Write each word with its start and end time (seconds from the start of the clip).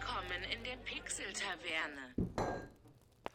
Willkommen 0.00 0.42
in 0.52 0.64
der 0.64 0.76
Pixel-Taverne. 0.84 2.62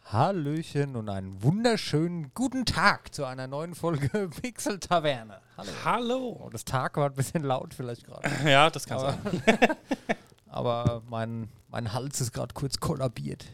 Hallöchen 0.05 0.95
und 0.97 1.07
einen 1.07 1.41
wunderschönen 1.41 2.33
guten 2.33 2.65
Tag 2.65 3.13
zu 3.13 3.23
einer 3.23 3.47
neuen 3.47 3.75
Folge 3.75 4.29
Pixel 4.41 4.79
Taverne. 4.79 5.39
Hallo. 5.55 5.71
Hallo. 5.85 6.41
Oh, 6.43 6.49
das 6.49 6.65
Tag 6.65 6.97
war 6.97 7.05
ein 7.05 7.15
bisschen 7.15 7.43
laut 7.43 7.73
vielleicht 7.73 8.05
gerade. 8.05 8.29
Ja, 8.49 8.69
das 8.69 8.85
kann 8.85 8.97
Aber, 8.97 9.17
sein. 9.21 9.41
aber 10.47 11.01
mein, 11.07 11.49
mein 11.69 11.93
Hals 11.93 12.19
ist 12.19 12.33
gerade 12.33 12.53
kurz 12.53 12.79
kollabiert. 12.79 13.45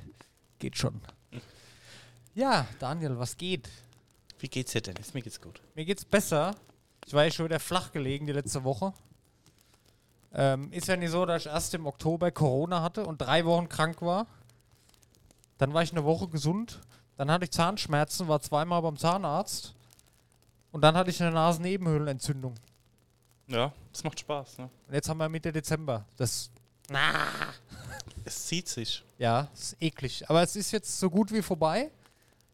Geht 0.58 0.78
schon. 0.78 1.00
Ja, 2.34 2.66
Daniel, 2.80 3.20
was 3.20 3.38
geht? 3.38 3.70
Wie 4.40 4.48
geht's 4.48 4.72
dir, 4.72 4.82
Dennis? 4.82 5.14
Mir 5.14 5.22
geht's 5.22 5.40
gut. 5.42 5.62
Mir 5.76 5.86
geht's 5.86 6.06
besser. 6.06 6.56
Ich 7.06 7.14
war 7.14 7.24
ja 7.26 7.32
schon 7.32 7.46
wieder 7.46 7.60
flach 7.60 7.92
gelegen 7.92 8.26
die 8.26 8.34
letzte 8.34 8.64
Woche. 8.64 8.94
Ähm, 10.38 10.72
ist 10.74 10.88
ja 10.88 10.98
nicht 10.98 11.12
so, 11.12 11.26
dass 11.26 11.46
ich 11.46 11.52
erst 11.52 11.74
im 11.74 11.88
Oktober 11.88 12.30
Corona 12.30 12.82
hatte 12.82 13.06
und 13.06 13.20
drei 13.20 13.46
Wochen 13.46 13.70
krank 13.70 14.02
war. 14.02 14.28
Dann 15.58 15.74
war 15.74 15.82
ich 15.82 15.92
eine 15.92 16.04
Woche 16.04 16.28
gesund. 16.28 16.82
Dann 17.16 17.32
hatte 17.32 17.46
ich 17.46 17.52
Zahnschmerzen, 17.52 18.28
war 18.28 18.42
zweimal 18.42 18.82
beim 18.82 18.98
Zahnarzt. 18.98 19.74
Und 20.74 20.82
dann 20.82 20.98
hatte 20.98 21.10
ich 21.10 21.24
eine 21.24 21.32
Nasennebenhöhlenentzündung. 21.32 22.54
Ja, 23.48 23.72
das 23.94 24.04
macht 24.04 24.20
Spaß, 24.20 24.58
ne? 24.58 24.70
Und 24.88 24.94
jetzt 24.94 25.08
haben 25.08 25.18
wir 25.20 25.30
Mitte 25.30 25.54
Dezember. 25.54 26.04
Das, 26.18 26.50
Es 28.26 28.48
zieht 28.48 28.68
sich. 28.68 29.06
ja, 29.18 29.48
ist 29.54 29.78
eklig. 29.80 30.30
Aber 30.30 30.44
es 30.44 30.58
ist 30.58 30.72
jetzt 30.72 31.00
so 31.00 31.10
gut 31.10 31.32
wie 31.32 31.42
vorbei. 31.42 31.92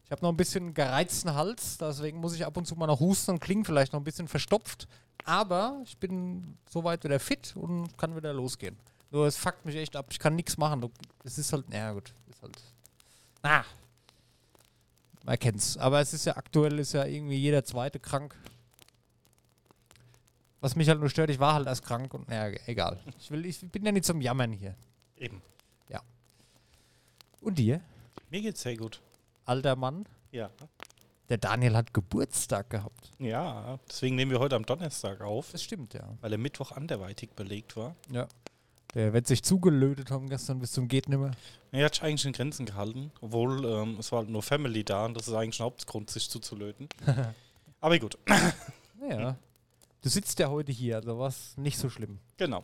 Ich 0.04 0.10
habe 0.12 0.22
noch 0.22 0.28
ein 0.30 0.36
bisschen 0.36 0.74
gereizten 0.74 1.34
Hals, 1.34 1.78
deswegen 1.78 2.20
muss 2.20 2.34
ich 2.34 2.44
ab 2.44 2.56
und 2.56 2.66
zu 2.66 2.76
mal 2.76 2.86
noch 2.86 3.00
husten 3.00 3.32
und 3.32 3.40
klingt 3.40 3.66
vielleicht 3.66 3.92
noch 3.94 4.00
ein 4.00 4.04
bisschen 4.04 4.28
verstopft. 4.28 4.86
Aber 5.24 5.80
ich 5.84 5.96
bin 5.98 6.56
soweit 6.68 7.04
wieder 7.04 7.20
fit 7.20 7.54
und 7.56 7.96
kann 7.96 8.16
wieder 8.16 8.32
losgehen. 8.32 8.76
Nur 9.10 9.26
es 9.26 9.36
fuckt 9.36 9.64
mich 9.64 9.76
echt 9.76 9.94
ab. 9.96 10.06
Ich 10.10 10.18
kann 10.18 10.34
nichts 10.34 10.56
machen. 10.56 10.90
Es 11.24 11.38
ist 11.38 11.52
halt, 11.52 11.68
naja 11.68 11.92
gut, 11.92 12.12
ist 12.30 12.42
halt. 12.42 12.62
Ah. 13.42 13.64
Man 15.24 15.38
kennt's. 15.38 15.76
Aber 15.76 16.00
es 16.00 16.12
ist 16.12 16.24
ja 16.24 16.36
aktuell 16.36 16.78
ist 16.78 16.92
ja 16.92 17.04
irgendwie 17.04 17.36
jeder 17.36 17.64
zweite 17.64 18.00
krank. 18.00 18.34
Was 20.60 20.76
mich 20.76 20.88
halt 20.88 21.00
nur 21.00 21.10
stört, 21.10 21.30
ich 21.30 21.38
war 21.38 21.54
halt 21.54 21.66
erst 21.66 21.84
krank 21.84 22.14
und 22.14 22.28
naja, 22.28 22.56
egal. 22.66 23.00
Ich 23.18 23.30
will, 23.30 23.44
ich 23.46 23.60
bin 23.70 23.84
ja 23.84 23.92
nicht 23.92 24.04
zum 24.04 24.20
Jammern 24.20 24.52
hier. 24.52 24.74
Eben. 25.16 25.42
Und 27.42 27.58
dir? 27.58 27.80
Mir 28.30 28.40
geht's 28.40 28.62
sehr 28.62 28.76
gut. 28.76 29.02
Alter 29.44 29.74
Mann. 29.74 30.06
Ja. 30.30 30.50
Der 31.32 31.38
Daniel 31.38 31.76
hat 31.76 31.94
Geburtstag 31.94 32.68
gehabt. 32.68 33.10
Ja, 33.18 33.78
deswegen 33.88 34.16
nehmen 34.16 34.32
wir 34.32 34.38
heute 34.38 34.54
am 34.54 34.66
Donnerstag 34.66 35.22
auf, 35.22 35.50
Das 35.52 35.62
stimmt, 35.62 35.94
ja. 35.94 36.06
weil 36.20 36.30
er 36.30 36.36
Mittwoch 36.36 36.72
anderweitig 36.72 37.30
belegt 37.30 37.74
war. 37.74 37.96
Ja. 38.10 38.28
Der 38.92 39.14
wird 39.14 39.26
sich 39.26 39.42
zugelötet 39.42 40.10
haben 40.10 40.28
gestern 40.28 40.58
bis 40.58 40.72
zum 40.72 40.88
geht 40.88 41.08
nimmer. 41.08 41.30
Er 41.70 41.86
hat 41.86 41.94
sich 41.94 42.04
eigentlich 42.04 42.26
in 42.26 42.34
Grenzen 42.34 42.66
gehalten, 42.66 43.12
obwohl 43.22 43.64
ähm, 43.64 43.96
es 43.98 44.12
war 44.12 44.18
halt 44.18 44.28
nur 44.28 44.42
Family 44.42 44.84
da 44.84 45.06
und 45.06 45.14
das 45.16 45.26
ist 45.26 45.32
eigentlich 45.32 45.58
ein 45.58 45.64
Hauptgrund, 45.64 46.10
sich 46.10 46.28
zuzulöten. 46.28 46.86
Aber 47.80 47.98
gut, 47.98 48.18
Naja. 49.00 49.38
Du 50.02 50.10
sitzt 50.10 50.38
ja 50.38 50.50
heute 50.50 50.70
hier, 50.70 50.96
also 50.96 51.18
war 51.18 51.28
es 51.28 51.56
nicht 51.56 51.78
so 51.78 51.88
schlimm. 51.88 52.18
genau. 52.36 52.62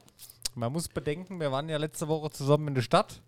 Man 0.55 0.75
muss 0.75 0.88
bedenken, 0.88 1.41
wir 1.41 1.50
waren 1.53 1.70
ja 1.70 1.78
letzte 1.78 2.06
Woche 2.08 2.28
zusammen 2.32 2.69
in 2.69 2.75
der 2.75 2.82
Stadt. 2.82 3.22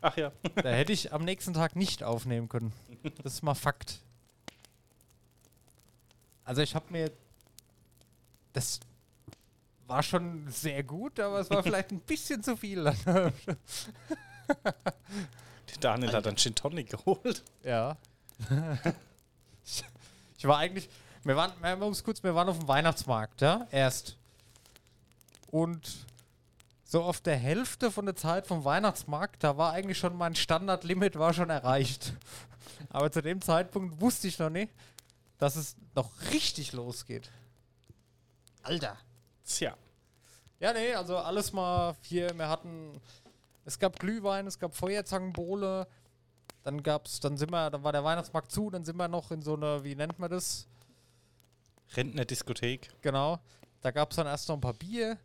Ach 0.00 0.16
ja. 0.16 0.32
Da 0.56 0.70
hätte 0.70 0.92
ich 0.92 1.12
am 1.12 1.24
nächsten 1.24 1.54
Tag 1.54 1.76
nicht 1.76 2.02
aufnehmen 2.02 2.48
können. 2.48 2.72
Das 3.22 3.34
ist 3.34 3.42
mal 3.42 3.54
Fakt. 3.54 4.00
Also 6.44 6.62
ich 6.62 6.74
habe 6.74 6.86
mir... 6.90 7.10
Das 8.52 8.80
war 9.86 10.02
schon 10.02 10.48
sehr 10.48 10.82
gut, 10.82 11.20
aber 11.20 11.40
es 11.40 11.50
war 11.50 11.62
vielleicht 11.62 11.90
ein 11.92 12.00
bisschen 12.00 12.42
zu 12.42 12.56
viel. 12.56 12.84
Der 13.14 13.34
Daniel 15.80 16.12
hat 16.12 16.26
einen 16.26 16.36
Gin 16.36 16.54
Tonic 16.54 16.90
geholt. 16.90 17.42
Ja. 17.62 17.96
ich, 19.64 19.84
ich 20.38 20.44
war 20.46 20.58
eigentlich, 20.58 20.88
wir 21.24 21.36
waren, 21.36 21.52
wir 21.60 21.86
uns 21.86 22.02
kurz, 22.02 22.22
wir 22.22 22.34
waren 22.34 22.48
auf 22.48 22.58
dem 22.58 22.68
Weihnachtsmarkt, 22.68 23.40
ja, 23.40 23.66
erst. 23.70 24.16
Und 25.50 26.06
so 26.84 27.02
auf 27.02 27.20
der 27.20 27.36
Hälfte 27.36 27.90
von 27.90 28.06
der 28.06 28.16
Zeit 28.16 28.46
vom 28.46 28.64
Weihnachtsmarkt, 28.64 29.44
da 29.44 29.56
war 29.56 29.72
eigentlich 29.72 29.98
schon 29.98 30.16
mein 30.16 30.34
Standardlimit 30.34 31.18
war 31.18 31.32
schon 31.32 31.50
erreicht. 31.50 32.12
Aber 32.90 33.10
zu 33.10 33.22
dem 33.22 33.40
Zeitpunkt 33.40 34.00
wusste 34.00 34.28
ich 34.28 34.38
noch 34.38 34.50
nicht, 34.50 34.72
dass 35.42 35.56
es 35.56 35.76
noch 35.96 36.12
richtig 36.30 36.72
losgeht. 36.72 37.28
Alter. 38.62 38.96
Tja. 39.44 39.76
Ja, 40.60 40.72
nee, 40.72 40.94
also 40.94 41.18
alles 41.18 41.52
mal 41.52 41.96
hier, 42.02 42.32
wir 42.38 42.48
hatten, 42.48 42.92
es 43.64 43.80
gab 43.80 43.98
Glühwein, 43.98 44.46
es 44.46 44.60
gab 44.60 44.76
Feuerzangenbowle, 44.76 45.88
dann 46.62 46.84
gab's, 46.84 47.18
dann 47.18 47.36
sind 47.36 47.50
wir, 47.50 47.70
dann 47.70 47.82
war 47.82 47.90
der 47.90 48.04
Weihnachtsmarkt 48.04 48.52
zu, 48.52 48.70
dann 48.70 48.84
sind 48.84 48.96
wir 48.96 49.08
noch 49.08 49.32
in 49.32 49.42
so 49.42 49.56
einer, 49.56 49.82
wie 49.82 49.96
nennt 49.96 50.20
man 50.20 50.30
das? 50.30 50.68
Rentner-Diskothek. 51.96 52.90
Genau. 53.02 53.40
Da 53.80 53.90
gab's 53.90 54.14
dann 54.14 54.28
erst 54.28 54.48
noch 54.48 54.54
ein 54.54 54.60
paar 54.60 54.74
Bier 54.74 55.18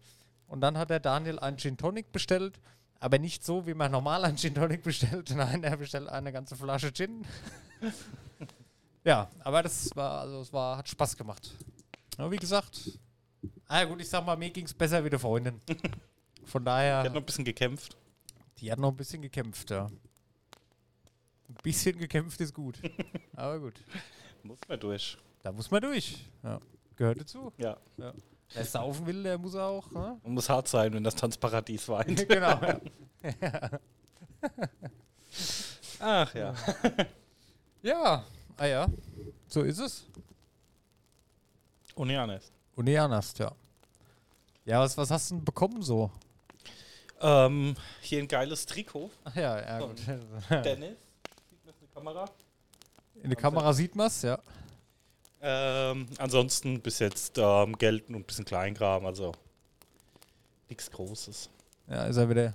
und 0.47 0.61
dann 0.61 0.79
hat 0.79 0.89
der 0.89 0.99
Daniel 0.99 1.37
einen 1.37 1.59
Gin 1.59 1.77
Tonic 1.77 2.11
bestellt, 2.11 2.59
aber 2.99 3.19
nicht 3.19 3.45
so, 3.45 3.67
wie 3.67 3.75
man 3.75 3.91
normal 3.91 4.25
einen 4.25 4.37
Gin 4.37 4.55
Tonic 4.55 4.81
bestellt. 4.81 5.29
Nein, 5.35 5.63
er 5.63 5.77
bestellt 5.77 6.09
eine 6.09 6.31
ganze 6.31 6.55
Flasche 6.55 6.91
Gin. 6.91 7.23
Ja, 9.07 9.29
aber 9.39 9.63
das 9.63 9.95
war, 9.95 10.19
also 10.19 10.41
es 10.41 10.51
war, 10.51 10.77
hat 10.77 10.89
Spaß 10.89 11.15
gemacht. 11.15 11.55
Aber 12.17 12.29
wie 12.29 12.37
gesagt, 12.37 12.99
ah 13.67 13.79
ja 13.79 13.85
gut, 13.85 14.01
ich 14.01 14.09
sag 14.09 14.25
mal, 14.25 14.35
mir 14.35 14.49
ging's 14.49 14.73
besser 14.73 15.03
wie 15.05 15.09
der 15.09 15.19
Freundin. 15.19 15.61
Von 16.45 16.65
daher. 16.65 17.03
Der 17.03 17.09
hat 17.09 17.13
noch 17.13 17.21
ein 17.21 17.25
bisschen 17.25 17.45
gekämpft. 17.45 17.95
Die 18.57 18.69
hat 18.69 18.79
noch 18.79 18.91
ein 18.91 18.97
bisschen 18.97 19.21
gekämpft, 19.21 19.71
ja. 19.71 19.85
Ein 19.85 21.55
bisschen 21.63 21.97
gekämpft 21.97 22.41
ist 22.41 22.53
gut. 22.53 22.81
Aber 23.35 23.59
gut. 23.59 23.81
Muss 24.43 24.59
man 24.67 24.79
durch. 24.79 25.17
Da 25.41 25.53
muss 25.53 25.71
man 25.71 25.81
durch. 25.81 26.25
Ja. 26.43 26.59
Gehört 26.97 27.21
dazu. 27.21 27.53
Ja. 27.57 27.77
Wer 27.95 28.65
saufen 28.65 29.05
will, 29.05 29.23
der 29.23 29.37
muss 29.37 29.55
auch. 29.55 29.89
Ne? 29.91 30.19
Man 30.21 30.33
muss 30.33 30.49
hart 30.49 30.67
sein, 30.67 30.93
wenn 30.93 31.03
das 31.03 31.15
Tanzparadies 31.15 31.87
weint. 31.87 32.27
genau. 32.27 32.59
Ja. 33.41 33.79
Ach 35.99 36.35
ja. 36.35 36.53
ja. 37.81 38.25
Ah 38.57 38.65
ja. 38.65 38.87
So 39.47 39.61
ist 39.61 39.79
es. 39.79 40.05
Nee, 42.75 42.97
anders, 42.97 43.33
ja. 43.37 43.51
Ja, 44.65 44.81
was, 44.81 44.97
was 44.97 45.09
hast 45.09 45.31
du 45.31 45.35
denn 45.35 45.45
bekommen 45.45 45.81
so? 45.81 46.11
Ähm, 47.21 47.75
hier 48.01 48.19
ein 48.19 48.27
geiles 48.27 48.65
Trikot. 48.65 49.09
Ach 49.23 49.35
ja, 49.35 49.59
ja 49.59 49.79
gut. 49.79 49.99
Dennis. 50.65 50.97
Sieht 51.49 51.65
man 51.65 51.75
die 51.81 51.87
Kamera? 51.93 52.25
In 53.23 53.29
der 53.29 53.37
Kamera 53.37 53.73
sieht 53.73 53.95
man 53.95 54.07
es, 54.07 54.21
ja. 54.21 54.39
Ähm, 55.41 56.07
ansonsten 56.17 56.81
bis 56.81 56.99
jetzt 56.99 57.37
ähm, 57.37 57.77
Geld 57.77 58.09
und 58.09 58.15
ein 58.15 58.23
bisschen 58.23 58.45
Kleinkram, 58.45 59.05
also 59.05 59.31
nichts 60.69 60.89
Großes. 60.91 61.49
Ja, 61.87 62.05
ist 62.05 62.17
er 62.17 62.29
wieder. 62.29 62.53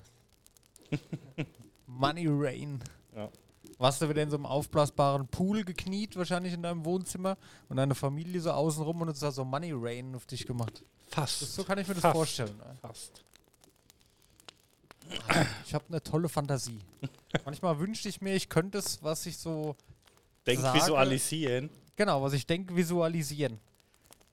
Money 1.86 2.26
Rain. 2.28 2.82
Ja. 3.14 3.28
Warst 3.82 4.00
du 4.00 4.08
wieder 4.08 4.22
in 4.22 4.30
so 4.30 4.36
einem 4.36 4.46
aufblasbaren 4.46 5.26
Pool 5.26 5.64
gekniet, 5.64 6.16
wahrscheinlich 6.16 6.52
in 6.52 6.62
deinem 6.62 6.84
Wohnzimmer 6.84 7.36
und 7.68 7.76
deine 7.78 7.94
Familie 7.96 8.40
so 8.40 8.52
außenrum 8.52 9.00
und 9.00 9.08
es 9.08 9.20
hat 9.22 9.34
so 9.34 9.44
Money 9.44 9.72
Rain 9.74 10.14
auf 10.14 10.24
dich 10.24 10.46
gemacht. 10.46 10.84
Fast. 11.08 11.42
Das, 11.42 11.54
so 11.56 11.64
kann 11.64 11.78
ich 11.78 11.88
mir 11.88 11.94
das 11.94 12.02
Fast. 12.02 12.14
vorstellen. 12.16 12.56
ne? 12.58 12.76
Fast. 12.80 13.24
Ich 15.66 15.74
habe 15.74 15.84
eine 15.88 16.02
tolle 16.02 16.28
Fantasie. 16.28 16.78
Manchmal 17.44 17.78
wünschte 17.78 18.08
ich 18.08 18.20
mir, 18.20 18.34
ich 18.34 18.48
könnte 18.48 18.78
es, 18.78 19.02
was 19.02 19.26
ich 19.26 19.36
so, 19.36 19.76
Denk 20.46 20.60
Sage- 20.60 20.78
visualisieren. 20.78 21.68
genau, 21.96 22.22
was 22.22 22.32
ich 22.32 22.46
denke, 22.46 22.74
visualisieren. 22.74 23.58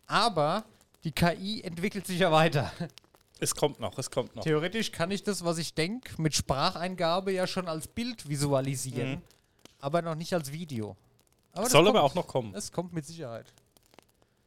Aber 0.08 0.64
die 1.04 1.12
KI 1.12 1.62
entwickelt 1.64 2.06
sich 2.08 2.20
ja 2.20 2.31
weiter. 2.31 2.72
Es 3.42 3.56
kommt 3.56 3.80
noch, 3.80 3.98
es 3.98 4.12
kommt 4.12 4.36
noch. 4.36 4.44
Theoretisch 4.44 4.92
kann 4.92 5.12
ich 5.12 5.24
das, 5.24 5.46
was 5.46 5.60
ich 5.60 5.74
denke, 5.74 6.22
mit 6.22 6.36
Spracheingabe 6.36 7.31
ja 7.31 7.48
schon 7.48 7.69
als 7.69 7.88
Bild 7.88 8.28
visualisieren, 8.28 9.12
Mhm. 9.12 9.22
Aber 9.80 10.02
noch 10.02 10.16
nicht 10.16 10.34
als 10.34 10.52
Video. 10.52 10.96
Aber 11.52 11.64
das 11.64 11.72
Soll 11.72 11.86
kommt. 11.86 11.96
aber 11.98 12.04
auch 12.04 12.16
noch 12.16 12.28
kommen. 12.28 12.54
Es 12.56 12.72
kommt 12.72 12.94
mit 12.94 13.06
Sicherheit. 13.06 13.52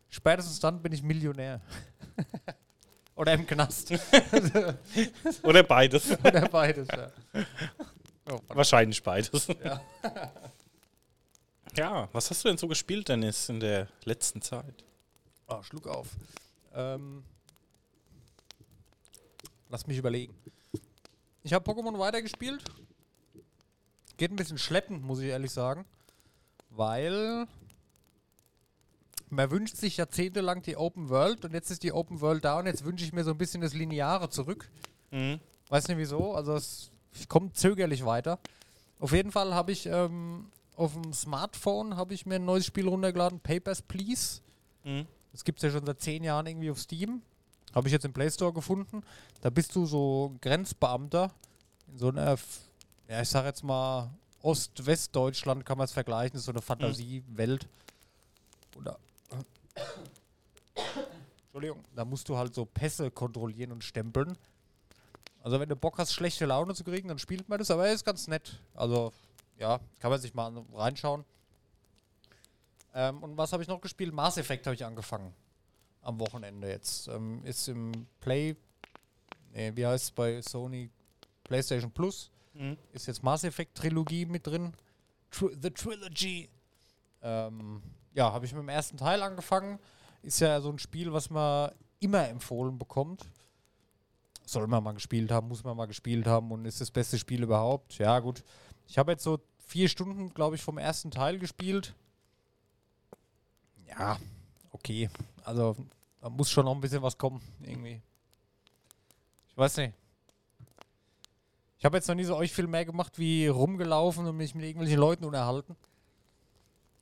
Spätestens 0.09 0.61
dann 0.61 0.81
bin 0.83 0.93
ich 0.93 1.03
Millionär. 1.03 1.61
Oder 3.15 3.35
im 3.35 3.47
Knast. 3.47 3.93
Oder 5.43 5.63
beides. 5.63 6.11
Oder 6.25 6.49
beides, 6.49 6.89
ja. 6.89 7.11
Oh. 8.31 8.39
Wahrscheinlich 8.49 9.03
beides. 9.03 9.49
Ja. 9.63 9.81
Ja, 11.77 12.09
was 12.13 12.31
hast 12.31 12.45
du 12.45 12.49
denn 12.49 12.59
so 12.59 12.69
gespielt, 12.69 13.09
Dennis, 13.09 13.49
in 13.49 13.61
der 13.61 13.89
letzten 14.05 14.43
Zeit? 14.43 14.85
Oh, 15.49 15.63
Schluck 15.63 15.87
auf. 15.87 16.09
Ähm, 16.75 17.25
lass 19.69 19.87
mich 19.87 19.97
überlegen. 19.99 20.35
Ich 21.43 21.53
habe 21.53 21.71
Pokémon 21.71 21.99
weitergespielt. 21.99 22.63
Geht 24.23 24.31
ein 24.31 24.37
bisschen 24.37 24.57
schleppend, 24.57 25.03
muss 25.03 25.19
ich 25.19 25.31
ehrlich 25.31 25.51
sagen. 25.51 25.85
Weil 26.71 27.49
man 29.31 29.51
wünscht 29.51 29.77
sich 29.77 29.97
jahrzehntelang 29.97 30.63
die 30.63 30.77
Open 30.77 31.09
World 31.09 31.45
und 31.45 31.55
jetzt 31.55 31.73
ist 31.73 31.83
die 31.83 31.93
Open 31.93 32.21
World 32.21 32.45
da 32.45 32.61
und 32.61 32.67
jetzt 32.67 32.85
wünsche 32.85 33.05
ich 33.05 33.13
mir 33.13 33.25
so 33.25 33.33
ein 33.33 33.37
bisschen 33.37 33.63
das 33.63 33.75
Lineare 33.75 34.31
zurück. 34.31 34.71
Mhm. 35.11 35.41
Weiß 35.71 35.89
nicht 35.89 35.99
wieso. 35.99 36.37
Also 36.37 36.55
es 36.55 36.93
ich 37.13 37.29
komme 37.29 37.53
zögerlich 37.53 38.05
weiter. 38.05 38.39
Auf 39.01 39.11
jeden 39.11 39.33
Fall 39.33 39.55
habe 39.55 39.73
ich 39.73 39.87
ähm, 39.87 40.53
auf 40.77 40.93
dem 40.93 41.13
Smartphone 41.13 41.97
habe 41.97 42.15
ich 42.15 42.25
mir 42.25 42.37
ein 42.37 42.45
neues 42.45 42.65
Spiel 42.65 42.87
runtergeladen, 42.87 43.41
Papers, 43.41 43.83
Please. 43.83 44.41
Mhm. 44.85 45.05
Das 45.33 45.43
gibt 45.43 45.59
es 45.59 45.65
ja 45.65 45.71
schon 45.71 45.85
seit 45.85 46.01
zehn 46.01 46.23
Jahren 46.23 46.47
irgendwie 46.47 46.71
auf 46.71 46.79
Steam. 46.79 47.23
Habe 47.75 47.89
ich 47.89 47.93
jetzt 47.93 48.05
im 48.05 48.13
Play 48.13 48.31
Store 48.31 48.53
gefunden. 48.53 49.03
Da 49.41 49.51
bist 49.51 49.75
du 49.75 49.85
so 49.85 50.37
Grenzbeamter 50.41 51.33
in 51.89 51.99
so 51.99 52.11
einer, 52.11 52.37
ja, 53.13 53.21
ich 53.21 53.29
sag 53.29 53.45
jetzt 53.45 53.63
mal, 53.63 54.11
Ost-West-Deutschland 54.41 55.67
kann 55.67 55.77
man 55.77 55.85
es 55.85 55.93
vergleichen. 55.93 56.39
Ist 56.39 56.47
so 56.47 56.53
eine 56.53 56.63
Fantasiewelt. 56.63 57.69
Oder. 58.79 58.99
Entschuldigung. 61.45 61.85
Da 61.95 62.07
musst 62.07 62.27
du 62.31 62.39
halt 62.39 62.55
so 62.55 62.65
Pässe 62.65 63.11
kontrollieren 63.11 63.71
und 63.71 63.85
stempeln. 63.85 64.39
Also, 65.43 65.61
wenn 65.61 65.69
du 65.69 65.77
Bock 65.77 65.99
hast, 65.99 66.15
schlechte 66.15 66.47
Laune 66.47 66.75
zu 66.75 66.85
kriegen, 66.85 67.09
dann 67.09 67.19
spielt 67.19 67.51
man 67.51 67.59
das. 67.59 67.71
Aber 67.71 67.87
er 67.87 67.93
ist 67.93 68.07
ganz 68.07 68.29
nett. 68.29 68.59
Also, 68.73 69.13
ja, 69.59 69.79
kann 69.99 70.11
man 70.11 70.19
sich 70.19 70.33
mal 70.33 70.51
reinschauen. 70.73 71.27
Ähm, 72.95 73.23
und 73.23 73.37
was 73.37 73.53
habe 73.53 73.63
ich 73.63 73.69
noch 73.69 73.83
gespielt? 73.83 74.15
Mass 74.15 74.39
Effect 74.39 74.67
habe 74.67 74.75
ich 74.75 74.87
angefangen. 74.87 75.35
Am 76.01 76.19
Wochenende 76.19 76.67
jetzt. 76.67 77.09
Ähm, 77.09 77.45
ist 77.45 77.69
im 77.69 78.07
Play. 78.21 78.57
Nee, 79.53 79.73
wie 79.75 79.85
heißt 79.87 80.05
es 80.05 80.11
bei 80.13 80.41
Sony? 80.41 80.89
PlayStation 81.45 81.91
Plus. 81.91 82.31
Mhm. 82.55 82.77
Ist 82.93 83.07
jetzt 83.07 83.23
Mass 83.23 83.45
Effect 83.45 83.77
Trilogie 83.77 84.27
mit 84.27 84.47
drin. 84.47 84.73
Tr 85.31 85.51
The 85.61 85.71
Trilogy. 85.71 86.49
Ähm, 87.23 87.83
ja, 88.15 88.33
habe 88.33 88.45
ich 88.45 88.53
mit 88.53 88.63
dem 88.63 88.69
ersten 88.69 88.97
Teil 88.97 89.23
angefangen. 89.23 89.79
Ist 90.23 90.41
ja 90.41 90.61
so 90.61 90.71
ein 90.71 90.79
Spiel, 90.79 91.13
was 91.13 91.31
man 91.31 91.73
immer 92.01 92.29
empfohlen 92.29 92.79
bekommt. 92.79 93.29
Soll 94.45 94.67
man 94.67 94.83
mal 94.83 94.93
gespielt 94.93 95.31
haben, 95.31 95.49
muss 95.49 95.65
man 95.65 95.77
mal 95.77 95.87
gespielt 95.87 96.27
haben 96.27 96.51
und 96.51 96.65
ist 96.65 96.81
das 96.81 96.91
beste 96.91 97.19
Spiel 97.19 97.43
überhaupt. 97.43 97.99
Ja, 97.99 98.19
gut. 98.19 98.43
Ich 98.87 98.99
habe 98.99 99.13
jetzt 99.13 99.23
so 99.23 99.39
vier 99.59 99.89
Stunden, 99.89 100.35
glaube 100.35 100.57
ich, 100.57 100.63
vom 100.63 100.79
ersten 100.79 101.11
Teil 101.11 101.39
gespielt. 101.39 101.95
Ja, 103.89 104.19
okay. 104.73 105.09
Also, 105.45 105.77
da 106.21 106.29
muss 106.29 106.51
schon 106.51 106.65
noch 106.65 106.75
ein 106.75 106.81
bisschen 106.81 107.03
was 107.03 107.17
kommen, 107.17 107.41
irgendwie. 107.61 108.03
Ich 109.49 109.57
weiß 109.57 109.77
nicht. 109.79 109.95
Ich 111.83 111.85
habe 111.85 111.97
jetzt 111.97 112.07
noch 112.07 112.15
nie 112.15 112.23
so 112.23 112.37
euch 112.37 112.53
viel 112.53 112.69
mehr 112.69 112.85
gemacht, 112.85 113.19
wie 113.19 113.49
rumgelaufen 113.49 114.25
und 114.25 114.37
mich 114.37 114.55
mit 114.55 114.65
irgendwelchen 114.65 115.01
Leuten 115.01 115.25
unterhalten. 115.25 115.75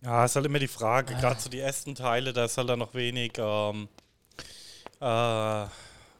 Ja, 0.00 0.25
ist 0.25 0.37
halt 0.37 0.47
immer 0.47 0.59
die 0.59 0.69
Frage, 0.69 1.15
gerade 1.17 1.38
so 1.38 1.50
die 1.50 1.59
ersten 1.59 1.94
Teile, 1.94 2.32
da 2.32 2.47
ist 2.47 2.56
halt 2.56 2.71
dann 2.71 2.79
noch 2.79 2.94
wenig, 2.94 3.32
ähm, 3.37 3.91
äh, 4.99 5.67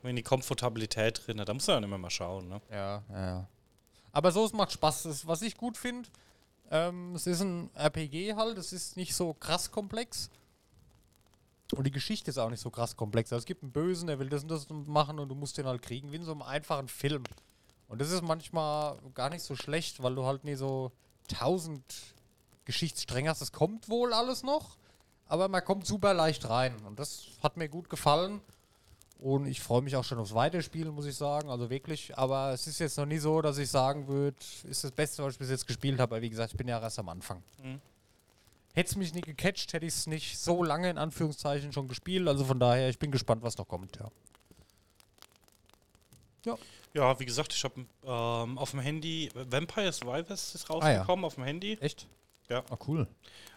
wenig 0.03 0.27
Komfortabilität 0.27 1.27
drin. 1.27 1.39
Da 1.39 1.55
muss 1.55 1.69
man 1.69 1.77
dann 1.77 1.85
immer 1.85 1.97
mal 1.97 2.11
schauen, 2.11 2.49
ne? 2.49 2.61
Ja, 2.71 3.03
ja, 3.09 3.27
ja. 3.27 3.49
Aber 4.13 4.31
so, 4.31 4.45
es 4.45 4.53
macht 4.53 4.73
Spaß. 4.73 5.05
Das, 5.05 5.27
was 5.27 5.41
ich 5.41 5.57
gut 5.57 5.79
finde, 5.79 6.11
ähm, 6.71 7.15
es 7.15 7.27
ist 7.27 7.41
ein 7.41 7.71
RPG 7.75 8.35
halt, 8.35 8.59
es 8.59 8.75
ist 8.75 8.95
nicht 8.95 9.15
so 9.15 9.33
krass 9.33 9.71
komplex. 9.71 10.29
Und 11.75 11.87
die 11.87 11.93
Geschichte 11.93 12.31
ist 12.31 12.37
auch 12.37 12.51
nicht 12.51 12.61
so 12.61 12.69
krass 12.69 12.95
komplex. 12.95 13.33
Also 13.33 13.41
es 13.41 13.47
gibt 13.47 13.63
einen 13.63 13.73
Bösen, 13.73 14.09
der 14.09 14.19
will 14.19 14.29
das 14.29 14.43
und 14.43 14.51
das 14.51 14.69
machen 14.69 15.19
und 15.19 15.31
du 15.31 15.35
musst 15.35 15.57
den 15.57 15.65
halt 15.65 15.81
kriegen, 15.81 16.13
wie 16.13 16.17
in 16.17 16.25
so 16.25 16.33
einem 16.33 16.43
einfachen 16.43 16.89
Film. 16.89 17.25
Und 17.91 18.01
das 18.01 18.13
ist 18.13 18.23
manchmal 18.23 18.97
gar 19.15 19.31
nicht 19.31 19.43
so 19.43 19.57
schlecht, 19.57 20.01
weil 20.01 20.15
du 20.15 20.25
halt 20.25 20.45
nie 20.45 20.55
so 20.55 20.93
tausend 21.27 21.83
Geschichtsstränge 22.65 23.29
hast. 23.29 23.41
Das 23.41 23.51
kommt 23.51 23.89
wohl 23.89 24.13
alles 24.13 24.45
noch, 24.45 24.77
aber 25.27 25.49
man 25.49 25.65
kommt 25.65 25.89
super 25.89 26.15
leicht 26.15 26.49
rein. 26.49 26.77
Und 26.87 27.01
das 27.01 27.27
hat 27.43 27.57
mir 27.57 27.69
gut 27.69 27.91
gefallen. 27.91 28.41
Und 29.19 29.47
ich 29.47 29.61
freue 29.61 29.83
mich 29.83 29.97
auch 29.97 30.05
schon 30.05 30.19
aufs 30.19 30.35
Weiterspielen, 30.35 30.95
muss 30.95 31.05
ich 31.05 31.17
sagen. 31.17 31.51
Also 31.51 31.69
wirklich. 31.69 32.17
Aber 32.17 32.53
es 32.53 32.69
ist 32.69 32.79
jetzt 32.79 32.97
noch 32.97 33.07
nie 33.07 33.19
so, 33.19 33.43
dass 33.43 33.59
ich 33.59 33.69
sagen 33.69 34.07
würde, 34.07 34.37
ist 34.69 34.85
das 34.85 34.93
Beste, 34.93 35.25
was 35.25 35.33
ich 35.33 35.39
bis 35.41 35.51
jetzt 35.51 35.67
gespielt 35.67 35.99
habe. 35.99 36.15
Aber 36.15 36.23
wie 36.23 36.31
gesagt, 36.31 36.53
ich 36.53 36.57
bin 36.57 36.69
ja 36.69 36.81
erst 36.81 37.01
am 37.01 37.09
Anfang. 37.09 37.43
Mhm. 37.61 37.81
Hätte 38.73 38.91
es 38.91 38.97
mich 38.97 39.13
nicht 39.13 39.27
gecatcht, 39.27 39.73
hätte 39.73 39.85
ich 39.85 39.95
es 39.95 40.07
nicht 40.07 40.39
so 40.39 40.63
lange 40.63 40.89
in 40.89 40.97
Anführungszeichen 40.97 41.73
schon 41.73 41.89
gespielt. 41.89 42.29
Also 42.29 42.45
von 42.45 42.61
daher, 42.61 42.89
ich 42.89 43.01
bin 43.01 43.11
gespannt, 43.11 43.43
was 43.43 43.59
noch 43.59 43.67
kommt. 43.67 43.97
Ja. 43.97 44.11
Ja, 46.47 46.57
wie 46.93 47.25
gesagt, 47.25 47.53
ich 47.55 47.63
habe 47.65 47.87
ähm, 48.05 48.59
auf 48.59 48.71
dem 48.73 48.81
Handy, 48.81 49.31
Vampire 49.35 49.93
Survivors 49.93 50.55
ist 50.55 50.71
Ah, 50.71 50.75
ja. 50.75 50.97
rausgekommen 50.99 51.25
auf 51.25 51.35
dem 51.37 51.45
Handy. 51.45 51.79
Echt? 51.81 52.07
Ja. 52.49 52.65
Ah, 52.71 52.77
cool. 52.89 53.07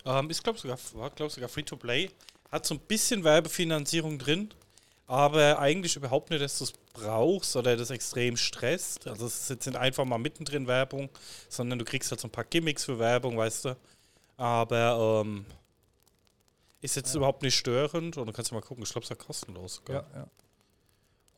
Ähm, 0.06 0.30
ist, 0.30 0.44
glaube 0.44 0.60
sogar, 0.60 0.78
war, 0.94 1.10
glaub, 1.10 1.32
sogar 1.32 1.50
Free-to-Play. 1.50 2.10
Hat 2.52 2.66
so 2.68 2.76
ein 2.76 2.80
bisschen 2.80 3.24
Werbefinanzierung 3.24 4.20
drin, 4.20 4.54
aber 5.08 5.58
eigentlich 5.58 5.96
überhaupt 5.96 6.30
nicht, 6.30 6.44
dass 6.44 6.60
du 6.60 6.66
es 6.66 6.74
brauchst 6.94 7.56
oder 7.56 7.76
das 7.76 7.90
extrem 7.90 8.38
stresst. 8.38 9.08
Also 9.08 9.26
es 9.26 9.42
ist 9.42 9.50
jetzt 9.50 9.66
nicht 9.66 9.76
einfach 9.78 10.06
mal 10.06 10.20
mittendrin 10.20 10.68
Werbung, 10.68 11.10
sondern 11.50 11.80
du 11.80 11.86
kriegst 11.86 12.12
halt 12.12 12.22
so 12.22 12.28
ein 12.28 12.32
paar 12.32 12.44
Gimmicks 12.44 12.86
für 12.86 13.00
Werbung, 13.00 13.36
weißt 13.38 13.66
du. 13.66 13.78
Aber 14.38 15.24
ähm, 15.26 15.46
ist 16.82 16.96
jetzt 16.96 17.16
überhaupt 17.16 17.42
nicht 17.42 17.56
störend 17.58 18.18
und 18.18 18.28
du 18.28 18.34
kannst 18.34 18.52
ja 18.52 18.56
mal 18.58 18.62
gucken, 18.62 18.84
ich 18.84 18.90
glaube, 18.92 19.06
es 19.06 19.10
ist 19.10 19.18
ja 19.18 19.26
kostenlos. 19.26 19.82
Gell? 19.86 19.96
Ja, 19.96 20.20
ja. 20.20 20.28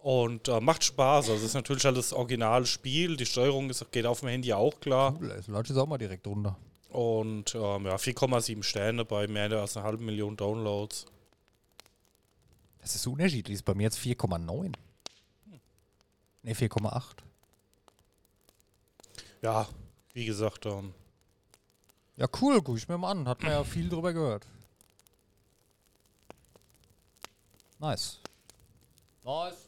Und 0.05 0.49
äh, 0.49 0.61
macht 0.61 0.83
Spaß. 0.83 1.31
Also 1.31 1.33
es 1.33 1.41
ist 1.41 1.53
natürlich 1.55 1.83
halt 1.83 1.97
das 1.97 2.13
Originalspiel. 2.13 3.17
Die 3.17 3.25
Steuerung 3.25 3.71
ist, 3.71 3.91
geht 3.91 4.05
auf 4.05 4.19
dem 4.19 4.29
Handy 4.29 4.53
auch 4.53 4.79
klar. 4.79 5.15
Cool, 5.19 5.29
das 5.29 5.47
lade 5.47 5.73
ich 5.73 5.75
auch 5.75 5.87
mal 5.87 5.97
direkt 5.97 6.27
runter. 6.27 6.55
Und 6.89 7.55
ähm, 7.55 7.87
ja, 7.87 7.95
4,7 7.95 8.61
Sterne 8.61 9.03
bei 9.03 9.27
mehr 9.27 9.51
als 9.53 9.75
einer 9.75 9.83
halben 9.87 10.05
Million 10.05 10.37
Downloads. 10.37 11.07
Das 12.81 12.93
ist 12.93 13.01
so 13.01 13.13
unterschiedlich. 13.13 13.55
Ist 13.55 13.65
bei 13.65 13.73
mir 13.73 13.85
jetzt 13.85 13.97
4,9. 13.97 14.75
Ne, 16.43 16.53
4,8. 16.53 17.03
Ja, 19.41 19.67
wie 20.13 20.25
gesagt, 20.25 20.67
ähm, 20.67 20.93
Ja, 22.15 22.27
cool, 22.41 22.61
guck 22.61 22.77
ich 22.77 22.87
mir 22.87 22.99
mal 22.99 23.09
an. 23.09 23.27
Hat 23.27 23.41
man 23.41 23.53
ja 23.53 23.63
viel 23.63 23.89
drüber 23.89 24.13
gehört. 24.13 24.45
Nice. 27.79 28.19
Nice. 29.23 29.64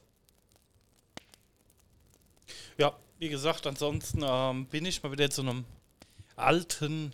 Ja, 2.78 2.94
wie 3.20 3.30
gesagt, 3.30 3.66
ansonsten 3.68 4.22
ähm, 4.24 4.66
bin 4.68 4.86
ich 4.86 5.02
mal 5.04 5.12
wieder 5.12 5.30
zu 5.30 5.42
einem 5.42 5.66
alten 6.36 7.14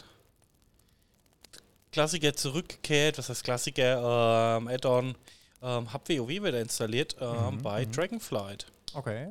Klassiker 1.92 2.34
zurückgekehrt. 2.36 3.18
Was 3.18 3.30
heißt 3.30 3.44
Klassiker? 3.44 4.58
Ähm, 4.58 4.68
Add-on. 4.68 5.16
Ähm, 5.62 5.94
hab 5.94 6.10
WoW 6.10 6.28
wieder 6.28 6.60
installiert 6.60 7.16
ähm, 7.22 7.56
Mhm, 7.58 7.62
bei 7.64 7.86
mhm. 7.86 7.92
Dragonflight. 7.92 8.66
Okay. 8.94 9.30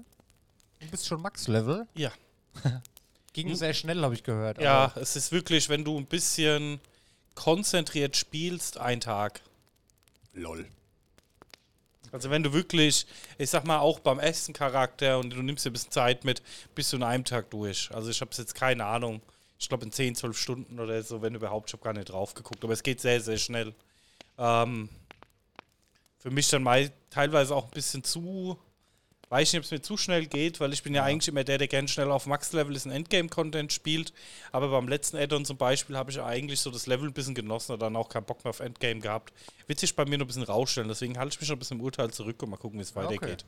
Du 0.80 0.86
bist 0.88 1.06
schon 1.06 1.20
Max-Level. 1.20 1.86
Ja. 1.94 2.10
Ging 3.34 3.48
Hm. 3.48 3.54
sehr 3.56 3.74
schnell, 3.74 4.02
habe 4.02 4.14
ich 4.14 4.22
gehört. 4.24 4.60
Ja, 4.60 4.84
aber- 4.84 5.00
es 5.00 5.16
ist 5.16 5.32
wirklich, 5.32 5.68
wenn 5.68 5.84
du 5.84 5.96
ein 5.98 6.06
bisschen 6.06 6.80
konzentriert 7.34 8.16
spielst, 8.16 8.78
ein 8.78 9.00
Tag. 9.00 9.40
Lol. 10.34 10.66
Also 12.12 12.30
wenn 12.30 12.42
du 12.42 12.52
wirklich, 12.52 13.06
ich 13.38 13.50
sag 13.50 13.64
mal, 13.64 13.78
auch 13.78 13.98
beim 13.98 14.18
ersten 14.18 14.52
Charakter 14.52 15.18
und 15.18 15.30
du 15.30 15.42
nimmst 15.42 15.64
dir 15.64 15.70
ein 15.70 15.72
bisschen 15.72 15.90
Zeit 15.90 16.24
mit, 16.24 16.42
bist 16.74 16.92
du 16.92 16.98
in 16.98 17.02
einem 17.02 17.24
Tag 17.24 17.50
durch. 17.50 17.90
Also 17.92 18.10
ich 18.10 18.20
habe 18.20 18.30
jetzt 18.36 18.54
keine 18.54 18.84
Ahnung. 18.84 19.22
Ich 19.58 19.68
glaube 19.68 19.84
in 19.84 19.92
10, 19.92 20.16
12 20.16 20.36
Stunden 20.36 20.78
oder 20.78 21.02
so, 21.02 21.22
wenn 21.22 21.34
überhaupt. 21.34 21.70
Ich 21.70 21.72
habe 21.72 21.82
gar 21.82 21.94
nicht 21.94 22.10
drauf 22.10 22.34
geguckt. 22.34 22.62
Aber 22.62 22.74
es 22.74 22.82
geht 22.82 23.00
sehr, 23.00 23.20
sehr 23.20 23.38
schnell. 23.38 23.74
Ähm, 24.36 24.90
für 26.18 26.30
mich 26.30 26.48
dann 26.50 26.62
mal 26.62 26.92
teilweise 27.10 27.54
auch 27.56 27.64
ein 27.64 27.70
bisschen 27.70 28.04
zu, 28.04 28.58
weiß 29.32 29.48
ich 29.48 29.52
nicht, 29.54 29.60
ob 29.60 29.64
es 29.64 29.70
mir 29.70 29.80
zu 29.80 29.96
schnell 29.96 30.26
geht, 30.26 30.60
weil 30.60 30.72
ich 30.74 30.82
bin 30.82 30.94
ja, 30.94 31.04
eigentlich 31.04 31.28
immer 31.28 31.42
der, 31.42 31.56
der 31.56 31.66
gerne 31.66 31.88
schnell 31.88 32.10
auf 32.10 32.26
Max-Level 32.26 32.76
ist, 32.76 32.84
ein 32.84 32.92
Endgame-Content 32.92 33.72
spielt. 33.72 34.12
Aber 34.52 34.68
beim 34.68 34.86
letzten 34.88 35.16
Add-on 35.16 35.46
zum 35.46 35.56
Beispiel 35.56 35.96
habe 35.96 36.10
ich 36.10 36.20
eigentlich 36.20 36.60
so 36.60 36.70
das 36.70 36.86
Level 36.86 37.08
ein 37.08 37.14
bisschen 37.14 37.34
genossen 37.34 37.72
und 37.72 37.80
dann 37.80 37.96
auch 37.96 38.10
keinen 38.10 38.24
Bock 38.26 38.44
mehr 38.44 38.50
auf 38.50 38.60
Endgame 38.60 39.00
gehabt. 39.00 39.32
Wird 39.66 39.80
sich 39.80 39.96
bei 39.96 40.04
mir 40.04 40.18
noch 40.18 40.24
ein 40.24 40.28
bisschen 40.28 40.42
rausstellen, 40.42 40.88
deswegen 40.88 41.18
halte 41.18 41.34
ich 41.34 41.40
mich 41.40 41.48
noch 41.48 41.56
ein 41.56 41.58
bisschen 41.58 41.78
im 41.78 41.84
Urteil 41.84 42.10
zurück 42.12 42.42
und 42.42 42.50
mal 42.50 42.58
gucken, 42.58 42.78
wie 42.78 42.82
es 42.82 42.94
weitergeht. 42.94 43.44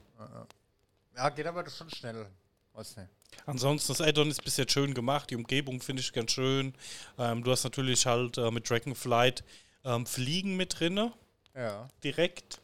Ja, 1.14 1.28
geht 1.28 1.46
aber 1.46 1.68
schon 1.68 1.90
schnell. 1.90 2.26
Weiß 2.72 2.96
nicht. 2.96 3.08
Ansonsten, 3.46 3.92
das 3.92 4.00
Add-on 4.00 4.30
ist 4.30 4.42
bis 4.42 4.56
jetzt 4.56 4.72
schön 4.72 4.94
gemacht, 4.94 5.30
die 5.30 5.36
Umgebung 5.36 5.80
finde 5.82 6.00
ich 6.00 6.12
ganz 6.12 6.32
schön. 6.32 6.74
Ähm, 7.18 7.44
du 7.44 7.50
hast 7.50 7.64
natürlich 7.64 8.06
halt 8.06 8.38
äh, 8.38 8.50
mit 8.50 8.68
Dragonflight 8.68 9.44
ähm, 9.84 10.06
Fliegen 10.06 10.56
mit 10.56 10.80
drinne 10.80 11.12
Ja. 11.54 11.88
direkt. 12.02 12.60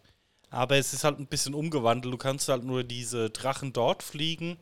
Aber 0.50 0.76
es 0.76 0.92
ist 0.92 1.04
halt 1.04 1.18
ein 1.18 1.26
bisschen 1.26 1.54
umgewandelt. 1.54 2.12
Du 2.12 2.18
kannst 2.18 2.48
halt 2.48 2.64
nur 2.64 2.82
diese 2.84 3.30
Drachen 3.30 3.72
dort 3.72 4.02
fliegen. 4.02 4.56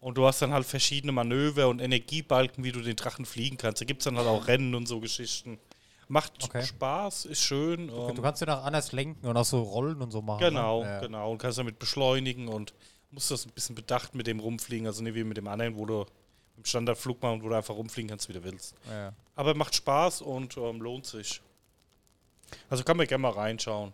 Und 0.00 0.18
du 0.18 0.26
hast 0.26 0.42
dann 0.42 0.52
halt 0.52 0.66
verschiedene 0.66 1.12
Manöver 1.12 1.68
und 1.68 1.80
Energiebalken, 1.80 2.62
wie 2.62 2.72
du 2.72 2.80
den 2.80 2.96
Drachen 2.96 3.24
fliegen 3.24 3.56
kannst. 3.56 3.80
Da 3.80 3.84
gibt 3.84 4.02
es 4.02 4.04
dann 4.04 4.16
halt 4.16 4.28
auch 4.28 4.46
Rennen 4.46 4.74
und 4.74 4.86
so 4.86 5.00
Geschichten. 5.00 5.58
Macht 6.08 6.44
Okay. 6.44 6.62
Spaß, 6.62 7.24
ist 7.24 7.42
schön. 7.42 7.88
Du, 7.88 8.08
ähm, 8.08 8.14
du 8.14 8.22
kannst 8.22 8.40
ja 8.40 8.46
noch 8.46 8.64
anders 8.64 8.92
lenken 8.92 9.26
und 9.26 9.36
auch 9.36 9.44
so 9.44 9.62
Rollen 9.62 10.00
und 10.00 10.12
so 10.12 10.22
machen. 10.22 10.40
genau, 10.40 10.82
ne? 10.84 10.88
ja. 10.88 11.00
genau. 11.00 11.32
Und 11.32 11.38
kannst 11.38 11.58
damit 11.58 11.78
beschleunigen 11.80 12.46
und 12.46 12.74
musst 13.10 13.30
das 13.30 13.46
ein 13.46 13.52
bisschen 13.52 13.74
bedacht 13.74 14.14
mit 14.14 14.26
dem 14.28 14.38
rumfliegen. 14.38 14.86
Also 14.86 15.02
nicht 15.02 15.14
wie 15.14 15.24
mit 15.24 15.36
dem 15.36 15.48
anderen, 15.48 15.76
wo 15.76 15.86
du 15.86 16.04
im 16.56 16.64
Standardflug 16.64 17.20
machst, 17.22 17.42
wo 17.42 17.48
du 17.48 17.54
einfach 17.56 17.74
rumfliegen 17.74 18.08
kannst, 18.10 18.28
wie 18.28 18.34
du 18.34 18.44
willst. 18.44 18.74
Ja. 18.88 19.12
Aber 19.34 19.54
macht 19.54 19.74
Spaß 19.74 20.22
und 20.22 20.56
ähm, 20.56 20.80
lohnt 20.80 21.06
sich. 21.06 21.40
Also 22.70 22.84
kann 22.84 22.96
man 22.96 23.06
gerne 23.06 23.22
mal 23.22 23.30
reinschauen. 23.30 23.92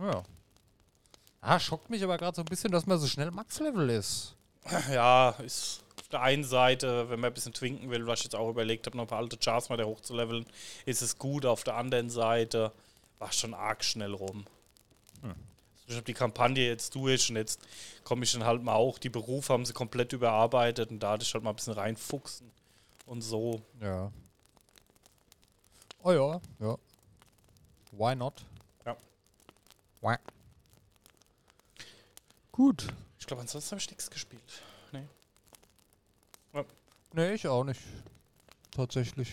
Ja. 0.00 0.22
Ah, 1.40 1.58
schockt 1.58 1.88
mich 1.90 2.04
aber 2.04 2.18
gerade 2.18 2.36
so 2.36 2.42
ein 2.42 2.46
bisschen, 2.46 2.70
dass 2.70 2.86
man 2.86 2.98
so 2.98 3.06
schnell 3.06 3.30
Max-Level 3.30 3.88
ist. 3.90 4.34
Ja, 4.90 5.30
ist 5.44 5.82
der 6.12 6.22
einen 6.22 6.44
Seite, 6.44 7.08
wenn 7.08 7.20
man 7.20 7.30
ein 7.30 7.34
bisschen 7.34 7.52
twinken 7.52 7.90
will, 7.90 8.06
was 8.06 8.20
ich 8.20 8.24
jetzt 8.24 8.36
auch 8.36 8.50
überlegt 8.50 8.86
habe, 8.86 8.96
noch 8.96 9.04
ein 9.04 9.08
paar 9.08 9.18
alte 9.18 9.38
Chars 9.38 9.68
mal 9.68 9.76
da 9.76 9.84
hochzuleveln, 9.84 10.46
ist 10.84 11.02
es 11.02 11.18
gut. 11.18 11.46
Auf 11.46 11.64
der 11.64 11.76
anderen 11.76 12.10
Seite 12.10 12.72
war 13.18 13.32
schon 13.32 13.54
arg 13.54 13.84
schnell 13.84 14.14
rum. 14.14 14.46
Hm. 15.22 15.34
Ich 15.86 15.94
habe 15.94 16.04
die 16.04 16.14
Kampagne 16.14 16.66
jetzt 16.66 16.94
durch 16.94 17.30
und 17.30 17.36
jetzt 17.36 17.60
komme 18.04 18.24
ich 18.24 18.32
dann 18.32 18.44
halt 18.44 18.62
mal 18.62 18.74
auch. 18.74 18.98
Die 18.98 19.08
Berufe 19.08 19.52
haben 19.52 19.64
sie 19.64 19.72
komplett 19.72 20.12
überarbeitet 20.12 20.90
und 20.90 21.00
da 21.00 21.12
hatte 21.12 21.24
ich 21.24 21.34
halt 21.34 21.44
mal 21.44 21.50
ein 21.50 21.56
bisschen 21.56 21.74
reinfuchsen 21.74 22.50
und 23.06 23.22
so. 23.22 23.60
Ja. 23.80 24.10
Oh 26.02 26.12
ja, 26.12 26.40
ja. 26.60 26.76
Why 27.92 28.14
not? 28.14 28.34
Ja. 30.02 30.18
Gut. 32.52 32.88
Ich 33.18 33.26
glaube, 33.26 33.42
ansonsten 33.42 33.72
habe 33.72 33.80
ich 33.80 33.88
nichts 33.90 34.10
gespielt. 34.10 34.62
Nee. 34.92 35.06
Nee, 37.12 37.32
ich 37.34 37.46
auch 37.46 37.64
nicht. 37.64 37.80
Tatsächlich. 38.70 39.32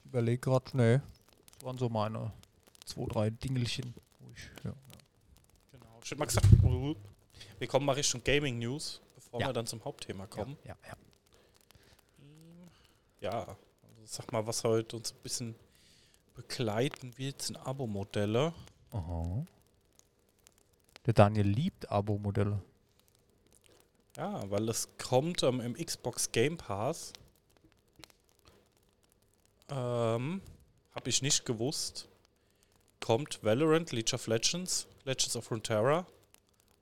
Ich 0.00 0.04
überlege 0.06 0.38
gerade, 0.38 0.76
nee. 0.76 1.00
Das 1.54 1.64
waren 1.64 1.78
so 1.78 1.88
meine 1.88 2.32
zwei, 2.84 3.04
drei 3.06 3.30
Dingelchen. 3.30 3.94
Wo 4.20 4.30
ich, 4.32 4.44
ja. 4.64 4.72
Genau. 5.72 5.98
Ich 6.02 6.10
hätte 6.10 6.18
mal 6.18 6.26
gesagt, 6.26 6.46
wir 7.58 7.68
kommen 7.68 7.86
mal 7.86 7.92
Richtung 7.92 8.22
Gaming 8.24 8.58
News, 8.58 9.00
bevor 9.14 9.40
Ja. 9.40 9.48
wir 9.48 9.52
dann 9.52 9.66
zum 9.66 9.84
Hauptthema 9.84 10.26
kommen. 10.26 10.56
Ja, 10.64 10.76
ja. 10.86 10.96
Ja, 13.20 13.40
also 13.40 13.56
sag 14.04 14.32
mal, 14.32 14.44
was 14.46 14.64
heute 14.64 14.96
uns 14.96 15.12
ein 15.12 15.22
bisschen 15.22 15.54
begleiten 16.34 17.16
wird, 17.18 17.42
sind 17.42 17.56
Abo-Modelle. 17.56 18.52
Aha. 18.90 19.46
Der 21.06 21.14
Daniel 21.14 21.46
liebt 21.46 21.90
Abo-Modelle. 21.90 22.62
Ja, 24.16 24.48
weil 24.50 24.68
es 24.68 24.88
kommt 24.98 25.42
ähm, 25.42 25.60
im 25.60 25.74
Xbox 25.74 26.30
Game 26.32 26.58
Pass. 26.58 27.12
Ähm, 29.70 30.42
hab 30.94 31.06
ich 31.06 31.22
nicht 31.22 31.46
gewusst. 31.46 32.08
Kommt 33.00 33.42
Valorant, 33.42 33.90
League 33.92 34.12
of 34.12 34.26
Legends, 34.26 34.86
Legends 35.04 35.34
of 35.34 35.50
Runeterra 35.50 36.06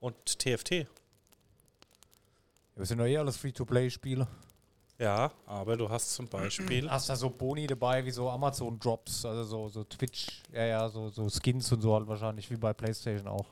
und 0.01 0.39
TFT. 0.39 0.71
Ja, 0.71 0.87
wir 2.75 2.85
sind 2.85 2.99
doch 2.99 3.05
eh 3.05 3.17
alles 3.17 3.37
Free-to-Play-Spiele. 3.37 4.27
Ja, 5.01 5.31
aber 5.47 5.75
du 5.75 5.89
hast 5.89 6.13
zum 6.13 6.27
Beispiel. 6.27 6.87
Hast 6.89 7.09
da 7.09 7.15
so 7.15 7.29
Boni 7.29 7.65
dabei, 7.65 8.05
wie 8.05 8.11
so 8.11 8.29
Amazon-Drops, 8.29 9.25
also 9.25 9.43
so, 9.43 9.67
so 9.67 9.83
Twitch, 9.83 10.27
ja, 10.53 10.65
ja, 10.65 10.89
so, 10.89 11.09
so 11.09 11.27
Skins 11.27 11.71
und 11.71 11.81
so 11.81 11.95
halt 11.95 12.07
wahrscheinlich, 12.07 12.51
wie 12.51 12.55
bei 12.55 12.71
PlayStation 12.71 13.27
auch. 13.27 13.47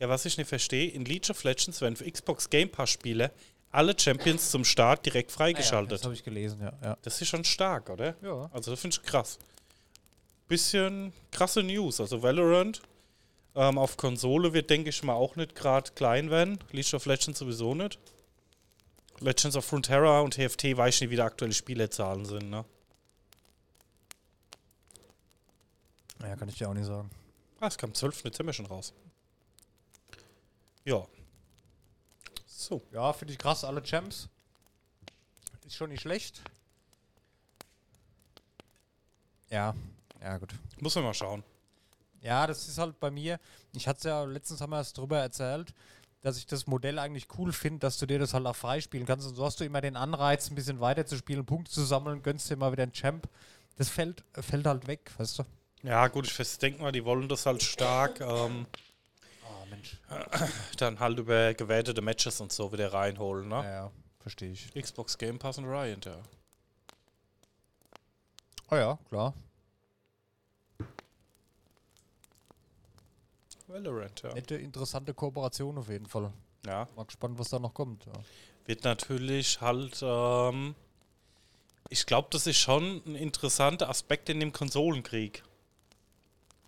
Ja, 0.00 0.08
was 0.08 0.24
ich 0.24 0.38
nicht 0.38 0.48
verstehe, 0.48 0.88
in 0.90 1.04
League 1.04 1.28
of 1.28 1.44
Legends 1.44 1.82
werden 1.82 1.96
für 1.96 2.10
Xbox 2.10 2.48
Game 2.48 2.70
Pass 2.70 2.88
Spiele 2.90 3.30
alle 3.72 3.98
Champions 3.98 4.50
zum 4.50 4.64
Start 4.64 5.04
direkt 5.06 5.30
Das 5.30 5.36
freigeschaltet. 5.36 6.04
habe 6.04 6.14
ich 6.14 6.22
gelesen, 6.22 6.60
ja. 6.60 6.72
Ja. 6.82 6.98
das 7.02 7.20
ist 7.20 7.28
schon 7.28 7.44
stark, 7.44 7.88
oder? 7.90 8.14
ja. 8.22 8.48
Also 8.52 8.70
das 8.70 8.80
finde 8.80 8.96
ich 8.98 9.02
krass. 9.02 9.38
Bisschen 10.46 11.12
krasse 11.30 11.62
News. 11.62 12.00
Also 12.00 12.22
Valorant 12.22 12.82
ähm, 13.54 13.78
auf 13.78 13.96
Konsole 13.96 14.52
wird, 14.52 14.68
denke 14.70 14.90
ich 14.90 15.02
mal, 15.02 15.14
auch 15.14 15.36
nicht 15.36 15.54
gerade 15.54 15.90
klein 15.92 16.30
werden. 16.30 16.58
League 16.70 16.92
of 16.92 17.06
Legends 17.06 17.38
sowieso 17.38 17.74
nicht. 17.74 17.98
Legends 19.22 19.56
of 19.56 19.64
Frontera 19.64 20.20
und 20.20 20.34
TFT 20.34 20.76
weiß 20.76 20.94
ich 20.94 21.00
nicht, 21.02 21.10
wie 21.10 21.16
die 21.16 21.22
aktuelle 21.22 21.54
Spielerzahlen 21.54 22.24
sind. 22.24 22.50
Ne? 22.50 22.64
Ja, 26.20 26.36
kann 26.36 26.48
ich 26.48 26.56
dir 26.56 26.68
auch 26.68 26.74
nicht 26.74 26.86
sagen. 26.86 27.10
Ah, 27.60 27.66
es 27.66 27.78
kam 27.78 27.94
12 27.94 28.22
Dezember 28.22 28.52
schon 28.52 28.66
raus. 28.66 28.92
Ja. 30.84 31.06
So. 32.46 32.82
Ja, 32.92 33.12
finde 33.12 33.32
ich 33.32 33.38
krass, 33.38 33.64
alle 33.64 33.82
Champs. 33.82 34.28
Ist 35.66 35.76
schon 35.76 35.90
nicht 35.90 36.02
schlecht. 36.02 36.42
Ja, 39.50 39.74
ja, 40.20 40.38
gut. 40.38 40.54
Muss 40.80 40.94
man 40.94 41.04
mal 41.04 41.14
schauen. 41.14 41.44
Ja, 42.20 42.46
das 42.46 42.68
ist 42.68 42.78
halt 42.78 42.98
bei 43.00 43.10
mir. 43.10 43.38
Ich 43.74 43.86
hatte 43.88 43.98
es 43.98 44.04
ja 44.04 44.24
letztens 44.24 44.60
haben 44.60 44.70
wir 44.70 44.80
es 44.80 44.92
drüber 44.92 45.18
erzählt, 45.18 45.74
dass 46.22 46.38
ich 46.38 46.46
das 46.46 46.66
Modell 46.66 46.98
eigentlich 46.98 47.26
cool 47.36 47.52
finde, 47.52 47.80
dass 47.80 47.98
du 47.98 48.06
dir 48.06 48.18
das 48.18 48.32
halt 48.32 48.46
auch 48.46 48.56
freispielen 48.56 49.06
kannst. 49.06 49.28
Und 49.28 49.34
so 49.34 49.44
hast 49.44 49.60
du 49.60 49.64
immer 49.64 49.80
den 49.80 49.96
Anreiz, 49.96 50.50
ein 50.50 50.54
bisschen 50.54 50.80
weiter 50.80 51.04
zu 51.04 51.16
spielen, 51.16 51.44
Punkte 51.44 51.70
zu 51.70 51.82
sammeln, 51.84 52.22
gönnst 52.22 52.48
dir 52.48 52.56
mal 52.56 52.72
wieder 52.72 52.84
einen 52.84 52.92
Champ. 52.92 53.28
Das 53.76 53.88
fällt, 53.88 54.24
fällt 54.32 54.66
halt 54.66 54.86
weg, 54.86 55.10
weißt 55.18 55.40
du? 55.40 55.44
Ja, 55.82 56.06
gut, 56.08 56.26
ich 56.26 56.58
denke 56.58 56.80
mal, 56.80 56.92
die 56.92 57.04
wollen 57.04 57.28
das 57.28 57.44
halt 57.44 57.62
stark 57.62 58.20
ähm, 58.20 58.66
Oh, 59.44 59.66
Mensch. 59.68 59.98
dann 60.78 61.00
halt 61.00 61.18
über 61.18 61.54
gewertete 61.54 62.00
Matches 62.02 62.40
und 62.40 62.52
so 62.52 62.72
wieder 62.72 62.92
reinholen. 62.92 63.48
Ne? 63.48 63.56
Ja, 63.56 63.70
ja, 63.70 63.90
verstehe 64.20 64.52
ich. 64.52 64.72
Xbox 64.74 65.18
Game 65.18 65.38
Pass 65.38 65.58
und 65.58 65.64
Riot, 65.64 66.04
ja. 66.06 66.16
Oh 68.70 68.76
ja, 68.76 68.98
klar. 69.08 69.34
Valorant, 73.72 74.22
ja. 74.22 74.32
Nette, 74.34 74.56
interessante 74.56 75.14
Kooperation 75.14 75.78
auf 75.78 75.88
jeden 75.88 76.06
Fall. 76.06 76.32
Ja, 76.66 76.86
Mal 76.96 77.04
gespannt, 77.04 77.38
was 77.38 77.48
da 77.48 77.58
noch 77.58 77.74
kommt. 77.74 78.04
Ja. 78.06 78.12
wird 78.66 78.84
natürlich 78.84 79.60
halt, 79.60 79.98
ähm, 80.02 80.74
ich 81.88 82.06
glaube, 82.06 82.28
das 82.30 82.46
ist 82.46 82.58
schon 82.58 83.02
ein 83.06 83.14
interessanter 83.16 83.88
Aspekt 83.88 84.28
in 84.28 84.38
dem 84.40 84.52
Konsolenkrieg. 84.52 85.42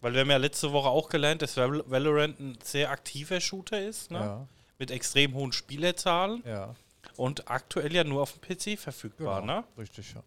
Weil 0.00 0.12
wir 0.14 0.20
haben 0.20 0.30
ja 0.30 0.36
letzte 0.36 0.72
Woche 0.72 0.88
auch 0.88 1.08
gelernt, 1.08 1.42
dass 1.42 1.56
Val- 1.56 1.84
Valorant 1.86 2.38
ein 2.40 2.58
sehr 2.62 2.90
aktiver 2.90 3.40
Shooter 3.40 3.80
ist, 3.80 4.10
ne? 4.10 4.18
Ja, 4.18 4.46
mit 4.78 4.90
extrem 4.90 5.34
hohen 5.34 5.52
Spielerzahlen 5.52 6.42
ja. 6.44 6.74
und 7.16 7.48
aktuell 7.48 7.94
ja 7.94 8.02
nur 8.04 8.22
auf 8.22 8.32
dem 8.36 8.40
PC 8.40 8.78
verfügbar. 8.78 9.40
Genau. 9.40 9.60
Ne? 9.60 9.64
Richtig, 9.78 10.12
ja. 10.14 10.22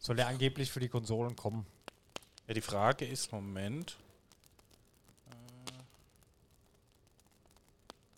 Soll 0.00 0.16
der 0.16 0.26
angeblich 0.26 0.70
für 0.72 0.80
die 0.80 0.88
Konsolen 0.88 1.36
kommen? 1.36 1.64
Ja, 2.48 2.54
die 2.54 2.60
Frage 2.60 3.06
ist, 3.06 3.30
Moment. 3.32 3.96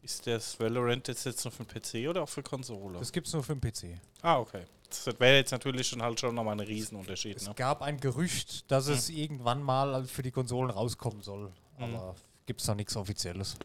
Ist 0.05 0.27
das 0.27 0.61
Valorant 0.61 1.09
jetzt, 1.09 1.25
jetzt 1.25 1.45
nur 1.47 1.53
für 1.53 1.65
den 1.65 1.81
PC 1.81 2.11
oder 2.11 2.23
auch 2.25 2.29
für 2.29 2.43
Konsole? 2.43 2.99
Das 2.99 3.11
gibt's 3.11 3.33
nur 3.33 3.43
für 3.43 3.57
den 3.57 3.61
PC. 3.61 3.99
ah, 4.21 4.39
okay. 4.39 4.65
Das 4.91 5.07
wäre 5.19 5.37
jetzt 5.39 5.51
natürlich 5.51 5.89
schon 5.89 6.03
halt 6.03 6.21
schon 6.21 6.35
nochmal 6.35 6.55
ein 6.55 6.61
Riesenunterschied. 6.61 7.39
Es 7.39 7.49
Ne? 7.49 7.55
gab 7.55 7.83
ein 7.83 7.99
Gerücht, 7.99 8.71
dass 8.71 8.87
es 8.87 9.09
irgendwann 9.09 9.61
mal 9.63 10.05
für 10.05 10.23
die 10.23 10.31
Konsolen 10.31 10.71
rauskommen 10.71 11.21
soll. 11.23 11.51
Aber 11.79 12.15
gibt's 12.47 12.67
da 12.67 12.75
nichts 12.77 12.95
Offizielles. 12.95 13.57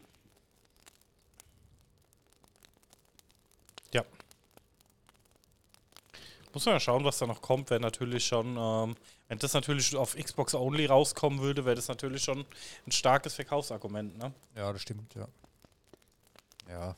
Ja. 3.92 4.02
Muss 6.52 6.64
man 6.64 6.74
ja 6.74 6.80
schauen, 6.80 7.04
was 7.04 7.18
da 7.18 7.26
noch 7.28 7.42
kommt. 7.42 7.70
Wäre 7.70 7.80
natürlich 7.80 8.26
schon, 8.26 8.56
ähm, 8.56 8.96
wenn 9.28 9.38
das 9.38 9.52
natürlich 9.52 9.94
auf 9.94 10.16
Xbox 10.16 10.54
Only 10.54 10.86
rauskommen 10.86 11.40
würde, 11.40 11.64
wäre 11.64 11.76
das 11.76 11.86
natürlich 11.86 12.24
schon 12.24 12.44
ein 12.86 12.92
starkes 12.92 13.34
Verkaufsargument. 13.34 14.18
Ne? 14.18 14.32
Ja, 14.56 14.72
das 14.72 14.82
stimmt, 14.82 15.14
ja. 15.14 15.28
Ja. 16.70 16.94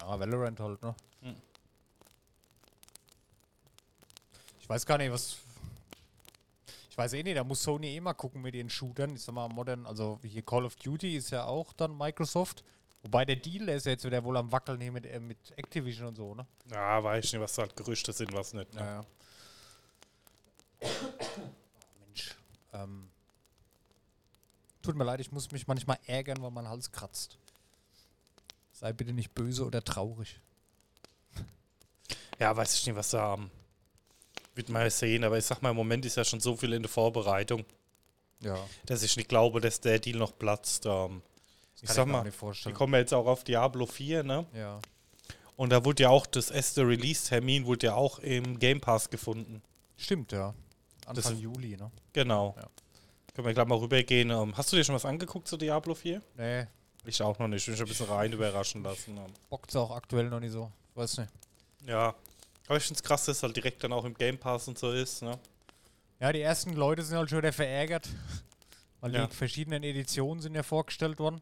Ja, 0.00 0.20
Valorant 0.20 0.60
halt, 0.60 0.82
ne? 0.82 0.94
Hm. 1.22 1.36
Ich 4.60 4.68
weiß 4.68 4.86
gar 4.86 4.98
nicht, 4.98 5.10
was. 5.12 5.38
Ich 6.90 6.98
weiß 6.98 7.14
eh 7.14 7.22
nicht, 7.22 7.36
da 7.36 7.44
muss 7.44 7.62
Sony 7.62 7.96
eh 7.96 8.00
mal 8.00 8.14
gucken 8.14 8.42
mit 8.42 8.54
ihren 8.54 8.68
Shootern. 8.68 9.14
Ich 9.14 9.22
sag 9.22 9.34
mal, 9.34 9.48
Modern, 9.48 9.86
also 9.86 10.18
hier 10.22 10.42
Call 10.42 10.66
of 10.66 10.76
Duty 10.76 11.16
ist 11.16 11.30
ja 11.30 11.44
auch 11.44 11.72
dann 11.72 11.96
Microsoft. 11.96 12.62
Wobei 13.02 13.24
der 13.24 13.36
Deal 13.36 13.68
ist 13.70 13.86
ja 13.86 13.92
jetzt 13.92 14.04
wieder 14.04 14.22
wohl 14.22 14.36
am 14.36 14.52
Wackeln 14.52 14.80
hier 14.80 14.92
mit, 14.92 15.06
äh, 15.06 15.18
mit 15.18 15.38
Activision 15.56 16.08
und 16.08 16.16
so, 16.16 16.34
ne? 16.34 16.46
Ja, 16.70 17.02
weiß 17.02 17.24
ich 17.24 17.32
nicht, 17.32 17.40
was 17.40 17.54
da 17.54 17.62
halt 17.62 17.74
Gerüchte 17.74 18.12
sind, 18.12 18.32
was 18.34 18.52
nicht. 18.52 18.74
Ne? 18.74 18.80
Ja, 18.80 19.04
ja. 20.82 20.88
Mensch. 22.04 22.36
Ähm, 22.74 23.08
tut 24.82 24.96
mir 24.96 25.04
leid, 25.04 25.20
ich 25.20 25.32
muss 25.32 25.50
mich 25.50 25.66
manchmal 25.66 25.98
ärgern, 26.04 26.42
weil 26.42 26.50
mein 26.50 26.68
Hals 26.68 26.92
kratzt. 26.92 27.38
Sei 28.80 28.94
bitte 28.94 29.12
nicht 29.12 29.34
böse 29.34 29.66
oder 29.66 29.84
traurig. 29.84 30.40
Ja, 32.38 32.56
weiß 32.56 32.74
ich 32.74 32.86
nicht, 32.86 32.96
was 32.96 33.10
da 33.10 33.34
ähm, 33.34 33.50
wird 34.54 34.70
man 34.70 34.80
ja 34.82 34.88
sehen, 34.88 35.22
aber 35.22 35.36
ich 35.36 35.44
sag 35.44 35.60
mal, 35.60 35.68
im 35.70 35.76
Moment 35.76 36.06
ist 36.06 36.16
ja 36.16 36.24
schon 36.24 36.40
so 36.40 36.56
viel 36.56 36.72
in 36.72 36.82
der 36.82 36.88
Vorbereitung, 36.88 37.66
Ja. 38.40 38.56
dass 38.86 39.02
ich 39.02 39.14
nicht 39.18 39.28
glaube, 39.28 39.60
dass 39.60 39.82
der 39.82 39.98
Deal 39.98 40.16
noch 40.18 40.38
platzt. 40.38 40.86
Ähm, 40.86 41.20
ich 41.76 41.82
Kann 41.82 41.94
sag 41.94 42.06
mir 42.06 42.12
mal, 42.12 42.24
wir 42.24 42.72
kommen 42.72 42.94
ja 42.94 43.00
jetzt 43.00 43.12
auch 43.12 43.26
auf 43.26 43.44
Diablo 43.44 43.84
4, 43.84 44.22
ne? 44.22 44.46
Ja. 44.54 44.80
Und 45.56 45.68
da 45.70 45.84
wurde 45.84 46.04
ja 46.04 46.08
auch 46.08 46.24
das 46.24 46.50
erste 46.50 46.80
Release-Termin 46.88 47.66
wurde 47.66 47.88
ja 47.88 47.94
auch 47.94 48.18
im 48.20 48.58
Game 48.58 48.80
Pass 48.80 49.10
gefunden. 49.10 49.60
Stimmt, 49.98 50.32
ja. 50.32 50.54
Das 51.06 51.18
Anfang 51.18 51.34
ist- 51.34 51.40
Juli, 51.42 51.76
ne? 51.76 51.90
Genau. 52.14 52.54
Ja. 52.56 52.66
Können 53.34 53.46
wir 53.46 53.52
gleich 53.52 53.66
mal 53.66 53.76
rübergehen. 53.78 54.30
Ähm, 54.30 54.56
hast 54.56 54.72
du 54.72 54.76
dir 54.76 54.84
schon 54.84 54.94
was 54.94 55.04
angeguckt 55.04 55.46
zu 55.48 55.58
Diablo 55.58 55.94
4? 55.94 56.22
Nee, 56.38 56.66
Ich 57.06 57.22
auch 57.22 57.38
noch 57.38 57.48
nicht. 57.48 57.62
Ich 57.62 57.66
will 57.68 57.72
mich 57.74 57.80
ein 57.82 57.88
bisschen 57.88 58.06
rein 58.06 58.32
überraschen 58.32 58.82
lassen. 58.82 59.18
Bockt's 59.48 59.74
auch 59.76 59.90
aktuell 59.90 60.28
noch 60.28 60.40
nicht 60.40 60.52
so. 60.52 60.70
Weiß 60.94 61.18
nicht. 61.18 61.30
Ja. 61.86 62.14
Aber 62.66 62.76
ich 62.76 62.84
finde 62.84 62.98
es 62.98 63.02
krass, 63.02 63.24
dass 63.24 63.38
es 63.38 63.42
halt 63.42 63.56
direkt 63.56 63.82
dann 63.82 63.92
auch 63.92 64.04
im 64.04 64.14
Game 64.14 64.38
Pass 64.38 64.68
und 64.68 64.78
so 64.78 64.92
ist. 64.92 65.22
Ne? 65.22 65.38
Ja, 66.20 66.32
die 66.32 66.40
ersten 66.40 66.74
Leute 66.74 67.02
sind 67.02 67.16
halt 67.16 67.30
schon 67.30 67.38
wieder 67.38 67.52
verärgert. 67.52 68.08
Weil 69.00 69.14
Ja. 69.14 69.26
die 69.26 69.34
verschiedenen 69.34 69.82
Editionen 69.82 70.42
sind 70.42 70.54
ja 70.54 70.62
vorgestellt 70.62 71.18
worden. 71.18 71.40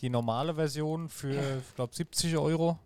Die 0.00 0.10
normale 0.10 0.54
Version 0.56 1.08
für, 1.08 1.58
ich 1.68 1.74
glaube, 1.76 1.94
70 1.94 2.36
Euro. 2.36 2.78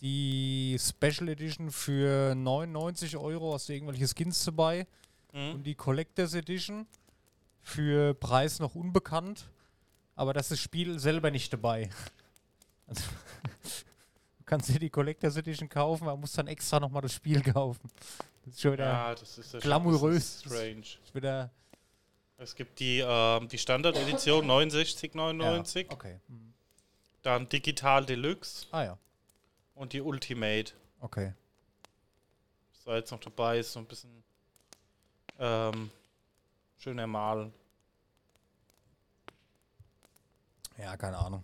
Die 0.00 0.76
Special 0.78 1.28
Edition 1.28 1.70
für 1.70 2.34
99 2.34 3.16
Euro 3.16 3.54
hast 3.54 3.68
du 3.68 3.72
irgendwelche 3.72 4.06
Skins 4.08 4.44
dabei. 4.44 4.86
Mhm. 5.32 5.52
Und 5.54 5.62
die 5.62 5.74
Collectors 5.74 6.34
Edition 6.34 6.86
für 7.62 8.14
Preis 8.14 8.58
noch 8.58 8.74
unbekannt. 8.74 9.46
Aber 10.16 10.32
das 10.32 10.46
ist 10.46 10.50
das 10.52 10.60
Spiel 10.60 10.98
selber 10.98 11.30
nicht 11.30 11.52
dabei. 11.52 11.90
Also, 12.86 13.02
du 14.38 14.44
kannst 14.44 14.68
dir 14.68 14.78
die 14.78 14.90
Collectors 14.90 15.38
Edition 15.38 15.70
kaufen, 15.70 16.06
aber 16.06 16.18
musst 16.18 16.36
dann 16.36 16.48
extra 16.48 16.78
nochmal 16.78 17.00
das 17.00 17.14
Spiel 17.14 17.40
kaufen. 17.42 17.90
Das 18.44 18.52
ist 18.56 18.60
schon 18.60 18.74
wieder, 18.74 18.84
Ja, 18.84 19.14
das 19.14 19.22
ist 19.38 19.38
ja 19.38 19.44
schon- 19.52 19.60
glamourös. 19.60 20.42
das 20.42 20.52
ist 20.52 20.58
strange. 20.58 20.80
ist 20.80 21.14
wieder 21.14 21.50
Es 22.36 22.54
gibt 22.54 22.78
die, 22.78 22.98
ähm, 23.02 23.48
die 23.48 23.56
Standard-Edition 23.56 24.44
69,99, 24.50 25.86
Ja, 25.86 25.92
okay. 25.92 26.20
Mhm. 26.28 26.52
dann 27.22 27.48
Digital 27.48 28.04
Deluxe 28.04 28.66
Ah 28.70 28.82
ja, 28.84 28.98
und 29.74 29.94
die 29.94 30.02
Ultimate. 30.02 30.74
okay. 31.00 31.32
Was 32.74 32.84
da 32.84 32.96
jetzt 32.96 33.10
noch 33.12 33.20
dabei 33.20 33.60
ist, 33.60 33.72
so 33.72 33.78
ein 33.80 33.86
bisschen 33.86 34.10
ähm, 35.38 35.90
schön 36.76 36.98
ermahlen. 36.98 37.50
Ja, 40.78 40.96
keine 40.96 41.18
Ahnung. 41.18 41.42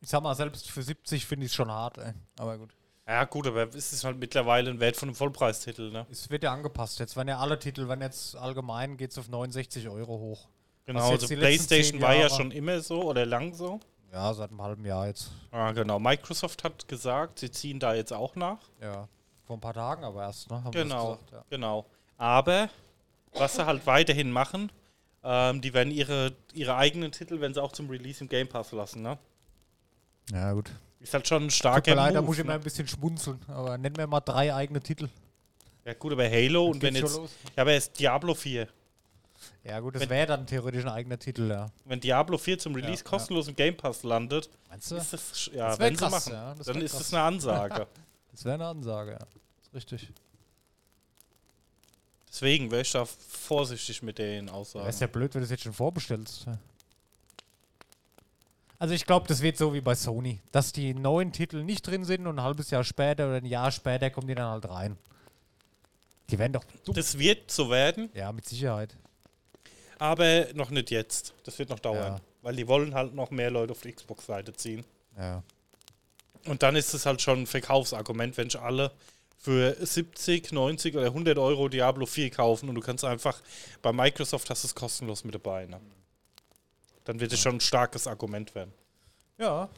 Ich 0.00 0.10
sag 0.10 0.22
mal, 0.22 0.34
selbst 0.34 0.70
für 0.70 0.82
70 0.82 1.24
finde 1.26 1.46
ich 1.46 1.52
es 1.52 1.56
schon 1.56 1.70
hart, 1.70 1.98
ey. 1.98 2.12
Aber 2.38 2.58
gut. 2.58 2.70
Ja, 3.06 3.24
gut, 3.24 3.46
aber 3.46 3.68
es 3.74 3.92
ist 3.92 4.04
halt 4.04 4.18
mittlerweile 4.18 4.70
ein 4.70 4.80
Wert 4.80 4.96
von 4.96 5.08
einem 5.08 5.16
Vollpreistitel, 5.16 5.90
ne? 5.90 6.06
Es 6.10 6.30
wird 6.30 6.42
ja 6.42 6.52
angepasst. 6.52 6.98
Jetzt 7.00 7.16
werden 7.16 7.28
ja 7.28 7.38
alle 7.38 7.58
Titel, 7.58 7.88
wenn 7.88 8.00
jetzt 8.00 8.34
allgemein 8.36 8.96
geht 8.96 9.10
es 9.10 9.18
auf 9.18 9.28
69 9.28 9.88
Euro 9.88 10.18
hoch. 10.18 10.48
Genau, 10.86 11.10
also 11.10 11.26
PlayStation 11.28 12.00
war 12.00 12.14
ja 12.14 12.28
schon 12.28 12.50
immer 12.50 12.80
so 12.80 13.02
oder 13.02 13.24
lang 13.26 13.52
so. 13.54 13.80
Ja, 14.12 14.32
seit 14.32 14.50
einem 14.50 14.62
halben 14.62 14.84
Jahr 14.84 15.06
jetzt. 15.06 15.30
Ah, 15.50 15.72
genau. 15.72 15.98
Microsoft 15.98 16.62
hat 16.64 16.86
gesagt, 16.86 17.40
sie 17.40 17.50
ziehen 17.50 17.80
da 17.80 17.94
jetzt 17.94 18.12
auch 18.12 18.36
nach. 18.36 18.58
Ja. 18.80 19.08
Vor 19.46 19.56
ein 19.56 19.60
paar 19.60 19.74
Tagen 19.74 20.04
aber 20.04 20.22
erst, 20.22 20.50
ne? 20.50 20.62
Haben 20.62 20.72
sie 20.72 20.78
Genau, 20.78 21.12
gesagt, 21.16 21.32
ja. 21.32 21.44
genau. 21.50 21.86
Aber 22.16 22.68
was 23.32 23.56
sie 23.56 23.66
halt 23.66 23.86
weiterhin 23.86 24.30
machen, 24.30 24.70
ähm, 25.24 25.60
die 25.60 25.72
werden 25.74 25.90
ihre, 25.90 26.32
ihre 26.52 26.76
eigenen 26.76 27.10
Titel, 27.12 27.40
wenn 27.40 27.54
sie 27.54 27.62
auch 27.62 27.72
zum 27.72 27.88
Release 27.90 28.22
im 28.22 28.28
Game 28.28 28.48
Pass 28.48 28.72
lassen, 28.72 29.02
ne? 29.02 29.18
ja, 30.30 30.52
gut. 30.52 30.70
Ist 31.00 31.12
halt 31.12 31.28
schon 31.28 31.42
ein 31.42 31.48
Tut 31.48 31.52
starker 31.52 31.90
mir 31.90 31.96
leid, 31.96 32.14
da 32.14 32.22
muss 32.22 32.38
ich 32.38 32.44
ne? 32.44 32.52
ein 32.54 32.60
bisschen 32.62 32.88
schmunzeln. 32.88 33.38
Aber 33.48 33.76
nennen 33.76 33.96
wir 33.96 34.06
mal 34.06 34.20
drei 34.20 34.54
eigene 34.54 34.80
Titel. 34.80 35.08
Ja 35.84 35.92
gut, 35.92 36.12
aber 36.12 36.24
Halo 36.24 36.68
und 36.68 36.80
wenn 36.80 36.94
jetzt, 36.94 37.16
ja, 37.16 37.62
aber 37.62 37.72
jetzt 37.72 37.98
Diablo 37.98 38.34
4. 38.34 38.66
Ja, 39.64 39.80
gut, 39.80 39.96
das 39.96 40.08
wäre 40.08 40.26
dann 40.26 40.46
theoretisch 40.46 40.82
ein 40.84 40.90
eigener 40.90 41.18
Titel, 41.18 41.50
ja. 41.50 41.66
Wenn 41.84 42.00
Diablo 42.00 42.38
4 42.38 42.58
zum 42.58 42.74
Release 42.74 43.04
Ja, 43.04 43.10
kostenlos 43.10 43.48
im 43.48 43.56
Game 43.56 43.76
Pass 43.76 44.02
landet, 44.02 44.48
Meinst 44.70 44.90
du? 44.90 44.96
ist 44.96 45.12
das, 45.12 45.50
ja, 45.52 45.68
Das 45.68 45.78
wenn 45.78 45.94
sie 45.94 46.00
krass, 46.04 46.10
machen, 46.10 46.32
ja, 46.32 46.54
das 46.54 46.66
dann 46.66 46.80
ist 46.80 46.92
krass. 46.92 47.00
das 47.00 47.12
eine 47.14 47.22
Ansage. 47.22 47.86
Das 48.30 48.44
wäre 48.44 48.54
eine 48.54 48.66
Ansage, 48.66 49.12
ja. 49.12 49.18
Das 49.18 49.28
ist 49.68 49.74
richtig. 49.74 50.12
Deswegen 52.34 52.68
wäre 52.72 52.82
ich 52.82 52.90
da 52.90 53.04
vorsichtig 53.04 54.02
mit 54.02 54.18
den 54.18 54.48
Ja, 54.48 54.54
Aussagen. 54.54 54.88
ist 54.88 55.00
ja 55.00 55.06
blöd, 55.06 55.32
wenn 55.34 55.40
du 55.40 55.44
das 55.44 55.50
jetzt 55.52 55.62
schon 55.62 55.72
vorbestellst. 55.72 56.46
ja. 56.46 56.58
Also 58.80 58.92
ich 58.92 59.06
glaube, 59.06 59.28
das 59.28 59.40
wird 59.40 59.56
so 59.56 59.72
wie 59.72 59.80
bei 59.80 59.94
Sony, 59.94 60.40
dass 60.50 60.72
die 60.72 60.94
neuen 60.94 61.30
Titel 61.32 61.62
nicht 61.62 61.86
drin 61.86 62.04
sind 62.04 62.26
und 62.26 62.38
ein 62.40 62.42
halbes 62.44 62.70
Jahr 62.70 62.82
später 62.82 63.26
oder 63.28 63.36
ein 63.36 63.46
Jahr 63.46 63.70
später 63.70 64.10
kommen 64.10 64.26
die 64.26 64.34
dann 64.34 64.50
halt 64.50 64.68
rein. 64.68 64.98
Die 66.28 66.38
werden 66.38 66.54
doch. 66.54 66.64
Das 66.92 67.16
wird 67.18 67.52
so 67.52 67.70
werden, 67.70 68.10
Ja, 68.14 68.32
mit 68.32 68.46
Sicherheit. 68.46 68.96
aber 70.00 70.46
noch 70.54 70.70
nicht 70.70 70.90
jetzt. 70.90 71.34
Das 71.44 71.56
wird 71.60 71.68
noch 71.70 71.78
dauern. 71.78 72.14
Ja. 72.14 72.20
Weil 72.42 72.56
die 72.56 72.66
wollen 72.66 72.94
halt 72.94 73.14
noch 73.14 73.30
mehr 73.30 73.50
Leute 73.52 73.70
auf 73.72 73.80
die 73.80 73.92
Xbox-Seite 73.92 74.52
ziehen. 74.54 74.84
Ja. 75.16 75.42
Und 76.46 76.64
dann 76.64 76.74
ist 76.74 76.92
es 76.94 77.06
halt 77.06 77.22
schon 77.22 77.42
ein 77.42 77.46
Verkaufsargument, 77.46 78.36
wenn 78.36 78.48
ich 78.48 78.58
alle 78.58 78.90
für 79.44 79.76
70, 79.78 80.52
90 80.52 80.96
oder 80.96 81.04
100 81.08 81.36
Euro 81.36 81.68
Diablo 81.68 82.06
4 82.06 82.30
kaufen 82.30 82.66
und 82.70 82.76
du 82.76 82.80
kannst 82.80 83.04
einfach 83.04 83.42
bei 83.82 83.92
Microsoft 83.92 84.48
hast 84.48 84.64
es 84.64 84.74
kostenlos 84.74 85.22
mit 85.22 85.34
dabei. 85.34 85.66
Ne? 85.66 85.78
Dann 87.04 87.20
wird 87.20 87.30
es 87.30 87.40
schon 87.40 87.56
ein 87.56 87.60
starkes 87.60 88.06
Argument 88.06 88.54
werden. 88.54 88.72
Ja. 89.36 89.68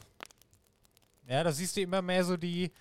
Ja, 1.27 1.43
da 1.43 1.51
siehst 1.51 1.75
du 1.75 1.81
immer 1.81 2.01
mehr 2.01 2.23
so 2.23 2.37
die. 2.37 2.71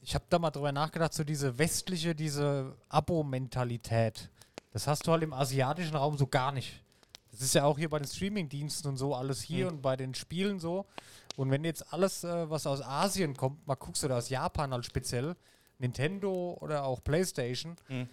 Ich 0.00 0.14
habe 0.14 0.24
da 0.28 0.38
mal 0.38 0.52
drüber 0.52 0.70
nachgedacht, 0.70 1.12
so 1.12 1.24
diese 1.24 1.58
westliche, 1.58 2.14
diese 2.14 2.76
Abo-Mentalität. 2.88 4.30
Das 4.72 4.86
hast 4.86 5.08
du 5.08 5.10
halt 5.10 5.24
im 5.24 5.32
asiatischen 5.32 5.96
Raum 5.96 6.16
so 6.16 6.28
gar 6.28 6.52
nicht. 6.52 6.84
Das 7.32 7.40
ist 7.40 7.54
ja 7.56 7.64
auch 7.64 7.76
hier 7.78 7.88
bei 7.90 7.98
den 7.98 8.06
Streaming-Diensten 8.06 8.86
und 8.86 8.96
so 8.96 9.12
alles 9.12 9.42
hier 9.42 9.66
Mhm. 9.66 9.72
und 9.72 9.82
bei 9.82 9.96
den 9.96 10.14
Spielen 10.14 10.60
so. 10.60 10.86
Und 11.34 11.50
wenn 11.50 11.64
jetzt 11.64 11.92
alles, 11.92 12.22
äh, 12.22 12.48
was 12.48 12.64
aus 12.68 12.80
Asien 12.80 13.36
kommt, 13.36 13.66
mal 13.66 13.74
guckst 13.74 14.04
du 14.04 14.08
da 14.08 14.18
aus 14.18 14.28
Japan 14.28 14.72
halt 14.72 14.86
speziell, 14.86 15.34
Nintendo 15.78 16.56
oder 16.60 16.84
auch 16.84 17.02
PlayStation, 17.02 17.76
Mhm. 17.88 18.08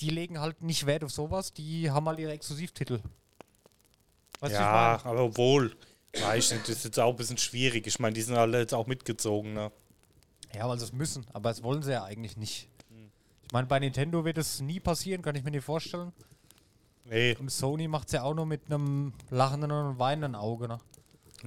die 0.00 0.10
legen 0.10 0.40
halt 0.40 0.62
nicht 0.62 0.86
Wert 0.86 1.04
auf 1.04 1.10
sowas, 1.12 1.52
die 1.52 1.90
haben 1.90 2.08
halt 2.08 2.18
ihre 2.18 2.32
Exklusivtitel. 2.32 3.00
Weißt 4.40 4.54
ja, 4.54 5.00
aber 5.04 5.22
obwohl, 5.24 5.74
weiß 6.20 6.52
nicht, 6.52 6.62
das 6.68 6.76
ist 6.78 6.84
jetzt 6.84 7.00
auch 7.00 7.10
ein 7.10 7.16
bisschen 7.16 7.38
schwierig. 7.38 7.86
Ich 7.86 7.98
meine, 7.98 8.14
die 8.14 8.22
sind 8.22 8.36
alle 8.36 8.58
jetzt 8.60 8.74
auch 8.74 8.86
mitgezogen. 8.86 9.54
Ne? 9.54 9.70
Ja, 10.54 10.68
weil 10.68 10.78
sie 10.78 10.84
es 10.84 10.92
müssen, 10.92 11.26
aber 11.32 11.50
das 11.50 11.62
wollen 11.62 11.82
sie 11.82 11.92
ja 11.92 12.04
eigentlich 12.04 12.36
nicht. 12.36 12.68
Hm. 12.90 13.10
Ich 13.44 13.52
meine, 13.52 13.66
bei 13.66 13.78
Nintendo 13.78 14.24
wird 14.24 14.38
es 14.38 14.60
nie 14.60 14.80
passieren, 14.80 15.22
kann 15.22 15.34
ich 15.36 15.44
mir 15.44 15.50
nicht 15.50 15.64
vorstellen. 15.64 16.12
Nee, 17.06 17.36
Und 17.38 17.50
Sony 17.50 17.86
macht 17.86 18.06
es 18.08 18.12
ja 18.12 18.22
auch 18.22 18.34
nur 18.34 18.46
mit 18.46 18.62
einem 18.66 19.12
lachenden 19.30 19.70
und 19.70 19.98
weinenden 19.98 20.34
Auge. 20.34 20.68
Ne? 20.68 20.80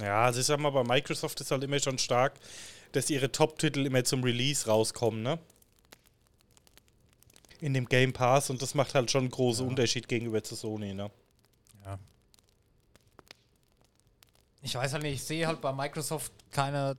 ja, 0.00 0.24
also 0.26 0.38
ich 0.40 0.46
sag 0.46 0.60
mal, 0.60 0.70
bei 0.70 0.84
Microsoft 0.84 1.40
ist 1.40 1.50
halt 1.50 1.64
immer 1.64 1.80
schon 1.80 1.98
stark, 1.98 2.34
dass 2.92 3.10
ihre 3.10 3.30
Top-Titel 3.32 3.86
immer 3.86 4.04
zum 4.04 4.22
Release 4.24 4.66
rauskommen, 4.66 5.22
ne? 5.22 5.38
In 7.60 7.74
dem 7.74 7.86
Game 7.86 8.12
Pass 8.12 8.50
und 8.50 8.62
das 8.62 8.74
macht 8.74 8.94
halt 8.94 9.10
schon 9.10 9.22
einen 9.22 9.30
großen 9.30 9.64
Ja. 9.64 9.70
Unterschied 9.70 10.08
gegenüber 10.08 10.42
zu 10.44 10.54
Sony, 10.54 10.94
ne? 10.94 11.10
Ja. 11.84 11.98
Ich 14.62 14.74
weiß 14.74 14.92
halt 14.92 15.02
nicht, 15.02 15.14
ich 15.14 15.24
sehe 15.24 15.46
halt 15.46 15.60
bei 15.60 15.72
Microsoft 15.72 16.32
keine 16.50 16.96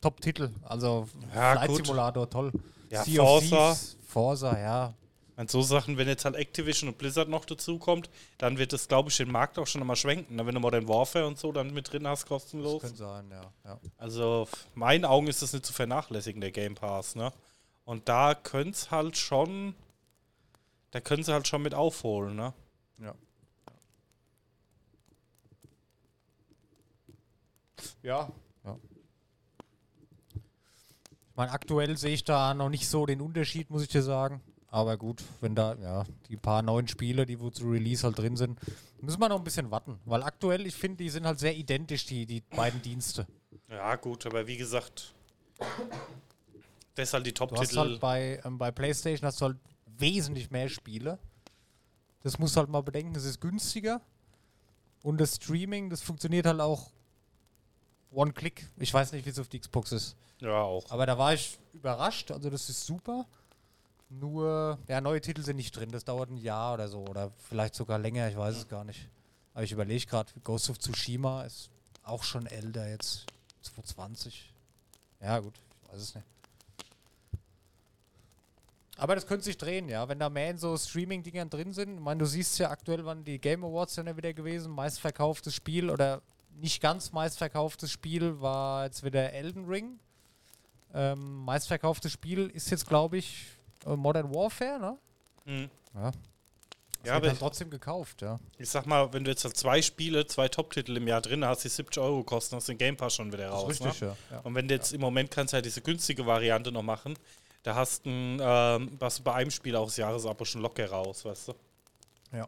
Top-Titel. 0.00 0.50
Also 0.62 1.08
Ja, 1.34 1.52
Flight 1.52 1.68
gut. 1.68 1.86
Simulator, 1.86 2.30
toll. 2.30 2.52
Ja, 2.88 3.04
Sea 3.04 3.22
of 3.22 3.28
Forza. 3.42 3.74
Thieves, 3.74 3.96
Forza, 4.06 4.58
ja. 4.58 4.94
Und 5.40 5.50
so 5.50 5.62
Sachen, 5.62 5.96
wenn 5.96 6.06
jetzt 6.06 6.26
halt 6.26 6.36
Activision 6.36 6.90
und 6.90 6.98
Blizzard 6.98 7.30
noch 7.30 7.46
dazukommt, 7.46 8.10
dann 8.36 8.58
wird 8.58 8.74
das, 8.74 8.88
glaube 8.88 9.08
ich, 9.08 9.16
den 9.16 9.32
Markt 9.32 9.58
auch 9.58 9.66
schon 9.66 9.80
einmal 9.80 9.96
schwenken. 9.96 10.36
Wenn 10.36 10.54
du 10.54 10.60
Modern 10.60 10.86
Warfare 10.86 11.26
und 11.26 11.38
so 11.38 11.50
dann 11.50 11.72
mit 11.72 11.90
drin 11.90 12.06
hast, 12.06 12.24
Das 12.24 12.28
kostenlos. 12.28 12.82
könnte 12.82 12.98
sein, 12.98 13.30
ja. 13.30 13.50
ja. 13.64 13.80
Also, 13.96 14.46
meinen 14.74 15.06
Augen 15.06 15.28
ist 15.28 15.40
das 15.40 15.54
nicht 15.54 15.64
zu 15.64 15.72
vernachlässigen, 15.72 16.42
der 16.42 16.50
Game 16.50 16.74
Pass, 16.74 17.14
ne? 17.14 17.32
Und 17.86 18.06
da 18.10 18.34
können 18.34 18.72
es 18.72 18.90
halt 18.90 19.16
schon, 19.16 19.74
da 20.90 21.00
können 21.00 21.22
sie 21.22 21.32
halt 21.32 21.48
schon 21.48 21.62
mit 21.62 21.72
aufholen, 21.72 22.36
ne? 22.36 22.52
Ja. 22.98 23.14
Ja. 28.02 28.30
ja. 28.66 28.78
Ich 30.34 31.36
meine, 31.36 31.50
aktuell 31.52 31.96
sehe 31.96 32.12
ich 32.12 32.24
da 32.24 32.52
noch 32.52 32.68
nicht 32.68 32.86
so 32.86 33.06
den 33.06 33.22
Unterschied, 33.22 33.70
muss 33.70 33.80
ich 33.82 33.88
dir 33.88 34.02
sagen. 34.02 34.42
Aber 34.70 34.96
gut, 34.96 35.22
wenn 35.40 35.54
da, 35.56 35.74
ja, 35.74 36.04
die 36.28 36.36
paar 36.36 36.62
neuen 36.62 36.86
Spiele, 36.86 37.26
die 37.26 37.40
wo 37.40 37.50
zu 37.50 37.68
Release 37.68 38.04
halt 38.04 38.18
drin 38.18 38.36
sind, 38.36 38.58
müssen 39.00 39.20
wir 39.20 39.28
noch 39.28 39.38
ein 39.38 39.44
bisschen 39.44 39.70
warten. 39.70 39.98
Weil 40.04 40.22
aktuell, 40.22 40.64
ich 40.64 40.76
finde, 40.76 40.98
die 40.98 41.10
sind 41.10 41.26
halt 41.26 41.40
sehr 41.40 41.56
identisch, 41.56 42.06
die, 42.06 42.24
die 42.24 42.40
beiden 42.40 42.80
Dienste. 42.80 43.26
Ja, 43.68 43.96
gut, 43.96 44.26
aber 44.26 44.46
wie 44.46 44.56
gesagt, 44.56 45.12
das 46.94 47.08
ist 47.08 47.14
halt 47.14 47.26
die 47.26 47.32
Top-Titel. 47.32 47.76
halt 47.76 48.00
bei, 48.00 48.40
ähm, 48.44 48.58
bei 48.58 48.70
PlayStation 48.70 49.26
hast 49.26 49.40
du 49.40 49.46
halt 49.46 49.56
wesentlich 49.86 50.50
mehr 50.50 50.68
Spiele. 50.68 51.18
Das 52.22 52.38
musst 52.38 52.54
du 52.54 52.60
halt 52.60 52.70
mal 52.70 52.82
bedenken, 52.82 53.12
das 53.12 53.24
ist 53.24 53.40
günstiger. 53.40 54.00
Und 55.02 55.18
das 55.18 55.36
Streaming, 55.36 55.90
das 55.90 56.02
funktioniert 56.02 56.46
halt 56.46 56.60
auch 56.60 56.90
One-Click. 58.12 58.68
Ich 58.76 58.92
weiß 58.92 59.12
nicht, 59.12 59.24
wie 59.24 59.30
es 59.30 59.38
auf 59.38 59.48
die 59.48 59.58
Xbox 59.58 59.92
ist. 59.92 60.16
ja, 60.40 60.60
auch. 60.62 60.88
Aber 60.90 61.06
da 61.06 61.16
war 61.16 61.34
ich 61.34 61.58
überrascht, 61.72 62.30
also 62.30 62.50
das 62.50 62.68
ist 62.68 62.84
super. 62.84 63.26
Nur, 64.10 64.78
ja, 64.88 65.00
neue 65.00 65.20
Titel 65.20 65.42
sind 65.42 65.56
nicht 65.56 65.74
drin, 65.74 65.90
das 65.92 66.04
dauert 66.04 66.30
ein 66.30 66.36
Jahr 66.36 66.74
oder 66.74 66.88
so. 66.88 67.06
Oder 67.06 67.30
vielleicht 67.48 67.74
sogar 67.74 67.98
länger, 67.98 68.28
ich 68.28 68.36
weiß 68.36 68.56
es 68.56 68.68
gar 68.68 68.84
nicht. 68.84 69.08
Aber 69.54 69.62
ich 69.62 69.72
überlege 69.72 70.04
gerade, 70.06 70.32
Ghost 70.42 70.68
of 70.68 70.78
Tsushima 70.78 71.44
ist 71.44 71.70
auch 72.02 72.24
schon 72.24 72.46
älter 72.46 72.88
jetzt. 72.88 73.26
2020. 73.62 74.52
Ja, 75.20 75.38
gut, 75.38 75.54
ich 75.82 75.92
weiß 75.92 76.00
es 76.00 76.14
nicht. 76.14 76.26
Aber 78.96 79.14
das 79.14 79.26
könnte 79.26 79.44
sich 79.44 79.56
drehen, 79.56 79.88
ja. 79.88 80.08
Wenn 80.08 80.18
da 80.18 80.28
mehr 80.28 80.50
in 80.50 80.58
so 80.58 80.76
Streaming-Dingern 80.76 81.48
drin 81.48 81.72
sind. 81.72 81.94
Ich 81.94 82.00
meine, 82.00 82.18
du 82.18 82.26
siehst 82.26 82.58
ja 82.58 82.70
aktuell, 82.70 83.04
wann 83.06 83.24
die 83.24 83.38
Game 83.38 83.64
Awards 83.64 83.94
sind 83.94 84.06
ja 84.06 84.16
wieder 84.16 84.34
gewesen. 84.34 84.72
Meistverkauftes 84.72 85.54
Spiel 85.54 85.88
oder 85.88 86.20
nicht 86.58 86.82
ganz 86.82 87.12
meistverkauftes 87.12 87.90
Spiel 87.90 88.40
war 88.40 88.84
jetzt 88.84 89.02
wieder 89.02 89.32
Elden 89.32 89.64
Ring. 89.64 89.98
Ähm, 90.92 91.44
meistverkauftes 91.44 92.12
Spiel 92.12 92.48
ist 92.48 92.70
jetzt, 92.70 92.86
glaube 92.86 93.16
ich, 93.16 93.46
Modern 93.86 94.34
Warfare, 94.34 94.78
ne? 94.78 94.98
Mhm. 95.44 95.70
Ja. 95.94 96.12
Es 97.02 97.08
Ja, 97.08 97.16
aber 97.16 97.28
halt 97.28 97.38
trotzdem 97.38 97.70
gekauft, 97.70 98.20
ja. 98.20 98.38
ich 98.58 98.68
sag 98.68 98.84
mal, 98.84 99.10
wenn 99.14 99.24
du 99.24 99.30
jetzt 99.30 99.44
halt 99.44 99.56
zwei 99.56 99.80
Spiele, 99.80 100.26
zwei 100.26 100.48
Top-Titel 100.48 100.98
im 100.98 101.08
Jahr 101.08 101.22
drin 101.22 101.44
hast, 101.46 101.64
die 101.64 101.68
70 101.70 102.02
Euro 102.02 102.22
kosten, 102.22 102.56
hast 102.56 102.68
du 102.68 102.72
den 102.72 102.78
Game 102.78 102.96
Pass 102.96 103.14
schon 103.14 103.32
wieder 103.32 103.48
raus. 103.48 103.80
ne? 103.80 103.92
ja. 104.00 104.16
ja. 104.30 104.40
Und 104.40 104.54
wenn 104.54 104.68
du 104.68 104.74
jetzt 104.74 104.92
im 104.92 105.00
Moment 105.00 105.30
kannst 105.30 105.54
du 105.54 105.56
ja 105.56 105.62
diese 105.62 105.80
günstige 105.80 106.26
Variante 106.26 106.70
noch 106.70 106.82
machen, 106.82 107.14
da 107.62 107.74
hast 107.74 108.04
du 108.04 108.10
ein, 108.10 108.38
ähm, 108.42 108.98
du 108.98 109.22
bei 109.22 109.32
einem 109.32 109.50
Spiel 109.50 109.76
auch 109.76 109.86
das 109.86 109.96
Jahresabo 109.96 110.44
schon 110.44 110.60
locker 110.60 110.90
raus, 110.90 111.24
weißt 111.24 111.48
du? 111.48 111.54
Ja. 112.32 112.46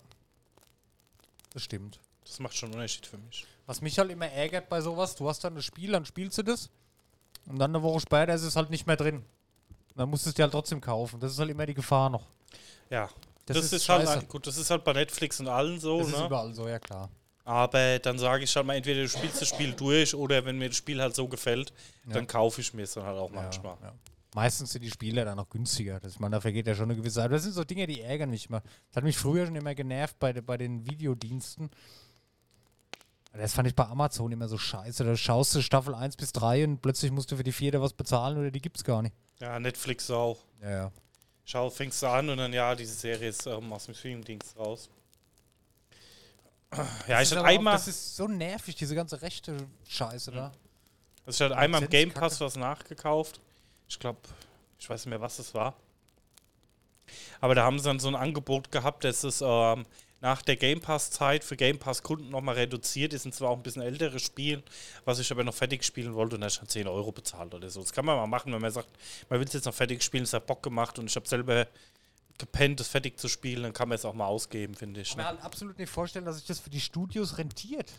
Das 1.54 1.62
stimmt. 1.62 1.98
Das 2.24 2.38
macht 2.38 2.54
schon 2.54 2.68
einen 2.68 2.74
Unterschied 2.74 3.06
für 3.06 3.18
mich. 3.18 3.46
Was 3.66 3.80
mich 3.80 3.98
halt 3.98 4.10
immer 4.10 4.26
ärgert 4.26 4.68
bei 4.68 4.80
sowas, 4.80 5.14
du 5.14 5.28
hast 5.28 5.44
dann 5.44 5.54
das 5.54 5.64
Spiel, 5.64 5.92
dann 5.92 6.04
spielst 6.04 6.36
du 6.38 6.42
das 6.42 6.68
und 7.46 7.58
dann 7.58 7.74
eine 7.74 7.82
Woche 7.82 8.00
später 8.00 8.34
ist 8.34 8.42
es 8.42 8.56
halt 8.56 8.70
nicht 8.70 8.86
mehr 8.86 8.96
drin. 8.96 9.24
Dann 9.96 10.09
musst 10.09 10.24
du 10.26 10.31
es 10.31 10.35
dir 10.35 10.42
halt 10.42 10.52
trotzdem 10.52 10.81
kaufen. 10.81 11.20
Das 11.20 11.33
ist 11.33 11.38
halt 11.38 11.50
immer 11.50 11.66
die 11.66 11.74
Gefahr 11.74 12.09
noch. 12.11 12.26
Ja. 12.90 13.09
Das 13.46 13.57
Das, 13.57 13.66
ist 13.66 13.72
ist, 13.72 13.88
halt, 13.88 14.28
gut, 14.28 14.46
das 14.46 14.57
ist 14.57 14.70
halt 14.70 14.85
bei 14.85 14.92
Netflix 14.92 15.40
und 15.40 15.48
allen 15.48 15.81
so, 15.81 15.98
Das 15.98 16.09
ist 16.09 16.18
ne? 16.18 16.26
überall 16.26 16.55
so, 16.55 16.68
ja 16.68 16.78
klar. 16.78 17.09
Aber 17.44 17.98
dann 17.98 18.18
sage 18.18 18.44
ich 18.44 18.55
halt 18.55 18.64
mal, 18.66 18.76
entweder 18.76 19.02
du 19.02 19.09
spielst 19.09 19.40
das 19.42 19.48
Spiel 19.48 19.72
durch 19.72 20.14
oder 20.14 20.44
wenn 20.44 20.59
mir 20.59 20.68
das 20.68 20.76
Spiel 20.76 21.00
halt 21.02 21.14
so 21.16 21.26
gefällt, 21.26 21.72
Ja. 22.07 22.12
dann 22.14 22.26
kaufe 22.28 22.61
ich 22.61 22.72
mir 22.72 22.83
es 22.83 22.92
dann 22.94 23.05
halt 23.05 23.18
auch 23.18 23.31
manchmal. 23.31 23.76
Ja, 23.81 23.88
ja. 23.88 23.92
Meistens 24.35 24.72
sind 24.72 24.83
die 24.83 24.90
Spiele 24.90 25.24
dann 25.24 25.38
auch 25.40 25.50
günstiger. 25.50 25.98
Das, 26.00 26.12
ich 26.14 26.20
meine, 26.20 26.37
da 26.37 26.40
vergeht 26.40 26.66
ja 26.68 26.74
schon 26.74 26.85
eine 26.85 26.96
gewisse 26.96 27.16
Zeit. 27.16 27.33
Das 27.33 27.42
sind 27.42 27.52
so 27.52 27.64
Dinge, 27.64 27.87
die 27.88 28.00
ärgern 28.00 28.31
mich 28.31 28.48
immer. 28.48 28.61
Das 28.88 28.96
hat 28.96 29.05
mich 29.05 29.18
früher 29.18 29.44
schon 29.44 29.57
immer 29.57 29.74
genervt 29.74 30.18
bei, 30.20 30.33
bei 30.33 30.57
den 30.57 30.87
Videodiensten. 30.87 31.68
Das 33.35 33.55
fand 33.55 33.66
ich 33.66 33.74
bei 33.74 33.87
Amazon 33.87 34.31
immer 34.31 34.46
so 34.46 34.57
scheiße. 34.59 35.05
Da 35.05 35.16
schaust 35.16 35.55
du 35.55 35.62
Staffel 35.62 35.94
1 35.94 36.16
bis 36.16 36.33
3 36.33 36.64
und 36.64 36.83
plötzlich 36.83 37.11
musst 37.11 37.33
du 37.33 37.37
für 37.37 37.42
die 37.44 37.52
vierte 37.52 37.81
was 37.81 37.94
bezahlen 37.94 38.38
oder 38.38 38.50
die 38.50 38.61
gibt's 38.61 38.85
gar 38.85 39.02
nicht. 39.02 39.14
Ja, 39.42 39.59
Netflix 39.59 40.09
auch. 40.09 40.38
Ja, 40.62 40.70
ja. 40.70 40.92
Schau, 41.44 41.68
fängst 41.68 42.00
du 42.00 42.07
an 42.07 42.31
und 42.31 42.38
dann, 42.38 42.52
ja, 42.52 42.76
diese 42.76 42.94
Serie 42.94 43.28
ist 43.28 43.44
ähm, 43.48 43.72
aus 43.72 43.87
dem 43.87 43.94
Streaming-Dienst 43.94 44.57
raus. 44.57 44.88
Ja, 46.72 46.85
ich 46.85 47.09
Das, 47.09 47.22
ist 47.22 47.31
hatte 47.33 47.40
aber 47.40 47.48
auch, 47.48 47.52
einmal, 47.52 47.72
das 47.74 47.88
ist 47.88 48.14
so 48.14 48.28
nervig, 48.28 48.76
diese 48.76 48.94
ganze 48.94 49.20
rechte 49.20 49.57
Scheiße 49.88 50.31
da. 50.31 50.52
also 51.26 51.44
ich 51.44 51.50
hatte 51.50 51.61
einmal 51.61 51.83
im 51.83 51.88
Game. 51.90 52.12
Pass 52.12 52.40
was 52.40 52.55
nachgekauft. 52.55 53.40
Ich 53.88 53.98
glaube, 53.98 54.20
ich 54.78 54.88
weiß 54.88 55.05
nicht 55.07 55.11
mehr, 55.11 55.20
was 55.20 55.38
das 55.38 55.52
war. 55.55 55.74
Aber 57.40 57.57
da 57.57 57.64
haben 57.64 57.81
sie 57.81 57.85
dann 57.87 57.98
so 57.98 58.07
ein 58.09 58.14
Angebot 58.14 58.70
gehabt, 58.70 59.02
dass 59.02 59.24
es 59.24 59.42
ähm, 59.44 59.85
nach 60.22 60.40
der 60.40 60.54
Game 60.56 60.80
Pass-Zeit 60.80 61.42
für 61.42 61.56
Game 61.56 61.78
Pass-Kunden 61.80 62.30
nochmal 62.30 62.54
reduziert 62.54 63.12
ist. 63.12 63.26
Und 63.26 63.35
zwar 63.35 63.50
auch 63.50 63.56
ein 63.56 63.62
bisschen 63.64 63.82
älteres 63.82 64.22
Spiel, 64.22 64.62
was 65.04 65.18
ich 65.18 65.30
aber 65.32 65.42
noch 65.42 65.52
fertig 65.52 65.82
spielen 65.85 66.14
wollte. 66.14 66.37
Und 66.37 66.42
da 66.42 66.48
schon 66.48 66.68
10 66.68 66.87
Euro 66.87 67.11
bezahlt 67.11 67.52
oder 67.54 67.68
so. 67.68 67.80
Das 67.80 67.92
kann 67.92 68.04
man 68.04 68.16
mal 68.16 68.28
machen, 68.28 68.52
wenn 68.52 68.61
man 68.61 68.70
sagt, 68.70 68.88
man 69.28 69.40
will 69.40 69.46
es 69.48 69.52
jetzt 69.52 69.64
noch 69.66 69.74
fertig 69.74 70.00
spielen, 70.00 70.22
es 70.22 70.32
hat 70.32 70.46
Bock 70.46 70.62
gemacht 70.62 70.98
und 71.00 71.11
ich 71.11 71.16
habe 71.16 71.26
selber 71.28 71.66
gepennt, 72.38 72.78
das 72.78 72.87
fertig 72.87 73.18
zu 73.18 73.28
spielen, 73.28 73.64
dann 73.64 73.72
kann 73.72 73.88
man 73.88 73.96
es 73.96 74.04
auch 74.04 74.14
mal 74.14 74.26
ausgeben, 74.26 74.74
finde 74.74 75.00
ich. 75.00 75.08
Ich 75.11 75.16
kann 75.16 75.24
Ne? 75.26 75.32
mir 75.32 75.37
halt 75.37 75.44
absolut 75.44 75.76
nicht 75.78 75.90
vorstellen, 75.90 76.24
dass 76.24 76.37
sich 76.37 76.46
das 76.46 76.61
für 76.61 76.70
die 76.70 76.80
Studios 76.80 77.37
rentiert. 77.38 77.92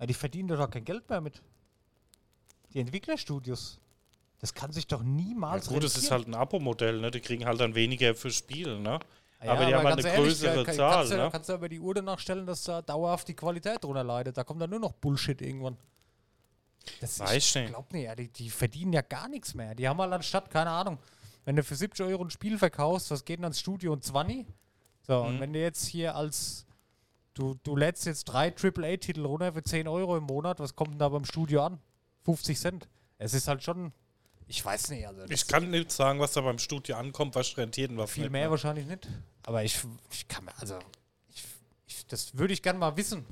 Ja, 0.00 0.06
die 0.06 0.14
verdienen 0.14 0.48
doch 0.48 0.70
kein 0.70 0.84
Geld 0.84 1.08
mehr 1.10 1.20
mit. 1.20 1.42
Die 2.72 2.80
Entwicklerstudios. 2.80 3.78
Das 4.40 4.54
kann 4.54 4.72
sich 4.72 4.86
doch 4.86 5.00
Ja, 5.00 5.06
niemals 5.06 5.68
gut, 5.68 5.84
es 5.84 5.96
ist 5.96 6.10
halt 6.10 6.26
ein 6.28 6.34
Abo-Modell, 6.34 7.00
ne? 7.00 7.10
Die 7.10 7.20
kriegen 7.20 7.44
halt 7.44 7.60
dann 7.60 7.74
weniger 7.74 8.14
für 8.14 8.30
Spielen, 8.30 8.82
ne? 8.82 9.00
Ja, 9.42 9.52
aber 9.52 9.66
die 9.66 9.74
haben 9.74 9.84
halt 9.86 9.96
ganz 9.96 10.04
eine 10.06 10.16
größere 10.24 10.64
kann- 10.64 10.74
Zahl, 10.74 10.94
Kannst 10.96 11.12
du, 11.12 11.16
ne? 11.16 11.28
kannst 11.30 11.48
du 11.48 11.52
aber 11.52 11.68
die 11.68 11.78
Uhr 11.80 11.94
danach 11.94 12.18
stellen, 12.18 12.46
dass 12.46 12.62
da 12.64 12.80
dauerhaft 12.82 13.28
die 13.28 13.34
Qualität 13.34 13.84
drunter 13.84 14.02
leidet. 14.04 14.36
Da 14.36 14.44
kommt 14.44 14.62
dann 14.62 14.70
nur 14.70 14.78
noch 14.80 14.92
Bullshit 14.92 15.40
irgendwann. 15.42 15.76
Das 17.00 17.18
Weiß 17.20 17.36
ich 17.36 17.54
nicht. 17.54 17.68
glaub 17.68 17.92
nicht, 17.92 18.04
ja, 18.04 18.14
die, 18.14 18.28
die 18.28 18.48
verdienen 18.48 18.92
ja 18.92 19.02
gar 19.02 19.28
nichts 19.28 19.54
mehr. 19.54 19.74
Die 19.74 19.88
haben 19.88 20.00
halt 20.00 20.12
anstatt, 20.12 20.50
keine 20.50 20.70
Ahnung, 20.70 20.98
wenn 21.44 21.56
du 21.56 21.62
für 21.64 21.74
70 21.74 22.06
Euro 22.06 22.24
ein 22.24 22.30
Spiel 22.30 22.58
verkaufst, 22.58 23.10
was 23.10 23.24
geht 23.24 23.38
denn 23.38 23.44
ans 23.44 23.60
Studio 23.60 23.92
und 23.92 24.04
20? 24.04 24.46
So, 25.02 25.20
und 25.22 25.36
Mhm. 25.36 25.40
wenn 25.40 25.52
du 25.52 25.60
jetzt 25.60 25.86
hier 25.86 26.14
als, 26.16 26.64
du, 27.34 27.54
du 27.62 27.76
lädst 27.76 28.06
jetzt 28.06 28.24
drei 28.24 28.52
AAA-Titel 28.52 29.24
runter 29.26 29.52
für 29.52 29.62
10 29.62 29.86
Euro 29.88 30.16
im 30.16 30.24
Monat, 30.24 30.60
was 30.60 30.74
kommt 30.76 30.92
denn 30.92 30.98
da 30.98 31.08
beim 31.08 31.24
Studio 31.24 31.64
an? 31.64 31.78
50 32.24 32.58
Cent. 32.58 32.88
Es 33.18 33.34
ist 33.34 33.48
halt 33.48 33.62
schon, 33.62 33.92
ich 34.48 34.64
weiß 34.64 34.90
nicht, 34.90 35.06
also 35.06 35.22
Ich 35.28 35.46
kann 35.46 35.70
nicht 35.70 35.90
sagen, 35.90 36.20
was 36.20 36.32
da 36.32 36.40
beim 36.40 36.58
Studio 36.58 36.96
ankommt, 36.96 37.34
was 37.34 37.56
rentiert 37.56 37.90
und 37.90 37.98
was 37.98 38.10
viel 38.10 38.24
nicht, 38.24 38.32
mehr 38.32 38.44
ne? 38.44 38.50
wahrscheinlich 38.50 38.86
nicht. 38.86 39.08
Aber 39.44 39.64
ich, 39.64 39.78
ich 40.10 40.28
kann 40.28 40.44
mir, 40.44 40.52
also, 40.58 40.78
ich, 41.28 41.44
ich, 41.86 42.06
das 42.06 42.36
würde 42.36 42.52
ich 42.52 42.62
gerne 42.62 42.78
mal 42.78 42.96
wissen, 42.96 43.24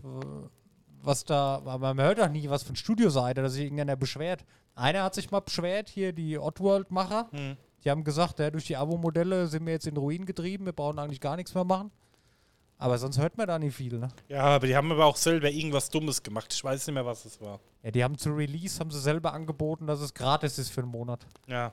was 1.02 1.24
da, 1.24 1.56
aber 1.64 1.94
man 1.94 2.06
hört 2.06 2.18
doch 2.18 2.28
nie 2.28 2.48
was 2.48 2.62
von 2.62 2.74
Studioseite, 2.76 3.42
dass 3.42 3.52
sich 3.52 3.64
irgendeiner 3.64 3.96
beschwert. 3.96 4.44
Einer 4.74 5.04
hat 5.04 5.14
sich 5.14 5.30
mal 5.30 5.40
beschwert, 5.40 5.88
hier 5.88 6.12
die 6.12 6.38
Oddworld-Macher. 6.38 7.28
Hm. 7.30 7.56
Die 7.84 7.90
haben 7.90 8.02
gesagt, 8.02 8.38
ja, 8.38 8.50
durch 8.50 8.64
die 8.64 8.76
Abo-Modelle 8.76 9.46
sind 9.46 9.66
wir 9.66 9.74
jetzt 9.74 9.86
in 9.86 9.96
Ruin 9.96 10.24
getrieben, 10.24 10.64
wir 10.64 10.72
brauchen 10.72 10.98
eigentlich 10.98 11.20
gar 11.20 11.36
nichts 11.36 11.54
mehr 11.54 11.64
machen. 11.64 11.92
Aber 12.78 12.98
sonst 12.98 13.18
hört 13.18 13.36
man 13.38 13.46
da 13.46 13.58
nicht 13.58 13.76
viel, 13.76 13.98
ne? 13.98 14.08
Ja, 14.28 14.42
aber 14.42 14.66
die 14.66 14.76
haben 14.76 14.90
aber 14.92 15.06
auch 15.06 15.16
selber 15.16 15.50
irgendwas 15.50 15.88
Dummes 15.88 16.22
gemacht. 16.22 16.52
Ich 16.52 16.62
weiß 16.62 16.86
nicht 16.86 16.94
mehr, 16.94 17.06
was 17.06 17.24
es 17.24 17.40
war. 17.40 17.60
Ja, 17.82 17.90
die 17.90 18.02
haben 18.04 18.18
zu 18.18 18.30
Release, 18.30 18.78
haben 18.80 18.90
sie 18.90 19.00
selber 19.00 19.32
angeboten, 19.32 19.86
dass 19.86 20.00
es 20.00 20.12
gratis 20.12 20.58
ist 20.58 20.70
für 20.70 20.82
einen 20.82 20.90
Monat. 20.90 21.24
Ja. 21.46 21.72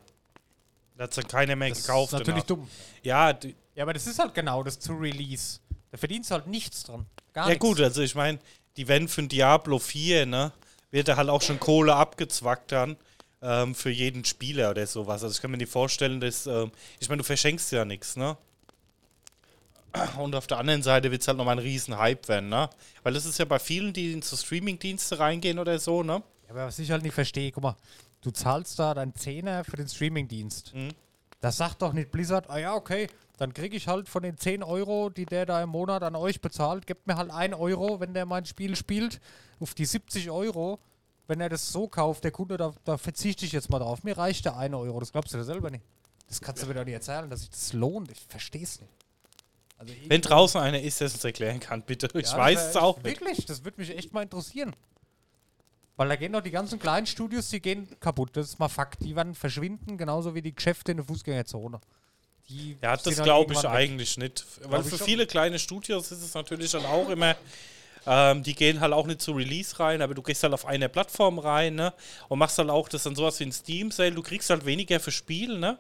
Da 0.98 1.06
hat 1.06 1.18
dann 1.18 1.28
keiner 1.28 1.56
mehr 1.56 1.70
Das 1.70 1.82
gekauft. 1.86 2.14
ist 2.14 2.20
natürlich 2.20 2.44
dumm. 2.44 2.68
Ja, 3.02 3.38
Ja, 3.76 3.84
aber 3.84 3.94
das 3.94 4.06
ist 4.06 4.20
halt 4.20 4.34
genau 4.34 4.62
das 4.64 4.80
zu 4.80 4.94
Release. 4.94 5.60
Da 5.90 5.98
verdienst 5.98 6.30
du 6.30 6.36
halt 6.36 6.48
nichts 6.48 6.84
dran. 6.84 7.06
Gar 7.34 7.46
ja 7.46 7.50
nichts. 7.54 7.66
gut, 7.66 7.82
also 7.82 8.02
ich 8.02 8.16
meine, 8.16 8.40
die 8.78 8.88
werden 8.88 9.08
für 9.08 9.22
ein 9.24 9.30
Diablo 9.30 9.80
4, 9.80 10.26
ne, 10.26 10.52
wird 10.92 11.08
da 11.08 11.16
halt 11.18 11.30
auch 11.30 11.42
schon 11.42 11.60
Kohle 11.60 11.96
abgezwackt 11.96 12.72
dann 12.74 12.96
ähm, 13.42 13.74
für 13.74 13.90
jeden 13.90 14.24
Spieler 14.26 14.70
oder 14.72 14.86
sowas. 14.86 15.24
Also 15.24 15.34
ich 15.36 15.42
kann 15.42 15.52
mir 15.52 15.58
nicht 15.58 15.72
vorstellen, 15.72 16.20
dass, 16.22 16.46
ähm, 16.46 16.72
ich 17.00 17.10
meine, 17.10 17.20
du 17.22 17.24
verschenkst 17.26 17.72
ja 17.72 17.86
nichts, 17.86 18.16
ne? 18.16 18.38
Und 20.17 20.36
auf 20.36 20.47
der 20.47 20.58
anderen 20.58 20.84
Seite 20.84 21.12
wird 21.12 21.21
es 21.21 21.27
halt 21.27 21.38
nochmal 21.38 21.56
ein 21.56 21.63
riesen 21.63 21.97
Hype 21.97 22.27
werden, 22.30 22.49
ne? 22.49 22.69
Weil 23.04 23.13
das 23.13 23.25
ist 23.25 23.38
ja 23.39 23.45
bei 23.45 23.60
vielen, 23.60 23.91
die 23.93 24.13
in 24.13 24.21
so 24.21 24.38
Streaming-Dienste 24.38 25.19
reingehen 25.19 25.60
oder 25.60 25.80
so, 25.80 26.01
ne? 26.04 26.23
Ja, 26.45 26.51
aber 26.51 26.65
was 26.67 26.80
ich 26.80 26.91
halt 26.91 27.04
nicht 27.04 27.13
verstehe, 27.13 27.51
guck 27.51 27.63
mal, 27.63 27.75
du 28.21 28.32
zahlst 28.32 28.80
da 28.80 28.93
deinen 28.93 29.15
Zehner 29.15 29.63
für 29.63 29.75
den 29.75 29.88
Streamingdienst. 29.88 30.73
Mhm. 30.73 30.91
Das 31.41 31.58
sagt 31.58 31.82
doch 31.82 31.91
nicht 31.91 32.12
Blizzard, 32.12 32.49
ah 32.49 32.58
ja, 32.58 32.73
okay, 32.75 33.08
dann 33.38 33.54
kriege 33.54 33.75
ich 33.75 33.88
halt 33.88 34.08
von 34.08 34.21
den 34.21 34.38
10 34.38 34.62
Euro, 34.63 35.10
die 35.10 35.25
der 35.25 35.47
da 35.47 35.62
im 35.63 35.69
Monat 35.69 36.04
an 36.04 36.15
euch 36.15 36.39
bezahlt, 36.39 36.86
gebt 36.86 37.08
mir 37.08 37.17
halt 37.17 37.32
1 37.32 37.56
Euro, 37.56 37.99
wenn 37.99 38.13
der 38.13 38.27
mein 38.27 38.45
Spiel 38.45 38.75
spielt. 38.75 39.19
Auf 39.60 39.73
die 39.73 39.86
70 39.86 40.30
Euro, 40.30 40.80
wenn 41.27 41.41
er 41.41 41.49
das 41.49 41.71
so 41.71 41.88
kauft, 41.88 42.23
der 42.23 42.32
Kunde, 42.32 42.58
da, 42.58 42.73
da 42.86 42.97
verzichte 42.97 43.45
ich 43.45 43.51
jetzt 43.51 43.69
mal 43.69 43.80
drauf. 43.80 44.04
Mir 44.04 44.17
reicht 44.17 44.45
der 44.45 44.58
1 44.58 44.75
Euro, 44.75 44.99
das 44.99 45.12
glaubst 45.12 45.34
du 45.34 45.38
dir 45.38 45.43
selber 45.43 45.71
nicht. 45.71 45.84
Das 46.27 46.39
kannst 46.39 46.62
du 46.62 46.67
mir 46.67 46.75
doch 46.75 46.86
nicht 46.86 46.93
erzählen, 46.93 47.30
dass 47.30 47.41
sich 47.41 47.49
das 47.49 47.73
lohnt. 47.73 48.12
Ich 48.12 48.21
verstehe 48.27 48.63
es 48.63 48.80
nicht. 48.80 48.93
Also 49.82 49.96
Wenn 50.08 50.22
draußen 50.22 50.62
einer 50.62 50.80
ist, 50.80 51.00
der 51.00 51.08
es 51.08 51.15
uns 51.15 51.24
erklären 51.24 51.60
kann, 51.60 51.82
bitte. 51.82 52.08
Ich 52.13 52.32
Ja, 52.32 52.38
weiß 52.38 52.67
es 52.70 52.76
auch 52.76 52.98
nicht. 53.02 53.20
Wirklich, 53.20 53.46
das 53.48 53.63
würde 53.65 53.82
mich 53.82 53.89
echt 53.98 54.13
mal 54.13 54.22
interessieren. 54.22 54.76
Weil 55.98 56.10
da 56.10 56.15
gehen 56.15 56.32
doch 56.34 56.41
die 56.41 56.52
ganzen 56.52 56.78
kleinen 56.78 57.08
Studios, 57.08 57.50
die 57.50 57.60
gehen 57.60 57.88
kaputt. 58.00 58.30
Das 58.34 58.48
ist 58.50 58.60
mal 58.60 58.70
Fakt. 58.70 59.04
Die 59.04 59.15
werden 59.15 59.34
verschwinden, 59.34 59.98
genauso 59.98 60.36
wie 60.36 60.44
die 60.44 60.54
Geschäfte 60.54 60.91
in 60.91 60.98
der 60.98 61.06
Fußgängerzone. 61.08 61.82
Die 62.48 62.78
Ja, 62.80 62.96
das 62.96 63.04
glaube 63.24 63.54
ich 63.54 63.58
irgendwann 63.58 63.63
weg. 63.63 63.89
eigentlich 63.89 64.17
nicht. 64.17 64.46
Weil 64.65 64.84
für 64.84 65.00
viele 65.00 65.26
kleine 65.26 65.58
Studios 65.58 66.12
ist 66.12 66.22
es 66.22 66.34
natürlich 66.36 66.70
dann 66.70 66.86
auch 66.86 67.10
immer, 67.10 67.36
ähm, 68.06 68.44
die 68.44 68.54
gehen 68.54 68.82
halt 68.82 68.94
auch 68.94 69.08
nicht 69.08 69.22
zu 69.22 69.32
Release 69.32 69.80
rein, 69.80 70.04
aber 70.04 70.13
du 70.13 70.22
gehst 70.22 70.44
halt 70.44 70.54
auf 70.54 70.65
eine 70.67 70.89
Plattform 70.89 71.39
rein, 71.39 71.74
ne? 71.74 71.91
Und 72.30 72.38
machst 72.38 72.60
halt 72.60 72.70
auch 72.70 72.88
das 72.88 73.02
dann 73.04 73.15
sowas 73.15 73.39
wie 73.39 73.46
ein 73.46 73.52
Steam-Sale. 73.52 74.12
Du 74.12 74.22
kriegst 74.22 74.50
halt 74.52 74.65
weniger 74.65 75.00
für 75.00 75.12
Spiel, 75.12 75.58
ne? 75.58 75.80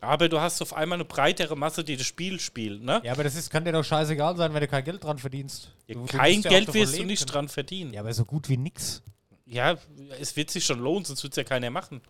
Aber 0.00 0.28
du 0.28 0.40
hast 0.40 0.60
auf 0.62 0.74
einmal 0.74 0.96
eine 0.96 1.04
breitere 1.04 1.56
Masse, 1.56 1.82
die 1.82 1.96
das 1.96 2.06
Spiel 2.06 2.38
spielt, 2.38 2.82
ne? 2.82 3.00
Ja, 3.04 3.12
aber 3.12 3.24
das 3.24 3.34
ist, 3.34 3.50
kann 3.50 3.64
dir 3.64 3.72
doch 3.72 3.82
scheißegal 3.84 4.36
sein, 4.36 4.52
wenn 4.52 4.60
du 4.60 4.68
kein 4.68 4.84
Geld 4.84 5.02
dran 5.02 5.18
verdienst. 5.18 5.72
Ja, 5.86 5.94
Du- 5.94 6.00
du 6.06 6.18
kein 6.18 6.38
auch 6.40 6.42
Geld 6.50 6.74
wirst 6.74 6.98
du 6.98 7.04
nicht 7.04 7.20
können. 7.20 7.32
dran 7.32 7.48
verdienen. 7.48 7.92
Ja, 7.94 8.00
aber 8.02 8.12
so 8.12 8.24
gut 8.24 8.48
wie 8.48 8.56
nix. 8.56 9.02
Ja, 9.46 9.76
es 10.20 10.36
wird 10.36 10.50
sich 10.50 10.64
schon 10.64 10.80
lohnen, 10.80 11.04
sonst 11.04 11.22
wird 11.22 11.32
es 11.32 11.36
ja 11.36 11.44
keiner 11.44 11.70
machen. 11.70 12.00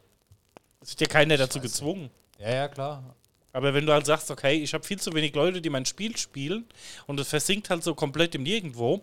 Es 0.81 0.91
wird 0.91 1.03
ja 1.03 1.07
keiner 1.07 1.37
dazu 1.37 1.61
gezwungen. 1.61 2.11
Ja, 2.39 2.51
ja, 2.51 2.69
klar. 2.69 3.15
Aber 3.53 3.73
wenn 3.73 3.87
du 3.87 3.93
halt 3.93 4.05
sagst, 4.05 4.31
okay, 4.31 4.55
ich 4.63 4.75
habe 4.75 4.85
viel 4.85 4.99
zu 5.01 5.13
wenig 5.15 5.35
Leute, 5.35 5.63
die 5.63 5.71
mein 5.71 5.87
Spiel 5.87 6.17
spielen 6.17 6.67
und 7.07 7.19
es 7.21 7.29
versinkt 7.29 7.71
halt 7.71 7.83
so 7.83 7.95
komplett 7.95 8.35
im 8.35 8.43
Nirgendwo, 8.43 9.03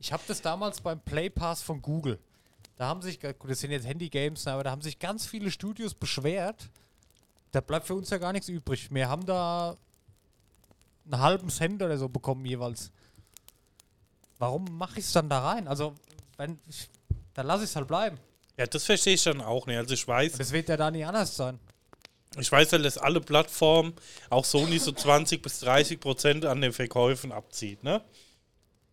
Ich 0.00 0.12
habe 0.12 0.22
das 0.28 0.40
damals 0.40 0.80
beim 0.80 1.00
Play 1.00 1.28
Pass 1.28 1.60
von 1.62 1.82
Google. 1.82 2.18
Da 2.76 2.86
haben 2.86 3.02
sich, 3.02 3.18
gut, 3.20 3.50
das 3.50 3.58
sind 3.60 3.72
jetzt 3.72 3.86
Handy-Games, 3.86 4.46
aber 4.46 4.62
da 4.62 4.70
haben 4.70 4.80
sich 4.82 4.98
ganz 5.00 5.26
viele 5.26 5.50
Studios 5.50 5.92
beschwert. 5.94 6.70
Da 7.58 7.62
bleibt 7.62 7.88
für 7.88 7.96
uns 7.96 8.08
ja 8.10 8.18
gar 8.18 8.32
nichts 8.32 8.48
übrig. 8.48 8.88
Wir 8.94 9.08
haben 9.08 9.26
da 9.26 9.76
einen 11.04 11.20
halben 11.20 11.50
Cent 11.50 11.82
oder 11.82 11.98
so 11.98 12.08
bekommen 12.08 12.44
jeweils. 12.46 12.92
Warum 14.38 14.78
mache 14.78 15.00
ich 15.00 15.06
es 15.06 15.12
dann 15.12 15.28
da 15.28 15.40
rein? 15.40 15.66
Also, 15.66 15.92
wenn 16.36 16.56
ich, 16.68 16.88
dann 17.34 17.48
lasse 17.48 17.64
ich 17.64 17.70
es 17.70 17.74
halt 17.74 17.88
bleiben. 17.88 18.16
Ja, 18.56 18.66
das 18.66 18.84
verstehe 18.84 19.14
ich 19.14 19.24
dann 19.24 19.40
auch 19.40 19.66
nicht. 19.66 19.76
Also 19.76 19.92
ich 19.92 20.06
weiß, 20.06 20.34
Und 20.34 20.38
das 20.38 20.52
wird 20.52 20.68
ja 20.68 20.76
da 20.76 20.88
nie 20.92 21.04
anders 21.04 21.34
sein. 21.34 21.58
ich 22.38 22.52
weiß 22.52 22.70
halt, 22.74 22.84
dass 22.84 22.96
alle 22.96 23.20
Plattformen, 23.20 23.92
auch 24.30 24.44
Sony 24.44 24.78
so 24.78 24.92
20 24.92 25.42
bis 25.42 25.58
30 25.58 25.98
Prozent 25.98 26.44
an 26.44 26.60
den 26.60 26.72
Verkäufen 26.72 27.32
abzieht, 27.32 27.82
ne? 27.82 28.04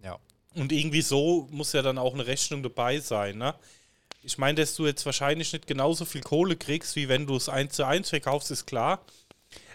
Ja. 0.01 0.17
Und 0.56 0.71
irgendwie 0.71 1.04
so 1.04 1.47
muss 1.51 1.71
ja 1.73 1.84
dann 1.84 1.99
auch 1.99 2.15
eine 2.15 2.25
Rechnung 2.25 2.63
dabei 2.63 2.99
sein, 2.99 3.38
ne? 3.38 3.54
Ich 4.25 4.39
meine, 4.39 4.59
dass 4.59 4.75
du 4.75 4.88
jetzt 4.88 5.05
wahrscheinlich 5.05 5.53
nicht 5.53 5.67
genauso 5.67 6.03
viel 6.03 6.21
Kohle 6.21 6.55
kriegst, 6.55 6.95
wie 6.95 7.07
wenn 7.07 7.27
du 7.27 7.35
es 7.35 7.47
eins 7.47 7.75
zu 7.75 7.85
eins 7.85 8.09
verkaufst, 8.09 8.49
ist 8.49 8.65
klar. 8.65 9.05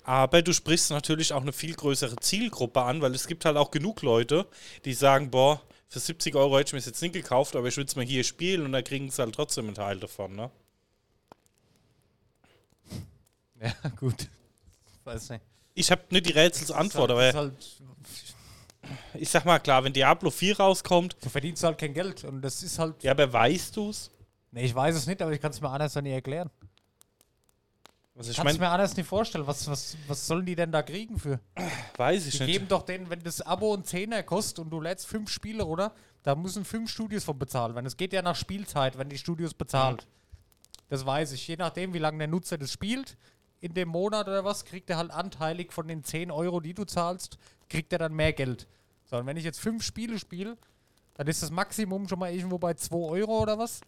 Aber 0.03 0.43
du 0.43 0.53
sprichst 0.53 0.91
natürlich 0.91 1.33
auch 1.33 1.43
eine 1.43 1.53
viel 1.53 1.75
größere 1.75 2.17
Zielgruppe 2.17 2.83
an, 2.83 3.01
weil 3.01 3.15
es 3.15 3.29
gibt 3.29 3.45
halt 3.45 3.57
auch 3.57 3.71
genug 3.71 4.03
Leute, 4.03 4.47
die 4.85 4.95
sagen, 4.95 5.31
boah, 5.31 5.63
für 5.89 6.01
70 6.01 6.35
Euro 6.35 6.59
hätte 6.59 6.71
ich 6.71 6.73
mir 6.73 6.79
das 6.81 6.87
jetzt 6.87 7.03
nicht 7.03 7.13
gekauft, 7.13 7.55
aber 7.55 7.69
ich 7.69 7.77
würde 7.77 7.89
es 7.89 7.95
mal 7.97 8.05
hier 8.05 8.25
spielen 8.25 8.65
und 8.65 8.73
da 8.73 8.83
kriegen 8.83 9.09
sie 9.11 9.23
halt 9.23 9.35
trotzdem 9.35 9.67
einen 9.67 9.75
Teil 9.75 10.01
davon, 10.01 10.35
ne? 10.35 10.51
Ja, 13.63 13.73
gut. 13.99 14.29
Weiß 15.05 15.29
nicht. 15.31 15.45
Ich 15.75 15.91
habe 15.91 16.03
nicht 16.11 16.27
die 16.27 16.33
Rätselsantwort, 16.33 17.11
ist 17.11 17.17
aber 17.17 17.33
halt, 17.33 17.53
ich 19.15 19.29
sag 19.29 19.45
mal 19.45 19.59
klar, 19.59 19.85
wenn 19.85 19.93
Diablo 19.93 20.31
4 20.31 20.59
rauskommt, 20.59 21.17
du 21.21 21.29
verdienst 21.29 21.63
halt 21.63 21.79
kein 21.79 21.95
Geld 21.95 22.25
und 22.25 22.43
das 22.43 22.63
ist 22.63 22.79
halt. 22.79 23.03
ja, 23.03 23.13
aber 23.13 23.33
weißt 23.33 23.77
du's? 23.77 24.11
Nee, 24.53 24.65
ich 24.65 24.75
weiß 24.75 24.95
es 24.97 25.07
nicht, 25.07 25.23
aber 25.23 25.33
ich 25.33 25.41
kann 25.41 25.51
es 25.53 25.61
mir 25.61 25.71
anders 25.71 25.95
nicht 25.95 26.13
erklären. 26.13 26.51
Also 28.17 28.33
Ich 28.33 28.37
kann 28.37 28.49
es 28.49 28.59
mir 28.59 28.69
anders 28.69 28.97
nicht 28.97 29.07
vorstellen. 29.07 29.47
Was, 29.47 29.67
was, 29.69 29.97
was 30.07 30.27
sollen 30.27 30.45
die 30.45 30.55
denn 30.57 30.73
da 30.73 30.83
kriegen 30.83 31.19
für? 31.19 31.41
weiß 31.97 32.27
ich 32.27 32.37
Die 32.37 32.45
nicht. 32.45 32.53
geben 32.53 32.69
doch 32.69 32.83
denen, 32.83 33.09
wenn 33.09 33.21
das 33.23 33.41
Abo 33.41 33.73
ein 33.75 33.85
Zehner 33.85 34.23
kostet 34.23 34.59
und 34.59 34.71
du 34.71 34.81
lädst 34.81 35.07
fünf 35.07 35.31
Spiele, 35.31 35.65
oder? 35.65 35.93
Da 36.23 36.35
müssen 36.35 36.65
fünf 36.65 36.91
Studios 36.91 37.25
von 37.25 37.39
bezahlen 37.39 37.75
werden. 37.75 37.87
Es 37.87 37.97
geht 37.97 38.13
ja 38.13 38.21
nach 38.21 38.37
Spielzeit, 38.37 38.99
wenn 38.99 39.09
die 39.09 39.17
Studios 39.17 39.55
bezahlt. 39.55 40.07
Das 40.89 41.07
weiß 41.07 41.33
ich. 41.33 41.47
Je 41.49 41.57
nachdem, 41.57 41.95
wie 41.95 41.99
lange 41.99 42.19
der 42.19 42.29
Nutzer 42.29 42.59
das 42.59 42.73
spielt, 42.73 43.17
in 43.61 43.73
dem 43.73 43.89
Monat 43.89 44.27
oder 44.27 44.45
was, 44.45 44.65
kriegt 44.65 44.91
er 44.91 44.97
halt 44.99 45.13
anteilig 45.13 45.73
von 45.73 45.87
den 45.89 46.03
10 46.05 46.31
Euro, 46.31 46.61
die 46.61 46.75
du 46.75 46.85
zahlst, 46.85 47.39
kriegt 47.69 47.93
er 47.93 47.99
dann 48.01 48.13
mehr 48.13 48.33
Geld. 48.33 48.67
So, 49.05 49.17
und 49.17 49.27
wenn 49.27 49.37
ich 49.37 49.45
jetzt 49.45 49.61
fünf 49.61 49.83
Spiele 49.83 50.19
spiele, 50.19 50.59
dann 51.15 51.27
ist 51.27 51.43
das 51.43 51.51
Maximum 51.51 52.09
schon 52.09 52.19
mal 52.19 52.33
irgendwo 52.33 52.59
bei 52.59 52.75
2 52.75 52.97
Euro 52.97 53.41
oder 53.41 53.59
was. 53.59 53.81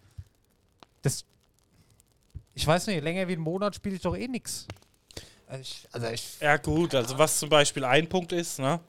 Das. 1.03 1.25
Ich 2.55 2.67
weiß 2.67 2.87
nicht, 2.87 3.03
länger 3.03 3.29
wie 3.29 3.33
einen 3.33 3.43
Monat 3.43 3.75
spiele 3.75 3.97
ich 3.97 4.03
doch 4.03 4.17
eh 4.17 4.29
nix. 4.29 4.67
Also 5.47 5.63
ich, 5.63 5.89
also 5.93 6.07
ich 6.09 6.41
Ja, 6.41 6.57
gut, 6.57 6.95
also 6.95 7.19
was 7.19 7.39
zum 7.39 7.49
Beispiel 7.49 7.85
ein 7.85 8.09
Punkt 8.09 8.33
ist, 8.33 8.59
ne? 8.59 8.81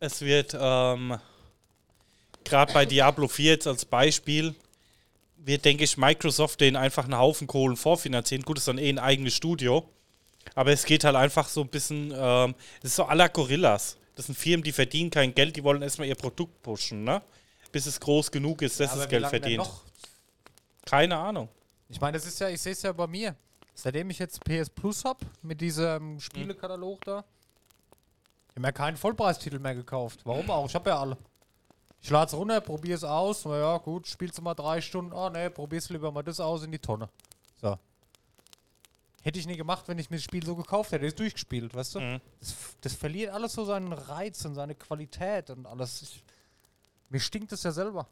Es 0.00 0.20
wird, 0.20 0.56
ähm, 0.58 1.18
gerade 2.44 2.72
bei 2.72 2.86
Diablo 2.86 3.26
4 3.26 3.52
jetzt 3.52 3.66
als 3.66 3.84
Beispiel, 3.84 4.54
wird, 5.36 5.64
denke 5.64 5.84
ich, 5.84 5.96
Microsoft 5.96 6.60
den 6.60 6.76
einfach 6.76 7.04
einen 7.04 7.16
Haufen 7.18 7.46
Kohlen 7.46 7.76
vorfinanzieren. 7.76 8.44
Gut, 8.44 8.58
ist 8.58 8.68
dann 8.68 8.78
eh 8.78 8.88
ein 8.88 8.98
eigenes 8.98 9.34
Studio. 9.34 9.88
Aber 10.54 10.72
es 10.72 10.84
geht 10.84 11.04
halt 11.04 11.16
einfach 11.16 11.48
so 11.48 11.62
ein 11.62 11.68
bisschen, 11.68 12.12
ähm, 12.16 12.54
es 12.82 12.90
ist 12.90 12.96
so 12.96 13.08
la 13.10 13.28
Gorillas. 13.28 13.96
Das 14.14 14.26
sind 14.26 14.36
Firmen, 14.36 14.62
die 14.62 14.72
verdienen 14.72 15.10
kein 15.10 15.34
Geld, 15.34 15.56
die 15.56 15.64
wollen 15.64 15.82
erstmal 15.82 16.08
ihr 16.08 16.14
Produkt 16.14 16.62
pushen, 16.62 17.04
ne? 17.04 17.22
Bis 17.70 17.86
es 17.86 18.00
groß 18.00 18.30
genug 18.30 18.62
ist, 18.62 18.80
dass 18.80 18.92
Aber 18.92 19.02
es 19.02 19.08
Geld 19.08 19.26
verdient. 19.26 19.58
noch? 19.58 19.82
Keine 20.88 21.18
Ahnung. 21.18 21.48
Ich 21.90 22.00
meine, 22.00 22.16
das 22.16 22.26
ist 22.26 22.38
ja, 22.38 22.48
ich 22.48 22.60
sehe 22.60 22.72
es 22.72 22.80
ja 22.82 22.92
bei 22.92 23.06
mir. 23.06 23.36
Seitdem 23.74 24.08
ich 24.08 24.18
jetzt 24.18 24.42
PS 24.42 24.70
Plus 24.70 25.04
habe, 25.04 25.24
mit 25.42 25.60
diesem 25.60 26.18
Spielekatalog 26.18 27.04
da, 27.04 27.24
ich 28.48 28.50
habe 28.56 28.60
mir 28.60 28.72
keinen 28.72 28.96
Vollpreistitel 28.96 29.58
mehr 29.58 29.74
gekauft. 29.74 30.20
Warum 30.24 30.50
auch? 30.50 30.66
Ich 30.66 30.74
habe 30.74 30.90
ja 30.90 30.98
alle. 30.98 31.16
Ich 32.00 32.10
lade 32.10 32.26
es 32.26 32.34
runter, 32.34 32.60
probiere 32.60 32.96
es 32.96 33.04
aus. 33.04 33.44
Na 33.44 33.58
ja, 33.58 33.78
gut, 33.78 34.06
spielst 34.06 34.38
du 34.38 34.42
mal 34.42 34.54
drei 34.54 34.80
Stunden. 34.80 35.12
Ah, 35.12 35.30
ne, 35.30 35.50
probierst 35.50 35.90
lieber 35.90 36.10
mal 36.10 36.22
das 36.22 36.40
aus 36.40 36.64
in 36.64 36.72
die 36.72 36.78
Tonne. 36.78 37.08
So. 37.60 37.78
Hätte 39.22 39.38
ich 39.38 39.46
nie 39.46 39.56
gemacht, 39.56 39.86
wenn 39.88 39.98
ich 39.98 40.08
mir 40.08 40.16
das 40.16 40.24
Spiel 40.24 40.44
so 40.44 40.56
gekauft 40.56 40.92
hätte. 40.92 41.04
Ist 41.04 41.18
durchgespielt, 41.18 41.74
weißt 41.74 41.96
du? 41.96 42.00
Mhm. 42.00 42.20
Das, 42.40 42.54
das 42.80 42.94
verliert 42.94 43.32
alles 43.34 43.52
so 43.52 43.64
seinen 43.64 43.92
Reiz 43.92 44.44
und 44.44 44.54
seine 44.54 44.74
Qualität 44.74 45.50
und 45.50 45.66
alles. 45.66 46.02
Ich, 46.02 46.24
mir 47.10 47.20
stinkt 47.20 47.52
es 47.52 47.62
ja 47.62 47.72
selber. 47.72 48.06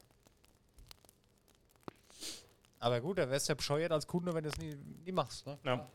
Aber 2.79 3.01
gut, 3.01 3.19
da 3.19 3.29
wärst 3.31 3.49
du 3.49 3.53
ja 3.53 3.55
bescheuert 3.55 3.93
als 3.93 4.07
Kunde, 4.07 4.35
wenn 4.35 4.45
du 4.45 4.51
es 4.51 4.59
nie, 4.59 4.77
nie 5.05 5.13
machst. 5.13 5.47
Ne? 5.47 5.59
Ja. 5.65 5.89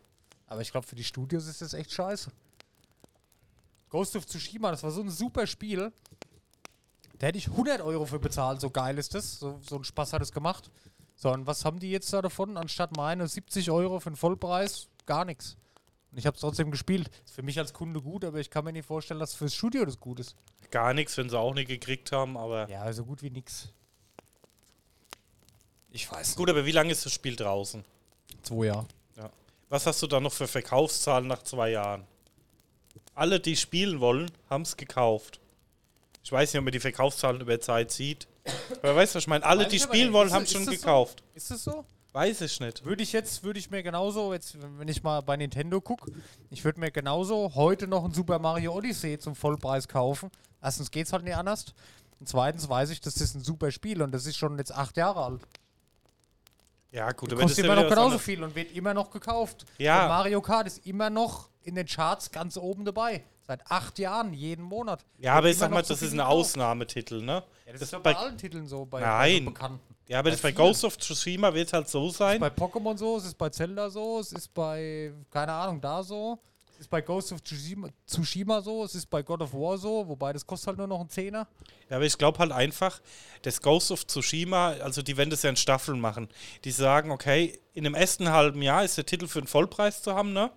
Aber 0.48 0.62
ich 0.62 0.72
glaube, 0.72 0.86
für 0.86 0.96
die 0.96 1.04
Studios 1.04 1.48
ist 1.48 1.62
das 1.62 1.74
echt 1.74 1.92
scheiße. 1.92 2.32
Ghost 3.90 4.16
of 4.16 4.26
Tsushima, 4.26 4.72
das 4.72 4.84
war 4.84 4.92
so 4.92 5.02
ein 5.02 5.10
super 5.10 5.46
Spiel. 5.48 5.92
Da 7.20 7.28
hätte 7.28 7.38
ich 7.38 7.50
100 7.50 7.82
Euro 7.82 8.06
für 8.06 8.20
bezahlt, 8.20 8.62
so 8.62 8.70
geil 8.70 8.98
ist 8.98 9.14
das. 9.14 9.40
So, 9.40 9.60
so 9.62 9.76
einen 9.76 9.84
Spaß 9.84 10.14
hat 10.14 10.22
es 10.22 10.32
gemacht. 10.32 10.72
So, 11.16 11.32
und 11.32 11.46
was 11.46 11.66
haben 11.66 11.80
die 11.80 11.92
jetzt 11.92 12.12
da 12.14 12.22
davon? 12.22 12.58
Anstatt 12.58 12.98
meine 12.98 13.28
70 13.28 13.70
Euro 13.70 14.00
für 14.00 14.10
den 14.10 14.16
Vollpreis, 14.16 14.90
gar 15.06 15.24
nichts. 15.24 15.56
Und 16.12 16.18
ich 16.18 16.26
habe 16.26 16.36
es 16.36 16.42
trotzdem 16.42 16.72
gespielt. 16.72 17.10
Ist 17.24 17.36
für 17.36 17.44
mich 17.44 17.60
als 17.60 17.74
Kunde 17.74 18.02
gut, 18.02 18.26
aber 18.26 18.40
ich 18.40 18.50
kann 18.50 18.66
mir 18.66 18.74
nicht 18.74 18.86
vorstellen, 18.86 19.20
dass 19.20 19.36
fürs 19.36 19.54
Studio 19.54 19.86
das 19.86 20.00
gut 20.00 20.20
ist. 20.20 20.36
Gar 20.72 20.94
nichts, 20.94 21.16
wenn 21.18 21.30
sie 21.30 21.38
auch 21.38 21.54
nicht 21.54 21.68
gekriegt 21.68 22.12
haben, 22.12 22.38
aber. 22.38 22.68
Ja, 22.70 22.80
so 22.80 22.86
also 22.86 23.06
gut 23.06 23.22
wie 23.22 23.30
nix. 23.30 23.72
Ich 25.92 26.10
weiß. 26.12 26.36
Gut, 26.36 26.50
aber 26.50 26.66
wie 26.66 26.72
lange 26.72 26.92
ist 26.92 27.06
das 27.06 27.14
Spiel 27.14 27.36
draußen? 27.36 27.84
Zwei 28.44 28.66
Jahre. 28.68 28.86
Was 29.70 29.86
hast 29.86 30.02
du 30.02 30.08
da 30.08 30.20
noch 30.20 30.34
für 30.34 30.50
Verkaufszahlen 30.50 31.28
nach 31.28 31.44
zwei 31.44 31.70
Jahren? 31.72 32.04
Alle, 33.16 33.40
die 33.40 33.56
spielen 33.56 34.02
wollen, 34.02 34.30
haben 34.50 34.64
es 34.64 34.76
gekauft. 34.76 35.40
Ich 36.24 36.32
weiß 36.32 36.52
nicht, 36.52 36.60
ob 36.60 36.66
man 36.66 36.74
die 36.74 36.80
Verkaufszahlen 36.82 37.40
über 37.40 37.60
Zeit 37.62 37.90
sieht. 37.92 38.28
Aber 38.82 38.98
weißt 38.98 39.14
du, 39.14 39.18
was 39.18 39.24
ich 39.24 39.28
meine? 39.28 39.46
Alle, 39.46 39.64
Weiß 39.64 39.72
die 39.72 39.80
spielen 39.80 40.08
nicht. 40.08 40.14
wollen, 40.14 40.32
haben 40.34 40.44
das- 40.44 40.52
schon 40.52 40.66
das 40.66 40.76
so? 40.76 40.80
gekauft. 40.82 41.24
Ist 41.36 41.52
das 41.52 41.64
so? 41.64 41.86
Weiß 42.12 42.42
ich 42.42 42.60
nicht. 42.60 42.84
Würde 42.84 43.02
ich 43.02 43.14
jetzt, 43.14 43.44
würde 43.44 43.60
ich 43.60 43.70
mir 43.72 43.82
genauso, 43.82 44.34
jetzt, 44.34 44.58
wenn 44.78 44.90
ich 44.90 45.02
mal 45.04 45.22
bei 45.22 45.38
Nintendo 45.38 45.80
gucke, 45.80 46.12
ich 46.50 46.66
würde 46.66 46.82
mir 46.82 46.92
genauso 46.92 47.56
heute 47.56 47.88
noch 47.88 48.04
ein 48.04 48.14
Super 48.14 48.40
Mario 48.40 48.74
Odyssey 48.76 49.18
zum 49.20 49.36
Vollpreis 49.36 49.88
kaufen. 49.88 50.30
Erstens 50.62 50.92
geht's 50.92 51.14
halt 51.14 51.24
nicht 51.24 51.38
anders. 51.38 51.68
Und 52.20 52.28
zweitens 52.28 52.68
weiß 52.68 52.90
ich, 52.90 53.00
das 53.00 53.16
ist 53.22 53.36
ein 53.36 53.44
super 53.44 53.72
Spiel 53.72 54.02
und 54.02 54.12
das 54.12 54.26
ist 54.26 54.36
schon 54.36 54.58
jetzt 54.58 54.74
acht 54.74 54.98
Jahre 54.98 55.24
alt. 55.24 55.42
Ja, 56.92 57.12
gut, 57.14 57.32
aber 57.32 57.42
das 57.44 57.52
ist 57.52 57.58
Kostet 57.58 57.66
immer 57.66 57.76
noch 57.82 57.90
genauso 57.90 58.18
viel 58.18 58.44
und 58.44 58.54
wird 58.56 58.72
immer 58.74 58.94
noch 58.94 59.10
gekauft. 59.10 59.66
Ja. 59.78 60.04
Und 60.04 60.10
Mario 60.10 60.42
Kart 60.42 60.68
ist 60.68 60.86
immer 60.86 61.10
noch 61.10 61.50
in 61.64 61.76
den 61.76 61.86
Charts 61.88 62.32
ganz 62.32 62.58
oben 62.58 62.84
dabei. 62.86 63.24
Seit 63.48 63.66
acht 63.70 63.98
Jahren, 64.00 64.34
jeden 64.34 64.64
Monat. 64.64 65.04
Ja, 65.18 65.36
aber 65.36 65.50
ich 65.50 65.58
sag 65.58 65.72
mal, 65.72 65.84
so 65.84 65.94
das 65.94 66.02
ist 66.02 66.12
ein 66.12 66.18
gekauft. 66.18 66.32
Ausnahmetitel, 66.32 67.22
ne? 67.22 67.44
Ja, 67.66 67.72
das, 67.72 67.74
Das 67.74 67.82
ist 67.84 67.92
ja 67.94 68.00
bei- 68.00 68.16
allen 68.16 68.38
Titeln 68.38 68.68
so, 68.68 68.86
bei, 68.86 69.02
Nein. 69.02 69.46
bei 69.46 69.52
Bekannten. 69.52 69.96
Ja, 70.08 70.20
aber 70.20 70.26
Bei 70.26 70.32
das 70.32 70.42
bei 70.42 70.50
vielen. 70.50 70.58
Ghost 70.68 70.84
of 70.84 70.98
Tsushima 70.98 71.54
wird 71.54 71.72
halt 71.72 71.88
so 71.88 72.10
sein. 72.10 72.40
bei 72.42 72.48
Pokémon 72.50 72.98
so, 72.98 73.16
es 73.18 73.26
ist 73.26 73.38
bei 73.38 73.50
Zelda 73.50 73.90
so, 73.90 74.20
es 74.20 74.34
ist 74.34 74.54
bei, 74.54 75.14
keine 75.30 75.54
Ahnung, 75.54 75.80
da 75.80 76.04
so. 76.04 76.38
Ist 76.82 76.90
bei 76.90 77.02
Ghost 77.02 77.32
of 77.32 77.44
Tsushima, 77.44 77.90
Tsushima 78.08 78.60
so, 78.62 78.84
es 78.84 78.96
ist 78.96 79.08
bei 79.08 79.22
God 79.22 79.42
of 79.44 79.54
War 79.54 79.78
so, 79.78 80.08
wobei 80.08 80.34
das 80.34 80.48
kostet 80.48 80.70
halt 80.70 80.78
nur 80.80 80.88
noch 80.88 81.00
einen 81.00 81.10
Zehner. 81.10 81.48
Ja, 81.92 81.98
aber 81.98 82.06
ich 82.08 82.18
glaube 82.18 82.40
halt 82.40 82.52
einfach, 82.52 83.00
das 83.44 83.62
Ghost 83.62 83.92
of 83.92 84.08
Tsushima, 84.08 84.70
also 84.82 85.04
die 85.04 85.16
werden 85.16 85.30
das 85.30 85.44
ja 85.44 85.52
in 85.52 85.56
Staffeln 85.58 86.00
machen. 86.00 86.28
Die 86.64 86.72
sagen, 86.72 87.12
okay, 87.12 87.60
in 87.74 87.84
dem 87.84 87.94
ersten 87.94 88.30
halben 88.32 88.64
Jahr 88.64 88.84
ist 88.84 88.98
der 88.98 89.06
Titel 89.06 89.28
für 89.28 89.42
den 89.42 89.48
Vollpreis 89.48 90.02
zu 90.02 90.16
haben, 90.16 90.34
ne? 90.34 90.50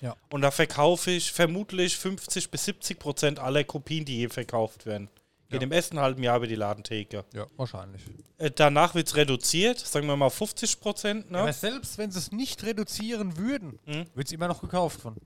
Ja. 0.00 0.16
Und 0.30 0.40
da 0.40 0.50
verkaufe 0.50 1.10
ich 1.10 1.32
vermutlich 1.32 1.98
50 1.98 2.50
bis 2.50 2.64
70 2.64 2.98
Prozent 2.98 3.38
aller 3.38 3.62
Kopien, 3.64 4.06
die 4.06 4.16
je 4.20 4.28
verkauft 4.30 4.86
werden. 4.86 5.10
Geht 5.50 5.60
Ja. 5.60 5.66
im 5.66 5.72
ersten 5.72 5.98
halben 6.00 6.22
Jahr 6.22 6.36
über 6.38 6.46
die 6.46 6.54
Ladentheke. 6.54 7.24
Ja, 7.34 7.46
wahrscheinlich. 7.56 8.02
Äh, 8.38 8.50
danach 8.50 8.94
wird 8.94 9.08
es 9.08 9.16
reduziert, 9.16 9.78
sagen 9.78 10.06
wir 10.06 10.16
mal 10.16 10.28
50 10.30 10.80
Prozent, 10.80 11.30
ne? 11.30 11.38
Aber 11.40 11.52
selbst 11.52 11.96
wenn 11.98 12.10
sie 12.10 12.18
es 12.18 12.32
nicht 12.32 12.62
reduzieren 12.64 13.36
würden, 13.36 13.78
Mhm. 13.86 14.06
wird 14.14 14.28
es 14.28 14.32
immer 14.32 14.48
noch 14.48 14.60
gekauft 14.62 15.00
von. 15.02 15.16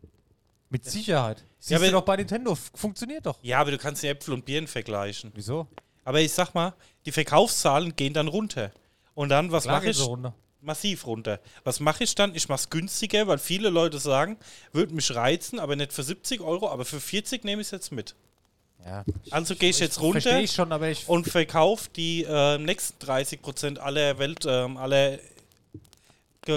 Mit 0.73 0.87
Sicherheit. 0.87 1.45
Siehst 1.59 1.77
aber- 1.79 1.85
du 1.85 1.93
doch 1.93 2.03
bei 2.03 2.17
Nintendo, 2.17 2.57
funktioniert 2.75 3.27
doch. 3.27 3.39
Ja, 3.43 3.61
aber 3.61 3.71
du 3.73 3.77
kannst 3.77 4.03
die 4.03 4.09
Äpfel 4.09 4.33
und 4.33 4.47
Birnen 4.47 4.67
vergleichen. 4.67 5.31
Wieso? 5.35 5.69
Aber 6.03 6.21
ich 6.23 6.33
sag 6.33 6.55
mal, 6.55 6.73
die 7.05 7.13
Verkaufszahlen 7.13 7.95
gehen 7.95 8.15
dann 8.15 8.27
runter. 8.27 8.73
Und 9.15 9.29
dann, 9.29 9.53
was 9.53 9.67
mache 9.67 9.91
ich? 9.91 10.01
runter. 10.01 10.35
massiv 10.63 11.07
runter. 11.07 11.41
Was 11.65 11.79
mache 11.79 12.05
ich 12.05 12.15
dann? 12.15 12.35
Ich 12.35 12.49
mache 12.49 12.61
es 12.61 12.71
günstiger, 12.71 13.27
weil 13.27 13.37
viele 13.37 13.69
Leute 13.69 13.99
sagen, 13.99 14.39
würde 14.73 14.95
mich 14.95 15.15
reizen, 15.15 15.59
aber 15.59 15.77
nicht 15.77 15.93
für 15.93 16.03
70 16.05 16.41
Euro, 16.41 16.71
aber 16.71 16.87
für 16.87 17.01
40 17.01 17.45
nehme 17.45 17.61
ich 17.61 17.67
es 17.69 17.73
jetzt 17.73 17.93
mit. 17.93 18.15
Ja. 18.83 19.05
Also 19.31 19.55
gehe 19.55 19.71
ich 19.71 19.79
jetzt 19.79 20.01
runter 20.01 20.41
ich 20.41 20.53
schon, 20.53 20.73
aber 20.73 20.89
ich. 20.89 21.07
und 21.07 21.29
verkaufe 21.29 21.91
die 21.95 22.25
äh, 22.25 22.57
nächsten 22.59 23.05
30% 23.05 23.79
aller 23.79 24.19
Welt, 24.19 24.47
ähm, 24.47 24.79
aller 24.79 25.19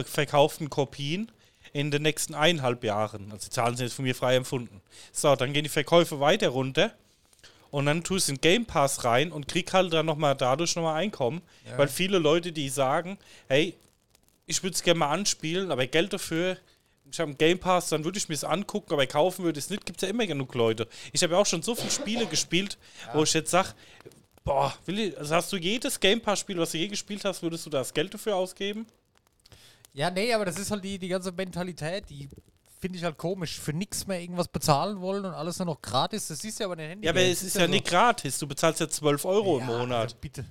verkauften 0.05 0.69
Kopien 0.69 1.31
in 1.75 1.91
den 1.91 2.03
nächsten 2.03 2.33
eineinhalb 2.35 2.85
Jahren. 2.85 3.33
Also 3.33 3.47
die 3.47 3.49
Zahlen 3.49 3.75
sind 3.75 3.87
jetzt 3.87 3.95
von 3.95 4.05
mir 4.05 4.15
frei 4.15 4.37
empfunden. 4.37 4.81
So, 5.11 5.35
dann 5.35 5.51
gehen 5.51 5.63
die 5.65 5.69
Verkäufe 5.69 6.21
weiter 6.21 6.47
runter 6.47 6.93
und 7.69 7.85
dann 7.85 8.01
tue 8.01 8.17
ich 8.17 8.29
in 8.29 8.39
Game 8.39 8.65
Pass 8.65 9.03
rein 9.03 9.29
und 9.33 9.49
krieg 9.49 9.73
halt 9.73 9.91
dann 9.91 10.05
nochmal 10.05 10.35
dadurch 10.37 10.73
nochmal 10.77 10.95
Einkommen, 10.95 11.41
Ja. 11.69 11.77
weil 11.77 11.89
viele 11.89 12.17
Leute, 12.17 12.53
die 12.53 12.69
sagen, 12.69 13.17
hey, 13.49 13.75
ich 14.47 14.63
würde 14.63 14.73
es 14.73 14.83
gerne 14.83 14.99
mal 14.99 15.09
anspielen, 15.09 15.69
aber 15.69 15.85
Geld 15.85 16.13
dafür, 16.13 16.55
ich 17.11 17.19
habe 17.19 17.31
einen 17.31 17.37
Game 17.37 17.59
Pass, 17.59 17.89
dann 17.89 18.05
würde 18.05 18.19
ich 18.19 18.29
mir 18.29 18.35
es 18.35 18.45
angucken, 18.45 18.93
aber 18.93 19.05
kaufen 19.05 19.43
würde 19.43 19.59
ich 19.59 19.65
es 19.65 19.69
nicht, 19.69 19.85
gibt 19.85 19.97
es 19.97 20.03
ja 20.03 20.09
immer 20.09 20.25
genug 20.25 20.55
Leute. 20.55 20.87
Ich 21.11 21.21
habe 21.23 21.33
ja 21.33 21.39
auch 21.39 21.45
schon 21.45 21.61
so 21.61 21.75
viele 21.75 21.91
Spiele 21.91 22.25
gespielt, 22.25 22.77
wo 23.13 23.23
ich 23.23 23.33
jetzt 23.33 23.51
sage, 23.51 23.73
boah, 24.45 24.73
will 24.85 24.97
ich, 24.99 25.17
also 25.17 25.35
hast 25.35 25.51
du 25.51 25.57
jedes 25.57 25.99
Game 25.99 26.21
Pass-Spiel, 26.21 26.57
was 26.57 26.71
du 26.71 26.77
je 26.77 26.87
gespielt 26.87 27.25
hast, 27.25 27.43
würdest 27.43 27.65
du 27.65 27.69
das 27.69 27.93
Geld 27.93 28.13
dafür 28.13 28.37
ausgeben? 28.37 28.85
Ja, 29.95 30.11
nee, 30.11 30.33
aber 30.33 30.43
das 30.43 30.59
ist 30.59 30.71
halt 30.71 30.83
die, 30.83 30.99
die 30.99 31.07
ganze 31.07 31.31
Mentalität, 31.31 32.09
die 32.09 32.27
finde 32.81 32.97
ich 32.97 33.03
halt 33.05 33.17
komisch. 33.17 33.59
Für 33.59 33.71
nichts 33.71 34.05
mehr 34.05 34.19
irgendwas 34.19 34.49
bezahlen 34.49 34.99
wollen 34.99 35.23
und 35.23 35.33
alles 35.33 35.57
nur 35.57 35.67
noch 35.67 35.81
gratis. 35.81 36.27
Das 36.27 36.39
du 36.39 36.49
ja 36.49 36.67
bei 36.67 36.75
den 36.75 36.89
Handy. 36.89 37.05
Ja, 37.05 37.11
aber 37.13 37.21
es 37.21 37.41
ist 37.41 37.55
ja 37.55 37.65
nicht 37.65 37.87
gratis, 37.87 38.37
du 38.37 38.45
bezahlst 38.45 38.81
ja 38.81 38.89
12 38.89 39.23
Euro 39.23 39.59
im 39.59 39.65
Monat. 39.65 40.19
Bitte. 40.19 40.43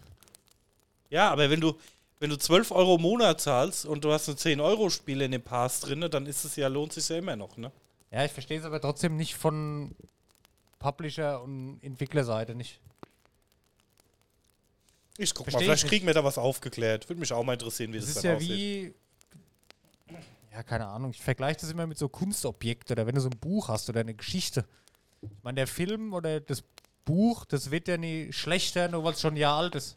Ja, 1.11 1.30
aber 1.30 1.50
wenn 1.50 1.61
du, 1.61 1.74
wenn 2.20 2.30
du 2.30 2.38
12 2.38 2.70
Euro 2.70 2.96
im 2.96 3.02
Monat 3.02 3.42
zahlst 3.42 3.85
und 3.85 4.02
du 4.02 4.12
hast 4.12 4.28
ein 4.28 4.37
10-Euro-Spiel 4.37 5.20
in 5.20 5.33
dem 5.33 5.42
Pass 5.42 5.80
drin, 5.80 6.09
dann 6.11 6.24
ist 6.24 6.44
es 6.44 6.57
ja, 6.57 6.68
lohnt 6.68 6.94
sich 6.94 7.07
ja 7.11 7.18
immer 7.18 7.37
noch, 7.37 7.59
ne? 7.59 7.70
Ja, 8.11 8.24
ich 8.24 8.33
verstehe 8.33 8.59
es 8.59 8.64
aber 8.64 8.80
trotzdem 8.80 9.16
nicht 9.16 9.35
von 9.35 9.94
Publisher 10.78 11.42
und 11.42 11.80
Entwicklerseite 11.83 12.54
nicht. 12.54 12.80
Ich 15.18 15.35
guck 15.35 15.44
Versteh 15.44 15.59
mal, 15.59 15.61
ich 15.74 15.80
vielleicht 15.80 15.88
kriegen 15.88 16.07
wir 16.07 16.14
da 16.14 16.24
was 16.24 16.38
aufgeklärt. 16.38 17.09
Würde 17.11 17.20
mich 17.20 17.33
auch 17.33 17.44
mal 17.44 17.52
interessieren, 17.52 17.92
wie 17.92 17.98
Das 17.98 18.07
das, 18.07 18.16
ist 18.16 18.24
dann 18.24 18.30
ja 18.33 18.37
aussieht. 18.38 18.50
wie. 18.50 18.94
Ja, 20.55 20.62
keine 20.62 20.87
Ahnung. 20.87 21.11
Ich 21.11 21.21
vergleiche 21.21 21.61
das 21.62 21.71
immer 21.71 21.88
mit 21.88 21.99
so 21.99 22.09
Kunstobjekten 22.09 22.95
oder 22.95 23.09
wenn 23.09 23.17
du 23.17 23.21
so 23.21 23.29
ein 23.29 23.38
Buch 23.38 23.67
hast 23.67 23.88
oder 23.88 24.01
eine 24.01 24.14
Geschichte. 24.14 24.64
Ich 25.21 25.43
meine, 25.43 25.57
der 25.57 25.67
Film 25.67 26.14
oder 26.14 26.38
das 26.38 26.62
Buch, 27.05 27.45
das 27.45 27.73
wird 27.73 27.88
ja 27.88 27.97
nie 27.97 28.33
schlechter, 28.33 28.87
nur 28.88 29.03
weil 29.03 29.14
es 29.14 29.21
schon 29.21 29.35
ein 29.35 29.38
Jahr 29.38 29.59
alt 29.59 29.75
ist. 29.75 29.97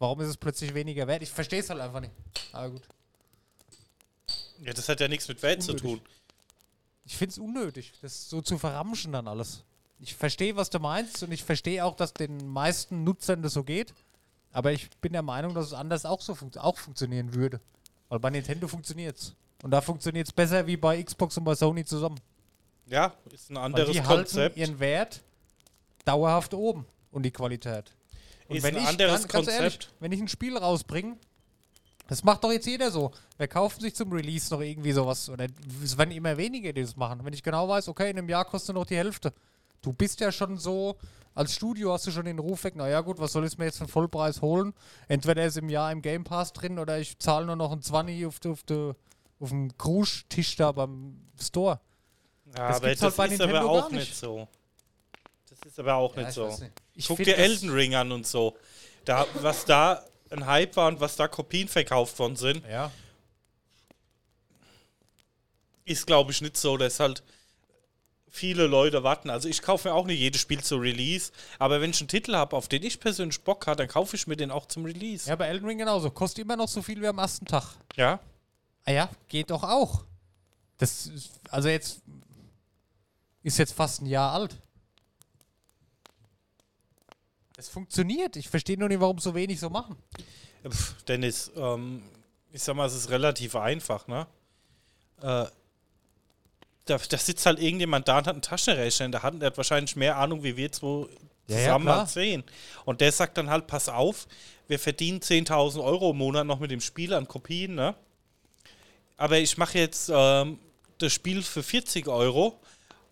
Warum 0.00 0.20
ist 0.20 0.28
es 0.28 0.36
plötzlich 0.36 0.74
weniger 0.74 1.06
wert? 1.06 1.22
Ich 1.22 1.30
verstehe 1.30 1.60
es 1.60 1.70
halt 1.70 1.80
einfach 1.80 2.00
nicht. 2.00 2.12
Aber 2.52 2.70
gut. 2.70 2.82
Ja, 4.62 4.72
das 4.72 4.88
hat 4.88 4.98
ja 4.98 5.06
nichts 5.06 5.28
mit 5.28 5.40
Welt 5.42 5.62
zu 5.62 5.74
tun. 5.74 6.00
Ich 7.04 7.16
finde 7.16 7.30
es 7.30 7.38
unnötig, 7.38 7.92
das 8.02 8.28
so 8.28 8.42
zu 8.42 8.58
verramschen 8.58 9.12
dann 9.12 9.28
alles. 9.28 9.62
Ich 10.00 10.16
verstehe, 10.16 10.56
was 10.56 10.70
du 10.70 10.80
meinst 10.80 11.22
und 11.22 11.30
ich 11.30 11.44
verstehe 11.44 11.84
auch, 11.84 11.94
dass 11.94 12.12
den 12.12 12.48
meisten 12.48 13.04
Nutzern 13.04 13.42
das 13.42 13.52
so 13.52 13.62
geht. 13.62 13.94
Aber 14.50 14.72
ich 14.72 14.90
bin 15.00 15.12
der 15.12 15.22
Meinung, 15.22 15.54
dass 15.54 15.66
es 15.66 15.72
anders 15.72 16.04
auch 16.04 16.20
so 16.20 16.34
funkt 16.34 16.58
auch 16.58 16.78
funktionieren 16.78 17.32
würde. 17.32 17.60
Weil 18.08 18.18
bei 18.20 18.30
Nintendo 18.30 18.68
funktioniert 18.68 19.16
es. 19.18 19.34
Und 19.62 19.70
da 19.70 19.80
funktioniert 19.80 20.26
es 20.26 20.32
besser 20.32 20.66
wie 20.66 20.76
bei 20.76 21.02
Xbox 21.02 21.36
und 21.38 21.44
bei 21.44 21.54
Sony 21.54 21.84
zusammen. 21.84 22.20
Ja, 22.86 23.14
ist 23.32 23.50
ein 23.50 23.56
Weil 23.56 23.62
anderes 23.64 23.92
die 23.92 24.00
Konzept. 24.00 24.36
halten 24.36 24.60
ihren 24.60 24.78
Wert 24.78 25.22
dauerhaft 26.04 26.54
oben 26.54 26.86
und 27.10 27.22
die 27.24 27.30
Qualität. 27.32 27.92
Und 28.48 28.56
Ist 28.56 28.62
wenn 28.62 28.76
ein 28.76 28.82
ich, 28.82 28.88
anderes 28.88 29.22
ganz, 29.22 29.32
ganz 29.32 29.48
ehrlich, 29.48 29.74
Konzept. 29.78 29.94
wenn 30.00 30.12
ich 30.12 30.20
ein 30.20 30.28
Spiel 30.28 30.56
rausbringe, 30.56 31.16
das 32.06 32.22
macht 32.22 32.44
doch 32.44 32.52
jetzt 32.52 32.66
jeder 32.66 32.92
so. 32.92 33.10
Wer 33.36 33.48
kauft 33.48 33.80
sich 33.80 33.94
zum 33.96 34.12
Release 34.12 34.54
noch 34.54 34.60
irgendwie 34.60 34.92
sowas? 34.92 35.28
Oder 35.28 35.48
es 35.82 35.98
werden 35.98 36.12
immer 36.12 36.36
weniger, 36.36 36.72
die 36.72 36.82
das 36.82 36.94
machen. 36.94 37.24
Wenn 37.24 37.32
ich 37.32 37.42
genau 37.42 37.68
weiß, 37.68 37.88
okay, 37.88 38.10
in 38.10 38.18
einem 38.18 38.28
Jahr 38.28 38.44
kostet 38.44 38.76
noch 38.76 38.86
die 38.86 38.96
Hälfte. 38.96 39.32
Du 39.82 39.92
bist 39.92 40.20
ja 40.20 40.30
schon 40.30 40.56
so, 40.58 40.96
als 41.36 41.54
Studio 41.54 41.92
hast 41.92 42.06
du 42.06 42.10
schon 42.10 42.24
den 42.24 42.38
Ruf 42.40 42.64
weg, 42.64 42.74
naja 42.74 43.00
gut, 43.02 43.18
was 43.20 43.30
soll 43.32 43.46
ich 43.46 43.56
mir 43.58 43.66
jetzt 43.66 43.76
für 43.78 43.84
einen 43.84 43.90
Vollpreis 43.90 44.42
holen? 44.42 44.74
Entweder 45.06 45.44
ist 45.44 45.56
im 45.56 45.68
Jahr 45.68 45.92
im 45.92 46.02
Game 46.02 46.24
Pass 46.24 46.52
drin 46.52 46.78
oder 46.80 46.98
ich 46.98 47.16
zahle 47.18 47.46
nur 47.46 47.54
noch 47.56 47.70
ein 47.70 47.82
20 47.82 48.26
auf, 48.26 48.40
auf, 48.46 48.64
auf 49.38 49.48
dem 49.50 49.76
Kruschtisch 49.78 50.56
da 50.56 50.72
beim 50.72 51.20
Store. 51.40 51.78
Ja, 52.56 52.68
Das 52.68 52.76
aber 52.78 52.86
gibt's 52.88 53.00
das 53.02 53.18
halt 53.18 53.30
bei 53.30 53.34
ist 53.34 53.40
aber 53.40 53.52
Nintendo 53.52 53.70
auch 53.78 53.80
gar 53.82 53.90
nicht. 53.92 54.08
nicht. 54.08 54.16
so. 54.16 54.48
Das 55.50 55.58
ist 55.72 55.78
aber 55.78 55.94
auch 55.94 56.14
Ja, 56.16 56.20
nicht 56.22 56.28
ich 56.30 56.34
so. 56.34 56.46
nicht. 56.48 56.62
Ich 56.94 57.06
Guck 57.08 57.18
dir 57.18 57.26
das- 57.26 57.38
Elden 57.38 57.70
Ring 57.70 57.94
an 57.94 58.10
und 58.12 58.26
so. 58.26 58.56
Da, 59.04 59.26
was 59.42 59.64
da 59.64 60.02
ein 60.30 60.46
Hype 60.46 60.74
war 60.76 60.88
und 60.88 60.98
was 61.00 61.16
da 61.16 61.28
Kopien 61.28 61.68
verkauft 61.68 62.18
worden 62.18 62.36
sind, 62.36 62.64
Ja. 62.66 62.90
ist 65.84 66.06
glaube 66.06 66.32
ich 66.32 66.40
nicht 66.40 66.56
so, 66.56 66.76
dass 66.76 66.98
halt 67.00 67.22
viele 68.28 68.66
Leute 68.66 69.02
warten. 69.02 69.30
Also 69.30 69.48
ich 69.48 69.62
kaufe 69.62 69.88
mir 69.88 69.94
auch 69.94 70.06
nicht 70.06 70.18
jedes 70.18 70.40
Spiel 70.40 70.62
zu 70.62 70.76
Release, 70.76 71.32
aber 71.58 71.80
wenn 71.80 71.90
ich 71.90 72.00
einen 72.00 72.08
Titel 72.08 72.34
habe, 72.34 72.56
auf 72.56 72.68
den 72.68 72.82
ich 72.82 73.00
persönlich 73.00 73.40
Bock 73.42 73.66
habe, 73.66 73.76
dann 73.76 73.88
kaufe 73.88 74.16
ich 74.16 74.26
mir 74.26 74.36
den 74.36 74.50
auch 74.50 74.66
zum 74.66 74.84
Release. 74.84 75.28
Ja, 75.28 75.36
bei 75.36 75.46
Elden 75.46 75.66
Ring 75.66 75.78
genauso. 75.78 76.10
Kostet 76.10 76.44
immer 76.44 76.56
noch 76.56 76.68
so 76.68 76.82
viel 76.82 77.00
wie 77.00 77.06
am 77.06 77.18
ersten 77.18 77.46
Tag. 77.46 77.64
Ja? 77.96 78.20
Ah 78.84 78.92
ja, 78.92 79.10
geht 79.28 79.50
doch 79.50 79.62
auch. 79.62 80.04
Das 80.78 81.06
ist, 81.06 81.30
also 81.50 81.68
jetzt 81.68 82.02
ist 83.42 83.58
jetzt 83.58 83.72
fast 83.72 84.02
ein 84.02 84.06
Jahr 84.06 84.32
alt. 84.32 84.56
Es 87.56 87.68
funktioniert. 87.68 88.36
Ich 88.36 88.48
verstehe 88.48 88.78
nur 88.78 88.88
nicht, 88.88 89.00
warum 89.00 89.18
so 89.18 89.34
wenig 89.34 89.58
so 89.58 89.70
machen. 89.70 89.96
Pff, 90.68 91.02
Dennis, 91.04 91.50
ähm, 91.56 92.02
ich 92.52 92.62
sag 92.62 92.76
mal, 92.76 92.86
es 92.86 92.94
ist 92.94 93.08
relativ 93.08 93.56
einfach, 93.56 94.06
ne? 94.08 94.26
Äh, 95.22 95.46
da, 96.86 96.98
da 96.98 97.18
sitzt 97.18 97.44
halt 97.46 97.60
irgendjemand 97.60 98.08
da 98.08 98.18
und 98.18 98.26
hat 98.26 98.34
einen 98.34 98.42
Taschenrechner 98.42 99.06
in 99.06 99.12
der 99.12 99.22
Hand, 99.22 99.42
der 99.42 99.48
hat 99.48 99.56
wahrscheinlich 99.56 99.96
mehr 99.96 100.16
Ahnung, 100.16 100.42
wie 100.42 100.56
wir 100.56 100.72
zwei 100.72 101.06
Ja, 101.48 101.56
ja, 101.56 101.64
zusammen 101.64 101.84
mal 101.84 102.06
sehen. 102.06 102.44
Und 102.84 103.00
der 103.00 103.12
sagt 103.12 103.36
dann 103.36 103.50
halt, 103.50 103.66
pass 103.66 103.88
auf, 103.88 104.26
wir 104.68 104.78
verdienen 104.78 105.20
10.000 105.20 105.82
Euro 105.82 106.10
im 106.10 106.18
Monat 106.18 106.46
noch 106.46 106.60
mit 106.60 106.70
dem 106.70 106.80
Spiel 106.80 107.12
an 107.12 107.28
Kopien, 107.28 107.74
ne? 107.74 107.94
Aber 109.16 109.38
ich 109.38 109.56
mache 109.56 109.78
jetzt 109.78 110.10
ähm, 110.12 110.58
das 110.98 111.12
Spiel 111.12 111.42
für 111.42 111.62
40 111.62 112.06
Euro 112.08 112.60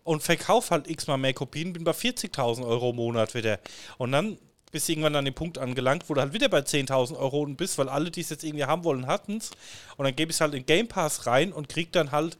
und 0.04 0.22
verkaufe 0.22 0.70
halt 0.70 0.88
x-mal 0.88 1.16
mehr 1.16 1.32
Kopien, 1.32 1.72
bin 1.72 1.84
bei 1.84 1.92
40.000 1.92 2.66
Euro 2.66 2.90
im 2.90 2.96
Monat 2.96 3.34
wieder. 3.34 3.58
Und 3.98 4.12
dann 4.12 4.38
bist 4.70 4.88
du 4.88 4.92
irgendwann 4.92 5.16
an 5.16 5.24
den 5.24 5.34
Punkt 5.34 5.56
angelangt, 5.56 6.08
wo 6.08 6.14
du 6.14 6.20
halt 6.20 6.32
wieder 6.32 6.48
bei 6.48 6.58
10.000 6.58 7.16
Euro 7.16 7.42
unten 7.42 7.56
bist, 7.56 7.78
weil 7.78 7.88
alle, 7.88 8.10
die 8.10 8.20
es 8.20 8.30
jetzt 8.30 8.44
irgendwie 8.44 8.64
haben 8.64 8.84
wollen, 8.84 9.06
hatten 9.06 9.36
es. 9.38 9.50
Und 9.96 10.04
dann 10.04 10.16
gebe 10.16 10.30
ich 10.30 10.36
es 10.36 10.40
halt 10.40 10.52
in 10.52 10.66
Game 10.66 10.88
Pass 10.88 11.26
rein 11.26 11.52
und 11.52 11.68
krieg 11.68 11.92
dann 11.92 12.12
halt 12.12 12.36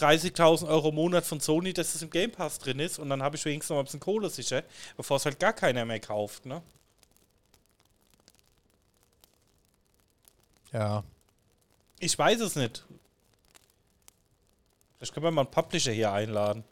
30.000 0.00 0.68
Euro 0.68 0.90
im 0.90 0.94
Monat 0.94 1.24
von 1.24 1.40
Sony, 1.40 1.72
dass 1.72 1.94
es 1.94 2.02
im 2.02 2.10
Game 2.10 2.32
Pass 2.32 2.58
drin 2.58 2.78
ist. 2.78 2.98
Und 2.98 3.10
dann 3.10 3.22
habe 3.22 3.36
ich 3.36 3.44
wenigstens 3.44 3.70
noch 3.70 3.78
ein 3.78 3.84
bisschen 3.84 4.00
Kohle 4.00 4.30
sicher, 4.30 4.62
bevor 4.96 5.16
es 5.16 5.24
halt 5.24 5.38
gar 5.38 5.52
keiner 5.52 5.84
mehr 5.84 6.00
kauft, 6.00 6.46
ne? 6.46 6.62
Ja. 10.72 11.04
Ich 11.98 12.18
weiß 12.18 12.40
es 12.40 12.56
nicht. 12.56 12.84
Vielleicht 14.96 15.14
können 15.14 15.24
wir 15.24 15.30
mal 15.30 15.42
einen 15.42 15.50
Publisher 15.50 15.92
hier 15.92 16.12
einladen. 16.12 16.64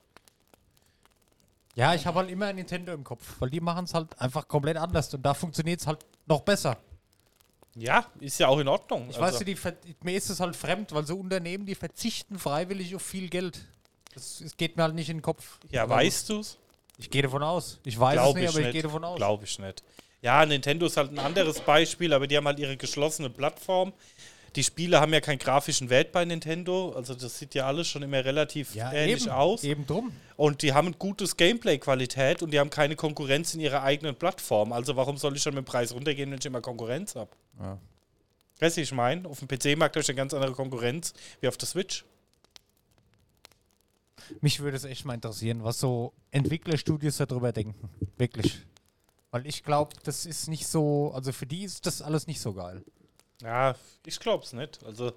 Ja, 1.74 1.94
ich 1.94 2.06
habe 2.06 2.20
halt 2.20 2.30
immer 2.30 2.52
Nintendo 2.52 2.92
im 2.92 3.02
Kopf, 3.02 3.36
weil 3.40 3.50
die 3.50 3.60
machen 3.60 3.84
es 3.84 3.94
halt 3.94 4.18
einfach 4.20 4.46
komplett 4.46 4.76
anders 4.76 5.12
und 5.12 5.22
da 5.22 5.34
funktioniert 5.34 5.80
es 5.80 5.86
halt 5.86 6.04
noch 6.26 6.42
besser. 6.42 6.78
Ja, 7.76 8.06
ist 8.20 8.38
ja 8.38 8.48
auch 8.48 8.58
in 8.58 8.68
Ordnung. 8.68 9.08
Ich 9.10 9.18
Also, 9.20 9.40
weiß, 9.40 9.74
mir 10.02 10.16
ist 10.16 10.30
es 10.30 10.40
halt 10.40 10.54
fremd, 10.54 10.92
weil 10.92 11.04
so 11.06 11.16
Unternehmen, 11.16 11.66
die 11.66 11.74
verzichten 11.74 12.38
freiwillig 12.38 12.94
auf 12.94 13.02
viel 13.02 13.28
Geld. 13.28 13.58
Das, 14.14 14.40
es 14.40 14.56
geht 14.56 14.76
mir 14.76 14.84
halt 14.84 14.94
nicht 14.94 15.08
in 15.10 15.16
den 15.18 15.22
Kopf. 15.22 15.58
ja, 15.70 15.82
Aber 15.82 15.96
weißt 15.96 16.30
du's? 16.30 16.52
gut, 16.52 16.58
Ich 16.98 17.10
gehe 17.10 17.22
davon 17.22 17.42
aus. 17.42 17.80
Ich 17.84 17.98
weiß 17.98 18.16
es 18.16 18.22
Glaube 18.22 18.38
nicht, 18.38 18.44
ich 18.48 18.54
aber 18.54 18.58
ich 18.60 18.64
nicht. 18.66 18.72
gehe 18.74 18.82
davon 18.82 19.04
aus. 19.04 19.16
Glaube 19.16 19.44
ich 19.44 19.58
nicht. 19.58 19.82
Ja, 20.22 20.46
Nintendo 20.46 20.86
ist 20.86 20.96
halt 20.96 21.10
ein 21.10 21.18
anderes 21.18 21.60
Beispiel, 21.60 22.12
aber 22.12 22.26
die 22.26 22.36
haben 22.36 22.46
halt 22.46 22.58
ihre 22.58 22.76
geschlossene 22.76 23.28
Plattform. 23.28 23.92
Die 24.56 24.62
Spiele 24.62 25.00
haben 25.00 25.12
ja 25.12 25.20
keinen 25.20 25.40
grafischen 25.40 25.90
Wert 25.90 26.12
bei 26.12 26.24
Nintendo, 26.24 26.92
also 26.92 27.12
das 27.12 27.40
sieht 27.40 27.56
ja 27.56 27.66
alles 27.66 27.88
schon 27.88 28.02
immer 28.04 28.24
relativ 28.24 28.72
ja, 28.76 28.92
ähnlich 28.92 29.22
eben, 29.24 29.32
aus. 29.32 29.64
Eben 29.64 29.84
drum. 29.84 30.12
Und 30.36 30.62
die 30.62 30.72
haben 30.72 30.88
ein 30.88 30.96
gutes 30.98 31.36
Gameplay-Qualität 31.36 32.40
und 32.40 32.52
die 32.52 32.60
haben 32.60 32.70
keine 32.70 32.94
Konkurrenz 32.94 33.52
in 33.54 33.60
ihrer 33.60 33.82
eigenen 33.82 34.14
Plattform. 34.14 34.72
Also 34.72 34.94
warum 34.94 35.16
soll 35.16 35.34
ich 35.36 35.42
schon 35.42 35.54
mit 35.54 35.64
dem 35.64 35.66
Preis 35.66 35.92
runtergehen, 35.92 36.30
wenn 36.30 36.38
ich 36.38 36.46
immer 36.46 36.60
Konkurrenz 36.60 37.16
habe? 37.16 37.30
Ja. 37.60 37.78
Weißt 38.60 38.76
du, 38.76 38.80
wie 38.80 38.84
ich 38.84 38.92
meine? 38.92 39.28
Auf 39.28 39.40
dem 39.40 39.48
PC-Markt 39.48 39.96
habe 39.96 40.02
ich 40.02 40.08
eine 40.08 40.16
ganz 40.16 40.32
andere 40.32 40.52
Konkurrenz 40.52 41.12
wie 41.40 41.48
auf 41.48 41.56
der 41.56 41.68
Switch. 41.68 42.04
Mich 44.40 44.60
würde 44.60 44.76
es 44.76 44.84
echt 44.84 45.04
mal 45.04 45.14
interessieren, 45.14 45.64
was 45.64 45.78
so 45.78 46.12
Entwicklerstudios 46.30 47.18
darüber 47.18 47.52
denken. 47.52 47.90
Wirklich. 48.16 48.60
Weil 49.30 49.46
ich 49.46 49.64
glaube, 49.64 49.94
das 50.04 50.26
ist 50.26 50.48
nicht 50.48 50.66
so, 50.66 51.12
also 51.14 51.32
für 51.32 51.46
die 51.46 51.64
ist 51.64 51.84
das 51.86 52.00
alles 52.00 52.26
nicht 52.26 52.40
so 52.40 52.54
geil. 52.54 52.84
Ja, 53.42 53.74
ich 54.06 54.18
glaube 54.20 54.44
es 54.44 54.52
nicht. 54.52 54.82
Also 54.84 55.12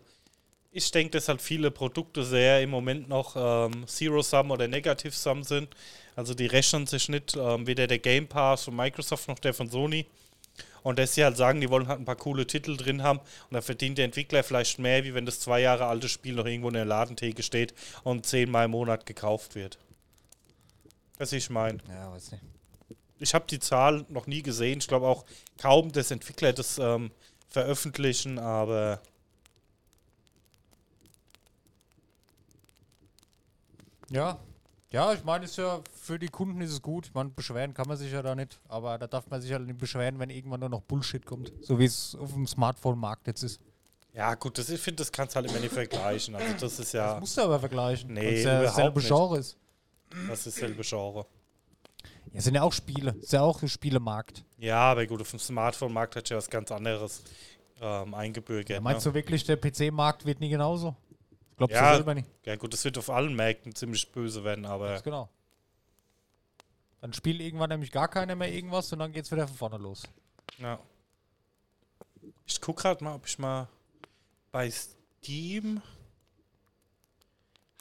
ich 0.71 0.91
denke, 0.91 1.11
dass 1.11 1.27
halt 1.27 1.41
viele 1.41 1.71
Produkte 1.71 2.23
sehr 2.23 2.61
im 2.61 2.69
Moment 2.69 3.07
noch 3.07 3.35
ähm, 3.35 3.87
Zero-Sum 3.87 4.51
oder 4.51 4.67
Negative-Sum 4.67 5.43
sind. 5.43 5.69
Also 6.15 6.33
die 6.33 6.47
rechnen 6.47 6.87
sich 6.87 7.09
nicht, 7.09 7.35
ähm, 7.35 7.67
weder 7.67 7.87
der 7.87 7.99
Game 7.99 8.27
Pass 8.27 8.65
von 8.65 8.75
Microsoft 8.75 9.27
noch 9.27 9.39
der 9.39 9.53
von 9.53 9.69
Sony. 9.69 10.05
Und 10.83 10.99
dass 10.99 11.15
sie 11.15 11.23
halt 11.23 11.37
sagen, 11.37 11.59
die 11.61 11.69
wollen 11.69 11.87
halt 11.87 11.99
ein 11.99 12.05
paar 12.05 12.15
coole 12.15 12.47
Titel 12.47 12.77
drin 12.77 13.03
haben 13.03 13.19
und 13.19 13.53
da 13.53 13.61
verdient 13.61 13.97
der 13.97 14.05
Entwickler 14.05 14.43
vielleicht 14.43 14.79
mehr, 14.79 15.03
wie 15.03 15.13
wenn 15.13 15.25
das 15.25 15.39
zwei 15.39 15.59
Jahre 15.59 15.85
alte 15.85 16.07
Spiel 16.07 16.35
noch 16.35 16.45
irgendwo 16.45 16.69
in 16.69 16.75
der 16.75 16.85
Ladentheke 16.85 17.43
steht 17.43 17.73
und 18.03 18.25
zehnmal 18.25 18.65
im 18.65 18.71
Monat 18.71 19.05
gekauft 19.05 19.55
wird. 19.55 19.77
Was 21.17 21.33
ich 21.33 21.49
meine. 21.49 21.79
Ja, 21.89 22.11
weiß 22.11 22.31
nicht. 22.31 22.43
Ich 23.19 23.33
habe 23.33 23.45
die 23.49 23.59
Zahl 23.59 24.05
noch 24.09 24.27
nie 24.27 24.43
gesehen. 24.43 24.79
Ich 24.79 24.87
glaube 24.87 25.07
auch 25.07 25.25
kaum, 25.57 25.91
dass 25.91 26.11
Entwickler 26.11 26.53
das 26.53 26.77
ähm, 26.77 27.11
veröffentlichen, 27.49 28.37
aber 28.37 29.01
Ja. 34.09 34.39
Ja, 34.91 35.11
ich 35.11 35.23
meine, 35.23 35.43
ist 35.45 35.57
ja 35.57 35.81
für 36.01 36.17
die 36.17 36.29
Kunden 36.29 36.61
ist 36.61 36.71
es 36.71 36.81
gut. 36.81 37.07
Ich 37.07 37.13
meine, 37.13 37.29
beschweren 37.29 37.73
kann 37.73 37.87
man 37.87 37.97
sich 37.97 38.11
ja 38.11 38.21
da 38.21 38.35
nicht, 38.35 38.59
aber 38.69 38.97
da 38.97 39.07
darf 39.07 39.29
man 39.29 39.41
sich 39.41 39.51
halt 39.51 39.65
nicht 39.65 39.77
beschweren, 39.77 40.17
wenn 40.19 40.29
irgendwann 40.29 40.61
nur 40.61 40.69
noch 40.69 40.81
Bullshit 40.81 41.25
kommt. 41.25 41.51
So 41.61 41.77
wie 41.77 41.85
es 41.85 42.15
auf 42.15 42.31
dem 42.31 42.47
Smartphone-Markt 42.47 43.27
jetzt 43.27 43.43
ist. 43.43 43.59
Ja, 44.13 44.33
gut, 44.35 44.57
das, 44.57 44.69
ich 44.69 44.79
finde, 44.79 45.01
das 45.01 45.11
kannst 45.11 45.35
du 45.35 45.41
halt 45.41 45.51
immer 45.51 45.59
nicht 45.59 45.73
vergleichen. 45.73 46.35
Also, 46.35 46.53
das 46.59 46.79
ist 46.79 46.93
ja 46.93 47.19
Musst 47.19 47.37
du 47.37 47.41
aber 47.41 47.59
vergleichen. 47.59 48.13
Nee, 48.13 48.41
ja 48.41 48.63
dasselbe. 48.63 49.01
Genre 49.01 49.37
ist. 49.39 49.57
das 50.27 50.47
ist 50.47 50.57
dasselbe 50.57 50.83
Genre. 50.83 51.25
Ja, 52.33 52.41
sind 52.41 52.55
ja 52.55 52.63
auch 52.63 52.73
Spiele. 52.73 53.15
Ist 53.21 53.33
ja 53.33 53.41
auch 53.41 53.61
ein 53.61 53.67
Spielemarkt. 53.67 54.43
Ja, 54.57 54.79
aber 54.79 55.05
gut, 55.05 55.21
auf 55.21 55.29
dem 55.29 55.39
Smartphone-Markt 55.39 56.15
hat 56.15 56.29
ja 56.29 56.37
was 56.37 56.49
ganz 56.49 56.71
anderes 56.71 57.23
ähm, 57.81 58.13
eingebürgert. 58.13 58.81
Meinst 58.81 59.05
ne? 59.05 59.11
du 59.11 59.15
wirklich, 59.15 59.43
der 59.43 59.57
PC-Markt 59.57 60.25
wird 60.25 60.39
nie 60.39 60.49
genauso? 60.49 60.95
Glaubst 61.57 61.75
Ja. 61.75 61.89
du 61.91 61.95
selber 61.97 62.13
nicht? 62.13 62.27
Ja, 62.45 62.55
gut, 62.55 62.71
das 62.73 62.83
wird 62.85 62.97
auf 62.97 63.09
allen 63.09 63.35
Märkten 63.35 63.73
ziemlich 63.75 64.11
böse 64.11 64.43
werden, 64.43 64.65
aber 64.65 64.89
Ganz 64.89 65.03
genau. 65.03 65.29
Dann 67.01 67.13
spielt 67.13 67.41
irgendwann 67.41 67.69
nämlich 67.69 67.91
gar 67.91 68.07
keiner 68.07 68.35
mehr 68.35 68.51
irgendwas 68.51 68.91
und 68.93 68.99
dann 68.99 69.11
geht's 69.11 69.31
wieder 69.31 69.47
von 69.47 69.57
vorne 69.57 69.77
los. 69.77 70.03
ja. 70.57 70.79
Ich 72.49 72.61
gucke 72.61 72.81
gerade 72.83 73.03
mal, 73.03 73.13
ob 73.15 73.25
ich 73.27 73.37
mal 73.39 73.67
bei 74.51 74.71
Steam 74.71 75.81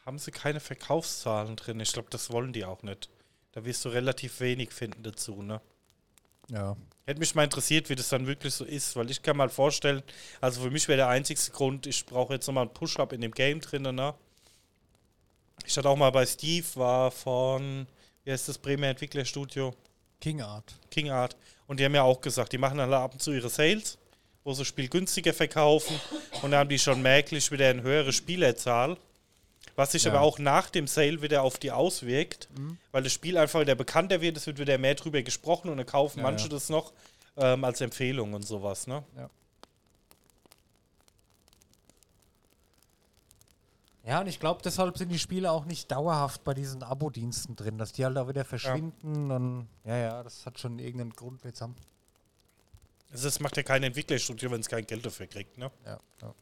haben 0.05 0.19
sie 0.19 0.31
keine 0.33 0.59
Verkaufszahlen 0.61 1.55
drin. 1.57 1.79
Ich 1.81 1.93
glaube, 1.93 2.11
das 2.11 2.31
wollen 2.31 2.53
die 2.53 2.65
auch 2.65 2.83
nicht. 2.83 3.09
Da 3.53 3.65
wirst 3.65 3.85
du 3.85 3.89
relativ 3.91 4.41
wenig 4.41 4.73
finden 4.73 5.03
dazu, 5.05 5.41
ne? 5.43 5.61
Ja. 6.51 6.77
Hätte 7.05 7.21
mich 7.21 7.35
mal 7.35 7.45
interessiert, 7.45 7.89
wie 7.89 7.95
das 7.95 8.09
dann 8.09 8.27
wirklich 8.27 8.55
so 8.55 8.65
ist, 8.65 8.97
weil 8.97 9.11
ich 9.11 9.23
kann 9.23 9.37
mal 9.37 9.49
vorstellen, 9.49 10.03
also 10.41 10.61
für 10.63 10.71
mich 10.71 10.89
wäre 10.89 10.99
der 10.99 11.09
einzigste 11.09 11.53
Grund, 11.53 11.87
ich 11.87 12.05
brauche 12.05 12.35
jetzt 12.35 12.47
nochmal 12.47 12.65
einen 12.65 12.75
Push-Up 12.75 13.13
in 13.13 13.21
dem 13.21 13.33
Game 13.33 13.61
drin, 13.61 13.83
ne? 13.83 14.15
Ich 15.65 15.77
hatte 15.77 15.89
auch 15.89 15.97
mal 15.97 16.11
bei 16.11 16.27
Steve, 16.27 16.67
war 16.75 17.11
von, 17.11 17.87
wie 18.25 18.33
heißt 18.33 18.49
das 18.49 18.59
Bremer 18.59 18.89
Entwicklerstudio? 18.89 19.75
King 20.21 20.41
Art. 20.43 20.75
King 20.91 21.11
Art. 21.11 21.37
Und 21.67 21.81
die 21.81 21.85
haben 21.85 21.95
ja 21.95 22.03
auch 22.03 22.21
gesagt, 22.21 22.53
die 22.53 22.59
machen 22.59 22.79
dann 22.79 22.93
ab 22.93 23.13
und 23.13 23.23
zu 23.23 23.33
ihre 23.33 23.49
Sales, 23.49 23.99
wo 24.45 24.53
sie 24.53 24.61
das 24.61 24.69
Spiel 24.69 24.89
günstiger 24.89 25.33
verkaufen 25.33 25.99
und 26.43 26.51
dann 26.51 26.61
haben 26.61 26.69
die 26.69 26.79
schon 26.79 27.03
merklich 27.03 27.51
wieder 27.51 27.69
eine 27.69 27.83
höhere 27.83 28.13
Spielerzahl. 28.13 28.97
Was 29.77 29.93
sich 29.93 30.05
Ja. 30.05 30.13
aber 30.13 30.23
auch 30.23 30.39
nach 30.39 30.71
dem 30.71 30.87
Sale 30.87 31.21
wieder 31.23 31.43
auf 31.43 31.59
die 31.59 31.71
auswirkt, 31.71 32.49
Mhm. 32.59 32.79
weil 32.93 33.03
das 33.03 33.13
Spiel 33.13 33.37
einfach 33.39 33.61
wieder 33.61 33.75
bekannter 33.75 34.21
wird, 34.21 34.37
es 34.37 34.47
wird 34.47 34.59
wieder 34.59 34.79
mehr 34.79 34.95
drüber 34.95 35.23
gesprochen 35.23 35.69
und 35.71 35.77
dann 35.77 35.87
kaufen 35.87 36.19
Ja, 36.19 36.25
manche 36.25 36.45
ja. 36.47 36.51
das 36.51 36.69
noch 36.71 36.93
ähm, 37.37 37.63
als 37.65 37.81
Empfehlung 37.83 38.33
und 38.33 38.43
sowas. 38.43 38.87
Ne? 38.87 39.05
Ja, 44.05 44.21
und 44.21 44.29
ich 44.29 44.39
glaube, 44.39 44.63
deshalb 44.65 44.97
sind 44.97 45.09
die 45.11 45.19
Spiele 45.19 45.51
auch 45.51 45.65
nicht 45.65 45.91
dauerhaft 45.91 46.45
bei 46.45 46.55
diesen 46.55 46.83
Abo-Diensten 46.85 47.57
drin, 47.57 47.77
dass 47.77 47.93
die 47.93 48.05
halt 48.05 48.17
auch 48.17 48.29
wieder 48.29 48.45
verschwinden 48.45 49.31
und 49.33 49.69
ja, 49.85 49.97
ja, 49.97 50.23
das 50.23 50.47
hat 50.47 50.59
schon 50.61 50.79
irgendeinen 50.79 51.11
Grund 51.11 51.43
jetzt 51.45 51.61
haben. 51.61 51.75
Also 53.11 53.25
das 53.27 53.41
macht 53.41 53.57
ja 53.57 53.63
kein 53.65 53.83
Entwicklerstudio, 53.83 54.51
wenn 54.51 54.61
es 54.61 54.69
kein 54.69 54.87
Geld 54.87 55.05
dafür 55.05 55.27
kriegt. 55.27 55.59
Ne? 55.59 55.71
Ja, 55.85 55.99
ja. 56.23 56.35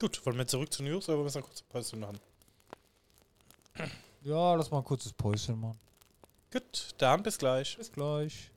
Gut, 0.00 0.24
wollen 0.24 0.38
wir 0.38 0.46
zurück 0.46 0.72
zu 0.72 0.82
News 0.82 1.08
oder 1.08 1.22
müssen 1.22 1.36
wir 1.36 1.42
kurz 1.42 1.60
eine 1.60 1.68
Pause 1.70 1.96
machen? 1.96 2.20
ja, 4.22 4.54
lass 4.54 4.70
mal 4.70 4.78
ein 4.78 4.84
kurzes 4.84 5.12
Päuschen 5.12 5.60
machen. 5.60 5.78
Gut, 6.52 6.94
dann 6.98 7.22
bis 7.22 7.36
gleich. 7.38 7.76
Bis 7.76 7.90
gleich. 7.92 8.50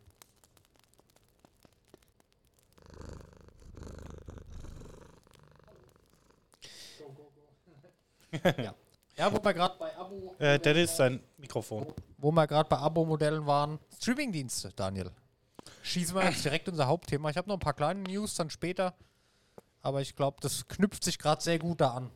ja. 8.57 8.73
ja, 9.17 9.31
wo 9.33 9.43
wir 9.43 9.53
gerade 9.53 9.75
bei 9.77 9.95
Abo 9.97 10.35
Äh, 10.39 10.59
Dennis, 10.59 10.95
sein 10.95 11.21
Mikrofon. 11.37 11.93
wo 12.17 12.31
wir 12.31 12.47
gerade 12.47 12.69
bei 12.69 12.77
Abo-Modellen 12.77 13.45
waren, 13.45 13.79
Streaming-Dienste, 13.97 14.71
Daniel. 14.75 15.11
Schießen 15.83 16.15
wir 16.15 16.23
jetzt 16.25 16.45
direkt 16.45 16.69
unser 16.69 16.87
Hauptthema. 16.87 17.29
Ich 17.29 17.37
habe 17.37 17.47
noch 17.49 17.55
ein 17.57 17.59
paar 17.59 17.73
kleine 17.73 18.01
News 18.01 18.35
dann 18.35 18.49
später, 18.49 18.93
aber 19.81 20.01
ich 20.01 20.15
glaube, 20.15 20.37
das 20.41 20.67
knüpft 20.67 21.03
sich 21.03 21.17
gerade 21.19 21.41
sehr 21.41 21.59
gut 21.59 21.81
da 21.81 21.91
an. 21.91 22.09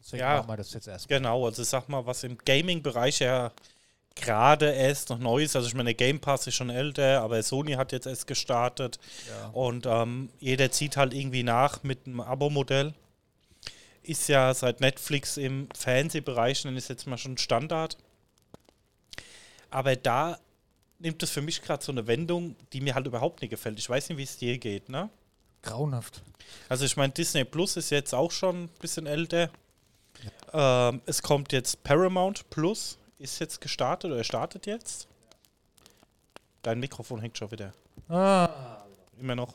Deswegen 0.00 0.20
Ja. 0.22 0.36
machen 0.38 0.48
wir 0.48 0.56
das 0.56 0.72
jetzt 0.72 0.86
erstmal. 0.88 1.18
Genau, 1.18 1.44
also 1.44 1.62
ich 1.62 1.68
sag 1.68 1.88
mal, 1.88 2.06
was 2.06 2.22
im 2.24 2.38
Gaming-Bereich 2.38 3.18
ja 3.20 3.52
gerade 4.14 4.70
erst 4.72 5.10
noch 5.10 5.18
neu 5.18 5.42
ist. 5.44 5.54
Also 5.56 5.68
ich 5.68 5.74
meine, 5.74 5.94
Game 5.94 6.20
Pass 6.20 6.46
ist 6.46 6.54
schon 6.54 6.70
älter, 6.70 7.20
aber 7.20 7.42
Sony 7.42 7.72
hat 7.72 7.92
jetzt 7.92 8.06
erst 8.06 8.26
gestartet 8.26 8.98
Ja. 9.28 9.48
und 9.48 9.86
ähm, 9.86 10.30
jeder 10.40 10.70
zieht 10.72 10.96
halt 10.96 11.14
irgendwie 11.14 11.42
nach 11.42 11.82
mit 11.82 12.06
einem 12.06 12.20
Abo-Modell. 12.20 12.94
Ist 14.02 14.28
ja 14.28 14.54
seit 14.54 14.80
Netflix 14.80 15.36
im 15.36 15.68
Fernsehbereich, 15.76 16.62
dann 16.62 16.76
ist 16.76 16.88
jetzt 16.88 17.06
mal 17.06 17.18
schon 17.18 17.36
Standard. 17.38 17.96
Aber 19.70 19.96
da 19.96 20.38
nimmt 20.98 21.22
es 21.22 21.30
für 21.30 21.42
mich 21.42 21.62
gerade 21.62 21.84
so 21.84 21.92
eine 21.92 22.06
Wendung, 22.06 22.56
die 22.72 22.80
mir 22.80 22.94
halt 22.94 23.06
überhaupt 23.06 23.42
nicht 23.42 23.50
gefällt. 23.50 23.78
Ich 23.78 23.88
weiß 23.88 24.08
nicht, 24.08 24.18
wie 24.18 24.22
es 24.22 24.36
dir 24.38 24.58
geht, 24.58 24.88
ne? 24.88 25.10
Grauenhaft. 25.62 26.22
Also 26.68 26.84
ich 26.84 26.96
meine, 26.96 27.12
Disney 27.12 27.44
Plus 27.44 27.76
ist 27.76 27.90
jetzt 27.90 28.14
auch 28.14 28.30
schon 28.30 28.64
ein 28.64 28.68
bisschen 28.80 29.06
älter. 29.06 29.50
Ähm, 30.52 31.00
es 31.06 31.22
kommt 31.22 31.52
jetzt 31.52 31.82
Paramount 31.84 32.48
Plus, 32.50 32.98
ist 33.18 33.38
jetzt 33.40 33.60
gestartet 33.60 34.10
oder 34.10 34.24
startet 34.24 34.66
jetzt. 34.66 35.08
Dein 36.62 36.80
Mikrofon 36.80 37.20
hängt 37.20 37.38
schon 37.38 37.50
wieder. 37.50 37.72
Ah, 38.08 38.84
Immer 39.20 39.34
noch. 39.34 39.54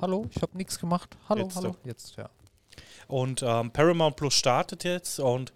hallo, 0.00 0.26
ich 0.34 0.40
habe 0.42 0.56
nichts 0.56 0.78
gemacht. 0.78 1.16
Hallo, 1.28 1.44
Jetzt 1.44 1.56
hallo. 1.56 1.70
doch. 1.70 1.78
Jetzt, 1.84 2.16
ja. 2.16 2.28
Und 3.06 3.42
ähm, 3.42 3.70
Paramount 3.70 4.16
Plus 4.16 4.34
startet 4.34 4.84
jetzt 4.84 5.20
und 5.20 5.52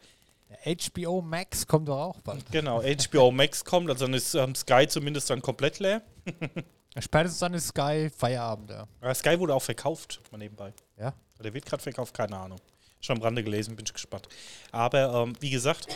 HBO 0.65 1.21
Max 1.23 1.67
kommt 1.67 1.89
doch 1.89 1.99
auch 1.99 2.21
bald. 2.21 2.51
genau, 2.53 2.83
HBO 2.83 3.31
Max 3.31 3.65
kommt, 3.65 3.89
also 3.91 4.05
dann 4.07 4.15
ist 4.15 4.35
ähm, 4.35 4.55
Sky 4.55 4.87
zumindest 4.89 5.31
dann 5.31 5.41
komplett 5.43 5.79
leer. 5.79 6.03
Spätestens 7.01 7.41
dann 7.41 7.55
ist 7.55 7.69
Sky 7.69 8.11
Feierabend, 8.17 8.71
ja. 8.71 8.87
Aber 9.01 9.15
Sky 9.15 9.39
wurde 9.39 9.55
auch 9.55 9.63
verkauft, 9.63 10.21
mal 10.31 10.39
nebenbei. 10.39 10.73
Ja. 10.99 11.13
Oder 11.39 11.53
wird 11.53 11.67
gerade 11.67 11.83
verkauft, 11.83 12.15
keine 12.15 12.37
Ahnung. 12.39 12.59
Schon 13.01 13.17
am 13.17 13.23
Rande 13.23 13.45
gelesen, 13.45 13.77
bin 13.77 13.85
ich 13.85 13.93
gespannt. 13.93 14.29
Aber 14.73 15.23
ähm, 15.23 15.35
wie 15.41 15.51
gesagt, 15.51 15.87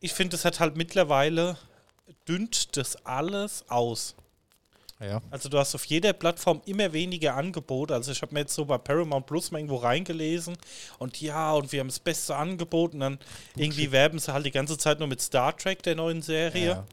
ich 0.00 0.12
finde, 0.12 0.36
es 0.36 0.44
hat 0.44 0.58
halt 0.60 0.76
mittlerweile 0.76 1.56
dünnt 2.26 2.76
das 2.76 3.04
alles 3.06 3.64
aus. 3.68 4.14
Ja. 5.00 5.22
Also 5.30 5.48
du 5.48 5.58
hast 5.58 5.74
auf 5.74 5.84
jeder 5.86 6.12
Plattform 6.12 6.60
immer 6.66 6.92
weniger 6.92 7.34
Angebote. 7.34 7.94
Also 7.94 8.12
ich 8.12 8.20
habe 8.20 8.34
mir 8.34 8.40
jetzt 8.40 8.54
so 8.54 8.66
bei 8.66 8.76
Paramount 8.76 9.26
Plus 9.26 9.50
mal 9.50 9.58
irgendwo 9.58 9.76
reingelesen 9.76 10.58
und 10.98 11.20
ja, 11.20 11.52
und 11.54 11.72
wir 11.72 11.80
haben 11.80 11.88
das 11.88 12.00
beste 12.00 12.36
Angebot 12.36 12.92
und 12.92 13.00
dann 13.00 13.18
irgendwie 13.56 13.92
werben 13.92 14.18
sie 14.18 14.32
halt 14.32 14.44
die 14.44 14.50
ganze 14.50 14.76
Zeit 14.76 14.98
nur 14.98 15.08
mit 15.08 15.22
Star 15.22 15.56
Trek, 15.56 15.82
der 15.82 15.94
neuen 15.94 16.20
Serie. 16.20 16.66
ja. 16.66 16.84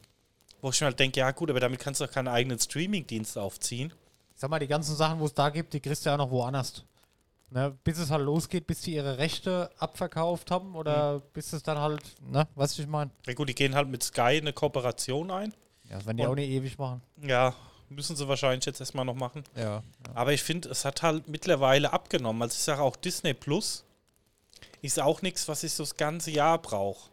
Wo 0.67 0.71
ich 0.71 0.81
mir 0.81 0.87
halt 0.87 0.99
denke, 0.99 1.21
ja 1.21 1.31
gut, 1.31 1.49
aber 1.49 1.61
damit 1.61 1.79
kannst 1.79 2.01
du 2.01 2.05
doch 2.05 2.11
keinen 2.11 2.27
eigenen 2.27 2.59
Streaming-Dienst 2.59 3.37
aufziehen. 3.37 3.93
Ich 4.35 4.41
sag 4.41 4.49
mal, 4.49 4.59
die 4.59 4.67
ganzen 4.67 4.97
Sachen, 4.97 5.17
wo 5.21 5.25
es 5.25 5.33
da 5.33 5.49
gibt, 5.49 5.71
die 5.73 5.79
kriegst 5.79 6.05
du 6.05 6.09
ja 6.09 6.17
noch 6.17 6.29
woanders. 6.29 6.83
Ne, 7.49 7.73
bis 7.85 7.97
es 7.99 8.11
halt 8.11 8.25
losgeht, 8.25 8.67
bis 8.67 8.81
die 8.81 8.95
ihre 8.95 9.17
Rechte 9.17 9.71
abverkauft 9.79 10.51
haben 10.51 10.75
oder 10.75 11.21
bis 11.31 11.53
es 11.53 11.63
dann 11.63 11.79
halt, 11.79 12.01
ne, 12.29 12.45
was 12.55 12.77
ich 12.77 12.85
meine. 12.85 13.11
Ja 13.25 13.33
gut, 13.33 13.47
die 13.47 13.55
gehen 13.55 13.75
halt 13.75 13.87
mit 13.87 14.03
Sky 14.03 14.39
eine 14.41 14.51
Kooperation 14.51 15.31
ein. 15.31 15.53
Ja, 15.85 16.05
werden 16.05 16.17
die 16.17 16.23
Und- 16.23 16.29
auch 16.31 16.35
nicht 16.35 16.49
ewig 16.49 16.77
machen. 16.77 17.01
Ja, 17.21 17.55
müssen 17.87 18.17
sie 18.17 18.27
wahrscheinlich 18.27 18.65
jetzt 18.65 18.81
erstmal 18.81 19.05
noch 19.05 19.15
machen. 19.15 19.45
Ja. 19.55 19.81
Aber 20.15 20.33
ich 20.33 20.43
finde, 20.43 20.67
es 20.67 20.83
hat 20.83 21.01
halt 21.01 21.29
mittlerweile 21.29 21.93
abgenommen. 21.93 22.41
Also 22.41 22.55
ich 22.55 22.61
sage 22.63 22.81
auch 22.81 22.97
Disney 22.97 23.33
Plus 23.33 23.85
ist 24.81 24.99
auch 24.99 25.21
nichts, 25.21 25.47
was 25.47 25.63
ich 25.63 25.71
so 25.71 25.83
das 25.83 25.95
ganze 25.95 26.31
Jahr 26.31 26.61
brauche. 26.61 27.09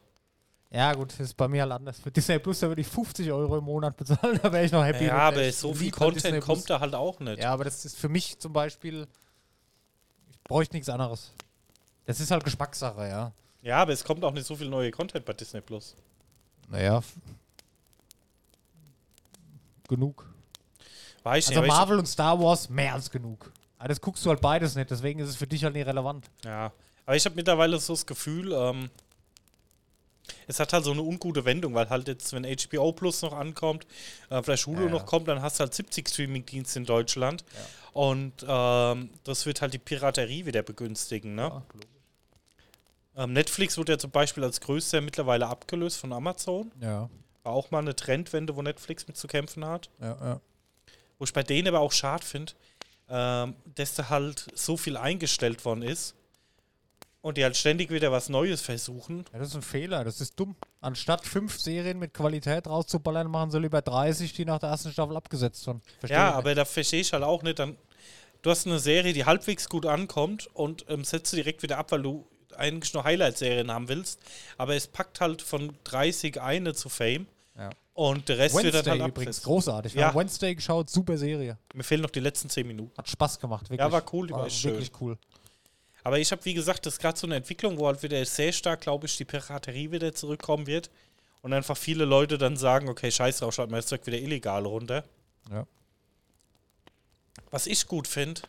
Ja, 0.75 0.93
gut, 0.93 1.13
das 1.13 1.21
ist 1.21 1.35
bei 1.35 1.47
mir 1.47 1.63
halt 1.63 1.71
anders. 1.71 2.01
Für 2.01 2.11
Disney 2.11 2.37
Plus, 2.41 2.59
da 2.59 2.67
würde 2.67 2.81
ich 2.81 2.89
50 2.89 3.31
Euro 3.31 3.59
im 3.59 3.65
Monat 3.65 3.97
bezahlen, 3.97 4.41
da 4.43 4.53
wäre 4.53 4.65
ich 4.65 4.73
noch 4.73 4.85
happy. 4.85 5.05
Ja, 5.05 5.19
aber 5.19 5.43
Ich 5.47 5.57
so 5.57 5.73
viel 5.73 5.93
Content 5.93 6.41
kommt 6.43 6.69
da 6.69 6.81
halt 6.81 6.97
auch 6.97 7.21
nicht. 7.21 7.41
Ja, 7.41 7.53
aber 7.53 7.63
das 7.63 7.85
ist 7.85 7.97
für 7.97 8.09
mich 8.09 8.41
zum 8.41 8.53
Beispiel, 8.53 9.07
ich 10.33 10.43
bräuchte 10.43 10.75
nichts 10.75 10.89
anderes. 10.89 11.33
Das 12.07 12.19
ist 12.19 12.33
halt 12.33 12.43
Geschmackssache, 12.43 13.07
ja. 13.09 13.33
Ja, 13.63 13.83
aber 13.83 13.93
es 13.93 14.03
kommt 14.03 14.25
auch 14.25 14.33
nicht 14.33 14.47
so 14.49 14.57
viel 14.57 14.69
neue 14.69 14.91
Content 14.91 15.25
bei 15.25 15.33
Disney 15.33 15.61
Plus. 15.61 15.95
Naja. 16.69 17.03
Genug. 19.89 20.29
Weiß 21.23 21.45
ich 21.45 21.51
Also 21.51 21.61
nicht, 21.61 21.69
Marvel 21.73 22.01
und 22.01 22.07
Star 22.07 22.41
Wars 22.41 22.69
mehr 22.69 22.95
als 22.95 23.13
genug. 23.13 23.53
Aber 23.79 23.89
das 23.89 24.01
guckst 24.01 24.27
du 24.27 24.31
halt 24.31 24.41
beides 24.41 24.75
nicht, 24.75 24.91
deswegen 24.91 25.21
ist 25.21 25.29
es 25.29 25.37
für 25.37 25.47
dich 25.47 25.63
halt 25.63 25.75
nicht 25.75 25.87
relevant. 25.87 26.29
ich, 26.41 26.47
ja. 26.47 26.73
aber 27.07 27.15
ich 27.15 27.25
habe 27.25 27.37
mittlerweile 27.37 27.79
so 27.79 27.93
das 27.93 28.05
Gefühl, 28.05 28.53
ähm, 28.53 28.91
es 30.47 30.61
hat 30.61 30.73
halt 30.73 30.85
so 30.85 30.93
eine 30.93 31.03
ungute 31.03 31.45
Wendung, 31.45 31.75
weil 31.75 31.89
halt 31.91 32.09
jetzt, 32.09 32.33
wenn 32.33 32.45
HBO 32.45 32.93
Plus 32.93 33.23
noch 33.23 33.33
ankommt, 33.33 33.87
äh, 34.31 34.43
vielleicht 34.43 34.67
Hulu 34.67 34.81
Ja, 34.81 34.87
ja. 34.87 34.91
noch 34.93 35.07
kommt, 35.07 35.29
dann 35.29 35.43
hast 35.43 35.59
du 35.59 35.63
halt 35.65 35.75
70 35.75 36.09
Streaming-Dienste 36.09 36.79
in 36.81 36.85
Deutschland. 36.85 37.45
Und 37.93 38.45
ähm, 38.47 39.11
das 39.25 39.47
wird 39.47 39.61
halt 39.63 39.73
die 39.75 39.79
Piraterie 39.79 40.47
wieder 40.47 40.63
begünstigen. 40.63 41.35
Ne? 41.35 41.63
Ähm, 43.17 43.33
Netflix 43.33 43.77
wird 43.79 43.89
ja 43.89 43.99
zum 43.99 44.11
Beispiel 44.11 44.43
als 44.43 44.61
größter 44.61 45.01
mittlerweile 45.01 45.47
abgelöst 45.47 45.99
von 45.99 46.13
Amazon. 46.13 46.73
Ja, 46.81 47.09
War 47.45 47.53
auch 47.53 47.71
mal 47.71 47.79
eine 47.79 47.95
Trendwende, 47.95 48.57
wo 48.57 48.63
Netflix 48.63 49.07
mit 49.07 49.17
zu 49.17 49.29
kämpfen 49.29 49.65
hat. 49.65 49.91
ja, 50.01 50.17
ja. 50.21 50.41
Wo 51.19 51.25
ich 51.25 51.33
bei 51.33 51.45
denen 51.45 51.69
aber 51.69 51.79
auch 51.79 51.93
schade 51.93 52.27
finde, 52.27 52.55
ähm, 53.09 53.55
dass 53.77 53.95
da 53.95 54.09
halt 54.09 54.47
so 54.55 54.77
viel 54.77 54.97
eingestellt 54.97 55.65
worden 55.65 55.83
ist 55.83 56.17
und 57.25 57.39
die 57.39 57.43
halt 57.43 57.57
ständig 57.57 57.91
wieder 57.91 58.13
was 58.13 58.29
Neues 58.29 58.61
versuchen. 58.61 59.25
Ja, 59.33 59.39
das 59.39 59.49
ist 59.49 59.55
ein 59.55 59.63
Fehler, 59.63 60.05
das 60.05 60.21
ist 60.21 60.39
dumm. 60.39 60.57
Anstatt 60.83 61.25
fünf 61.25 61.59
Serien 61.59 61.99
mit 61.99 62.13
Qualität 62.13 62.67
rauszuballern, 62.67 63.31
machen 63.31 63.51
sie 63.51 63.59
lieber 63.61 63.81
30, 63.81 64.35
die 64.35 64.45
nach 64.45 64.59
der 64.59 64.69
ersten 64.69 64.93
Staffel 64.93 65.17
abgesetzt 65.17 65.67
wurden. 65.67 65.81
Ja, 66.07 66.33
aber 66.33 66.55
da 66.55 66.67
verstehe 66.67 67.01
ich 67.01 67.15
halt 67.15 67.23
auch 67.25 67.43
nicht. 67.43 67.59
Dann, 67.59 67.79
du 68.43 68.51
hast 68.51 68.67
eine 68.67 68.79
Serie, 68.79 69.15
die 69.15 69.25
halbwegs 69.25 69.71
gut 69.71 69.87
ankommt 69.87 70.49
und 70.53 70.85
ähm, 70.91 71.03
setzt 71.03 71.31
sie 71.31 71.37
direkt 71.37 71.63
wieder 71.63 71.79
ab, 71.79 71.93
weil 71.93 72.03
du 72.03 72.27
eigentlich 72.59 72.93
nur 72.93 73.05
Highlight-Serien 73.05 73.71
haben 73.73 73.89
willst. 73.89 74.21
Aber 74.59 74.75
es 74.77 74.87
packt 74.87 75.23
halt 75.23 75.41
von 75.41 75.73
30 75.85 76.43
eine 76.43 76.75
zu 76.75 76.91
Fame 76.91 77.27
Ja. 77.59 77.71
und 77.95 78.29
der 78.29 78.37
Rest 78.37 78.55
nicht. 78.55 78.65
wird 78.65 78.75
dann 78.75 78.85
Wednesday 78.85 79.01
halt 79.01 79.13
übrigens, 79.13 79.43
großartig. 79.43 79.95
Wir 79.95 80.03
Ja. 80.03 80.09
haben 80.09 80.21
Wednesday 80.21 80.55
geschaut, 80.55 80.91
super 80.91 81.17
Serie. 81.17 81.57
Mir 81.73 81.85
fehlen 81.85 82.03
noch 82.03 82.11
die 82.11 82.21
letzten 82.21 82.51
10 82.51 82.67
Minuten. 82.67 82.93
Hat 82.99 83.09
Spaß 83.09 83.41
gemacht, 83.41 83.63
wirklich. 83.71 83.81
Ja, 83.81 83.91
war 83.91 84.05
cool, 84.13 84.27
die 84.27 84.35
war 84.35 84.51
schön. 84.51 84.73
wirklich 84.73 84.93
cool. 85.01 85.17
Aber 86.05 86.19
ich 86.19 86.31
habe, 86.31 86.45
wie 86.45 86.55
gesagt, 86.55 86.85
das 86.87 86.95
ist 86.95 87.01
gerade 87.01 87.19
so 87.19 87.27
eine 87.27 87.37
Entwicklung, 87.37 87.79
wo 87.79 87.87
halt 87.87 88.03
wieder 88.03 88.23
sehr 88.27 88.53
stark, 88.53 88.83
glaube 88.83 89.07
ich, 89.07 89.17
die 89.17 89.25
Piraterie 89.25 89.91
wieder 89.91 90.15
zurückkommen 90.15 90.67
wird. 90.67 90.91
Und 91.41 91.53
einfach 91.53 91.77
viele 91.77 92.05
Leute 92.05 92.39
dann 92.39 92.57
sagen, 92.57 92.89
okay, 92.89 93.11
scheiß 93.11 93.39
drauf, 93.39 93.55
schaut 93.55 93.71
mal 93.71 93.79
das 93.79 93.87
Zeug 93.87 94.07
wieder 94.07 94.19
illegal 94.19 94.65
runter. 94.65 95.05
Ja. 95.51 95.67
Was 97.51 97.67
ich 97.67 97.87
gut 97.87 98.07
finde, 98.07 98.43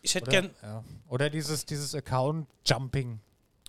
Ich 0.00 0.14
hätte 0.14 0.30
Oder, 0.30 0.40
gern. 0.42 0.54
ja. 0.62 0.84
Oder 1.08 1.30
dieses, 1.30 1.64
dieses 1.66 1.94
Account-Jumping. 1.94 3.20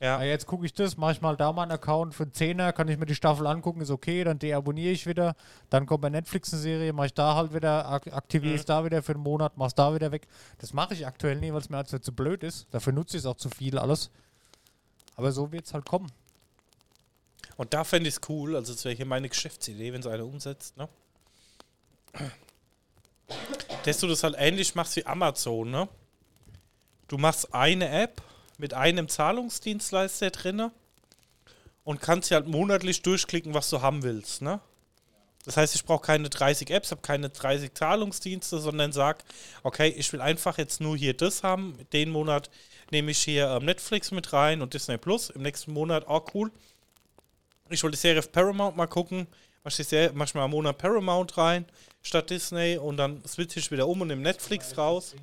Ja. 0.03 0.21
Ja, 0.21 0.23
jetzt 0.23 0.47
gucke 0.47 0.65
ich 0.65 0.73
das, 0.73 0.97
mache 0.97 1.13
ich 1.13 1.21
mal 1.21 1.37
da 1.37 1.53
mal 1.53 1.61
einen 1.63 1.71
Account 1.71 2.13
für 2.13 2.23
einen 2.23 2.33
Zehner, 2.33 2.73
kann 2.73 2.89
ich 2.89 2.97
mir 2.97 3.05
die 3.05 3.15
Staffel 3.15 3.47
angucken, 3.47 3.79
ist 3.79 3.89
okay, 3.89 4.25
dann 4.25 4.37
deabonniere 4.37 4.91
ich 4.91 5.07
wieder. 5.07 5.33
Dann 5.69 5.85
kommt 5.85 6.01
bei 6.01 6.09
Netflix 6.09 6.51
eine 6.51 6.61
Serie, 6.61 6.91
mache 6.91 7.05
ich 7.07 7.13
da 7.13 7.35
halt 7.35 7.53
wieder, 7.53 7.87
ak 7.87 8.11
aktiviere 8.11 8.53
Mhm. 8.55 8.59
es 8.59 8.65
da 8.65 8.83
wieder 8.83 9.01
für 9.01 9.13
einen 9.13 9.23
Monat, 9.23 9.53
mach's 9.55 9.75
da 9.75 9.95
wieder 9.95 10.11
weg. 10.11 10.27
Das 10.57 10.73
mache 10.73 10.93
ich 10.93 11.07
aktuell 11.07 11.37
nicht, 11.39 11.53
weil 11.53 11.61
es 11.61 11.69
mir 11.69 11.77
halt 11.77 11.87
zu 11.87 12.11
blöd 12.13 12.43
ist. 12.43 12.67
Dafür 12.71 12.91
nutze 12.91 13.15
ich 13.15 13.23
es 13.23 13.25
auch 13.25 13.37
zu 13.37 13.49
viel 13.49 13.77
alles. 13.77 14.11
Aber 15.15 15.31
so 15.31 15.51
wird 15.53 15.65
es 15.67 15.73
halt 15.73 15.85
kommen. 15.85 16.11
und 17.55 17.73
da 17.73 17.83
fände 17.85 18.09
ich 18.09 18.15
es 18.15 18.21
cool, 18.29 18.55
also 18.57 18.73
das 18.73 18.83
wäre 18.83 18.95
hier 18.95 19.05
meine 19.05 19.29
Geschäftsidee, 19.29 19.93
wenn 19.93 20.01
es 20.01 20.07
einer 20.07 20.25
umsetzt, 20.25 20.75
ne? 20.75 20.89
Dass 23.85 23.99
du 23.99 24.07
das 24.07 24.23
halt 24.23 24.35
ähnlich 24.37 24.75
machst 24.75 24.95
wie 24.95 25.05
Amazon, 25.05 25.71
ne? 25.71 25.87
Du 27.07 27.17
machst 27.17 27.53
eine 27.53 27.87
App 27.89 28.21
mit 28.63 28.73
einem 28.73 29.09
Zahlungsdienstleister 29.09 30.31
drinne 30.31 30.71
und 31.83 31.99
kannst 31.99 32.29
ja 32.29 32.37
halt 32.37 32.47
monatlich 32.47 33.01
durchklicken, 33.01 33.53
was 33.53 33.69
du 33.69 33.81
haben 33.81 34.03
willst, 34.03 34.41
ne? 34.41 34.61
Das 35.43 35.57
heißt, 35.57 35.75
ich 35.75 35.83
brauche 35.83 36.05
keine 36.05 36.29
30 36.29 36.69
Apps, 36.69 36.91
habe 36.91 37.01
keine 37.01 37.29
30 37.29 37.73
Zahlungsdienste, 37.73 38.59
sondern 38.59 38.93
sag, 38.93 39.25
okay, 39.63 39.89
ich 39.89 40.13
will 40.13 40.21
einfach 40.21 40.57
jetzt 40.57 40.79
nur 40.79 40.95
hier 40.95 41.13
das 41.13 41.43
haben. 41.43 41.77
Den 41.91 42.09
Monat 42.09 42.49
nehme 42.89 43.11
ich 43.11 43.17
hier 43.17 43.49
ähm, 43.49 43.65
Netflix 43.65 44.11
mit 44.11 44.31
rein 44.31 44.61
und 44.61 44.73
Disney 44.73 44.97
Plus. 44.97 45.29
Im 45.29 45.41
nächsten 45.41 45.73
Monat, 45.73 46.05
oh 46.07 46.21
cool. 46.33 46.49
Ich 47.69 47.83
wollte 47.83 47.97
die 47.97 48.01
Serie 48.01 48.19
auf 48.19 48.31
Paramount 48.31 48.77
mal 48.77 48.87
gucken. 48.87 49.27
Mach, 49.65 49.77
ich 49.77 49.85
Serie, 49.85 50.11
mach 50.13 50.33
mal 50.33 50.45
einen 50.45 50.51
Monat 50.51 50.77
Paramount 50.77 51.37
rein 51.37 51.65
statt 52.01 52.29
Disney 52.29 52.77
und 52.77 52.95
dann 52.95 53.21
switche 53.27 53.59
ich 53.59 53.69
wieder 53.71 53.89
um 53.89 53.99
und 53.99 54.07
nehme 54.07 54.21
Netflix 54.21 54.77
raus. 54.77 55.15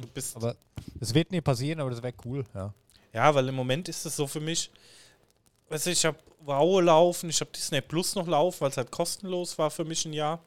Du 0.00 0.08
bist 0.08 0.36
Aber 0.36 0.56
das 1.00 1.14
wird 1.14 1.30
nie 1.32 1.40
passieren, 1.40 1.80
aber 1.80 1.90
das 1.90 2.02
wäre 2.02 2.14
cool, 2.24 2.44
ja. 2.54 2.72
Ja, 3.12 3.34
weil 3.34 3.48
im 3.48 3.54
Moment 3.54 3.88
ist 3.88 4.04
es 4.04 4.16
so 4.16 4.26
für 4.26 4.40
mich, 4.40 4.70
weißt 5.70 5.86
du, 5.86 5.90
ich 5.90 6.04
habe 6.04 6.18
Wow 6.40 6.80
laufen, 6.82 7.28
ich 7.30 7.40
habe 7.40 7.50
Disney 7.50 7.80
Plus 7.80 8.14
noch 8.14 8.28
laufen, 8.28 8.60
weil 8.60 8.70
es 8.70 8.76
halt 8.76 8.90
kostenlos 8.90 9.58
war 9.58 9.70
für 9.70 9.84
mich 9.84 10.04
ein 10.04 10.12
Jahr. 10.12 10.40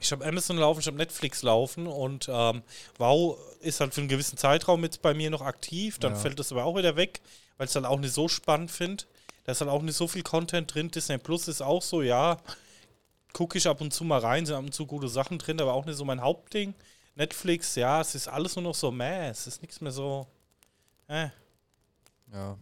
Ich 0.00 0.12
habe 0.12 0.24
Amazon 0.26 0.58
laufen, 0.58 0.80
ich 0.80 0.86
habe 0.86 0.96
Netflix 0.96 1.42
laufen 1.42 1.86
und 1.86 2.28
ähm, 2.30 2.62
Wow 2.98 3.38
ist 3.60 3.80
halt 3.80 3.94
für 3.94 4.00
einen 4.00 4.08
gewissen 4.08 4.36
Zeitraum 4.36 4.82
jetzt 4.84 5.00
bei 5.02 5.14
mir 5.14 5.30
noch 5.30 5.40
aktiv, 5.40 5.98
dann 5.98 6.12
Ja. 6.12 6.18
fällt 6.18 6.38
das 6.38 6.52
aber 6.52 6.64
auch 6.64 6.76
wieder 6.76 6.96
weg, 6.96 7.20
weil 7.56 7.64
ich 7.64 7.70
es 7.70 7.76
halt 7.76 7.86
auch 7.86 7.98
nicht 7.98 8.12
so 8.12 8.28
spannend 8.28 8.70
finde. 8.70 9.04
Da 9.44 9.52
ist 9.52 9.60
halt 9.60 9.70
auch 9.70 9.82
nicht 9.82 9.96
so 9.96 10.06
viel 10.06 10.22
Content 10.22 10.72
drin. 10.74 10.90
Disney 10.90 11.18
Plus 11.18 11.48
ist 11.48 11.62
auch 11.62 11.82
so, 11.82 12.02
ja, 12.02 12.36
gucke 13.32 13.58
ich 13.58 13.66
ab 13.66 13.80
und 13.80 13.92
zu 13.92 14.04
mal 14.04 14.20
rein, 14.20 14.46
sind 14.46 14.56
ab 14.56 14.64
und 14.64 14.74
zu 14.74 14.86
gute 14.86 15.08
Sachen 15.08 15.38
drin, 15.38 15.60
aber 15.60 15.72
auch 15.74 15.84
nicht 15.86 15.96
so 15.96 16.04
mein 16.04 16.20
Hauptding. 16.20 16.74
Netflix, 17.16 17.74
ja, 17.76 18.00
es 18.00 18.14
ist 18.14 18.28
alles 18.28 18.56
nur 18.56 18.64
noch 18.64 18.74
so 18.74 18.90
meh, 18.90 19.28
es 19.28 19.46
ist 19.46 19.62
nichts 19.62 19.80
mehr 19.80 19.92
so. 19.92 20.26
Äh. 21.06 21.28
Ja. 22.32 22.56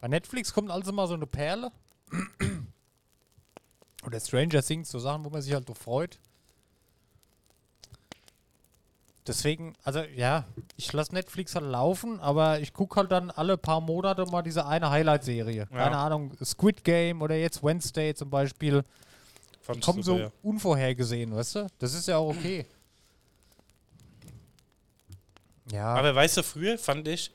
Bei 0.00 0.08
Netflix 0.08 0.52
kommt 0.52 0.70
also 0.70 0.92
mal 0.92 1.06
so 1.06 1.14
eine 1.14 1.26
Perle. 1.26 1.72
Oder 4.04 4.20
Stranger 4.20 4.62
Things, 4.62 4.90
so 4.90 4.98
Sachen, 4.98 5.24
wo 5.24 5.30
man 5.30 5.42
sich 5.42 5.52
halt 5.52 5.66
so 5.66 5.74
freut. 5.74 6.18
Deswegen, 9.26 9.74
also 9.84 10.00
ja, 10.00 10.44
ich 10.76 10.90
lasse 10.92 11.12
Netflix 11.12 11.54
halt 11.54 11.66
laufen, 11.66 12.18
aber 12.20 12.60
ich 12.60 12.72
gucke 12.72 12.96
halt 12.96 13.12
dann 13.12 13.30
alle 13.30 13.58
paar 13.58 13.80
Monate 13.80 14.24
mal 14.24 14.40
diese 14.40 14.66
eine 14.66 14.88
Highlight-Serie. 14.90 15.66
Keine 15.66 15.98
Ahnung, 15.98 16.32
Squid 16.42 16.82
Game 16.82 17.20
oder 17.20 17.36
jetzt 17.36 17.62
Wednesday 17.62 18.14
zum 18.14 18.30
Beispiel. 18.30 18.84
Ich 19.70 19.80
Kommen 19.82 20.02
so 20.02 20.18
ja. 20.18 20.32
unvorhergesehen, 20.42 21.34
weißt 21.36 21.56
du? 21.56 21.66
Das 21.78 21.92
ist 21.92 22.08
ja 22.08 22.16
auch 22.16 22.30
okay. 22.30 22.64
Ja, 25.72 25.94
Aber 25.94 26.14
weißt 26.14 26.38
du, 26.38 26.42
früher 26.42 26.78
fand 26.78 27.08
ich, 27.08 27.30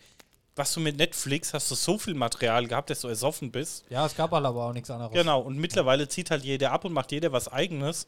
was 0.56 0.74
du 0.74 0.80
mit 0.80 0.98
Netflix 0.98 1.54
hast 1.54 1.70
du 1.72 1.76
so 1.76 1.98
viel 1.98 2.14
Material 2.14 2.68
gehabt, 2.68 2.90
dass 2.90 3.02
du 3.02 3.08
ersoffen 3.08 3.52
bist. 3.52 3.86
ja, 3.90 4.06
es 4.06 4.16
gab 4.16 4.32
halt 4.32 4.46
aber 4.46 4.66
auch 4.66 4.74
nichts 4.74 4.90
anderes. 4.92 5.14
Genau, 5.14 5.42
und 5.42 5.58
mittlerweile 5.58 6.08
zieht 6.08 6.30
halt 6.30 6.44
jeder 6.44 6.72
ab 6.72 6.86
und 6.86 6.94
macht 6.94 7.12
jeder 7.12 7.32
was 7.32 7.48
eigenes. 7.48 8.08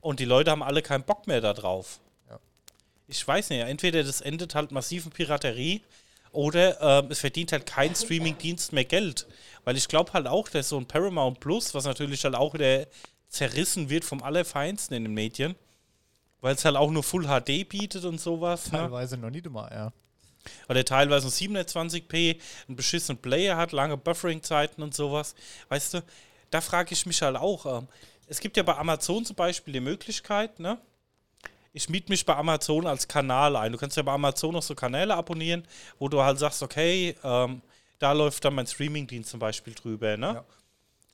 Und 0.00 0.18
die 0.20 0.24
Leute 0.24 0.50
haben 0.50 0.62
alle 0.62 0.82
keinen 0.82 1.04
Bock 1.04 1.26
mehr 1.26 1.40
da 1.40 1.52
drauf. 1.52 2.00
Ja. 2.28 2.38
Ich 3.06 3.26
weiß 3.26 3.50
nicht, 3.50 3.60
entweder 3.60 4.02
das 4.02 4.20
endet 4.20 4.54
halt 4.54 4.72
massiven 4.72 5.12
Piraterie 5.12 5.82
oder 6.32 6.80
ähm, 6.80 7.10
es 7.10 7.20
verdient 7.20 7.52
halt 7.52 7.66
kein 7.66 7.94
Streaming-Dienst 7.96 8.72
mehr 8.72 8.84
Geld. 8.84 9.26
Weil 9.64 9.76
ich 9.76 9.86
glaube 9.86 10.12
halt 10.12 10.26
auch, 10.26 10.48
dass 10.48 10.68
so 10.68 10.78
ein 10.78 10.86
Paramount 10.86 11.38
Plus, 11.38 11.74
was 11.74 11.84
natürlich 11.84 12.24
halt 12.24 12.34
auch 12.34 12.54
wieder 12.54 12.86
zerrissen 13.28 13.88
wird 13.88 14.04
vom 14.04 14.22
Allerfeinsten 14.22 14.96
in 14.96 15.04
den 15.04 15.14
Medien, 15.14 15.54
weil 16.44 16.56
es 16.56 16.64
halt 16.66 16.76
auch 16.76 16.90
nur 16.90 17.02
Full 17.02 17.24
HD 17.24 17.66
bietet 17.66 18.04
und 18.04 18.20
sowas. 18.20 18.70
Ne? 18.70 18.76
Teilweise 18.76 19.16
noch 19.16 19.30
nicht 19.30 19.48
mal, 19.48 19.70
ja. 19.72 19.92
oder 20.68 20.84
teilweise 20.84 21.26
ein 21.26 21.30
720p, 21.30 22.38
einen 22.68 22.76
beschissenen 22.76 23.16
Player 23.16 23.56
hat, 23.56 23.72
lange 23.72 23.96
Buffering-Zeiten 23.96 24.82
und 24.82 24.94
sowas. 24.94 25.34
Weißt 25.70 25.94
du, 25.94 26.02
da 26.50 26.60
frage 26.60 26.92
ich 26.92 27.06
mich 27.06 27.22
halt 27.22 27.36
auch. 27.36 27.78
Ähm, 27.78 27.88
es 28.26 28.40
gibt 28.40 28.58
ja 28.58 28.62
bei 28.62 28.76
Amazon 28.76 29.24
zum 29.24 29.36
Beispiel 29.36 29.72
die 29.72 29.80
Möglichkeit, 29.80 30.60
ne? 30.60 30.76
Ich 31.72 31.88
miete 31.88 32.12
mich 32.12 32.26
bei 32.26 32.36
Amazon 32.36 32.86
als 32.86 33.08
Kanal 33.08 33.56
ein. 33.56 33.72
Du 33.72 33.78
kannst 33.78 33.96
ja 33.96 34.02
bei 34.02 34.12
Amazon 34.12 34.52
noch 34.52 34.62
so 34.62 34.74
Kanäle 34.74 35.14
abonnieren, 35.14 35.66
wo 35.98 36.10
du 36.10 36.22
halt 36.22 36.38
sagst, 36.38 36.62
okay, 36.62 37.16
ähm, 37.24 37.62
da 38.00 38.12
läuft 38.12 38.44
dann 38.44 38.54
mein 38.54 38.66
Streaming-Dienst 38.66 39.30
zum 39.30 39.40
Beispiel 39.40 39.72
drüber, 39.72 40.18
ne? 40.18 40.26
Ja. 40.26 40.44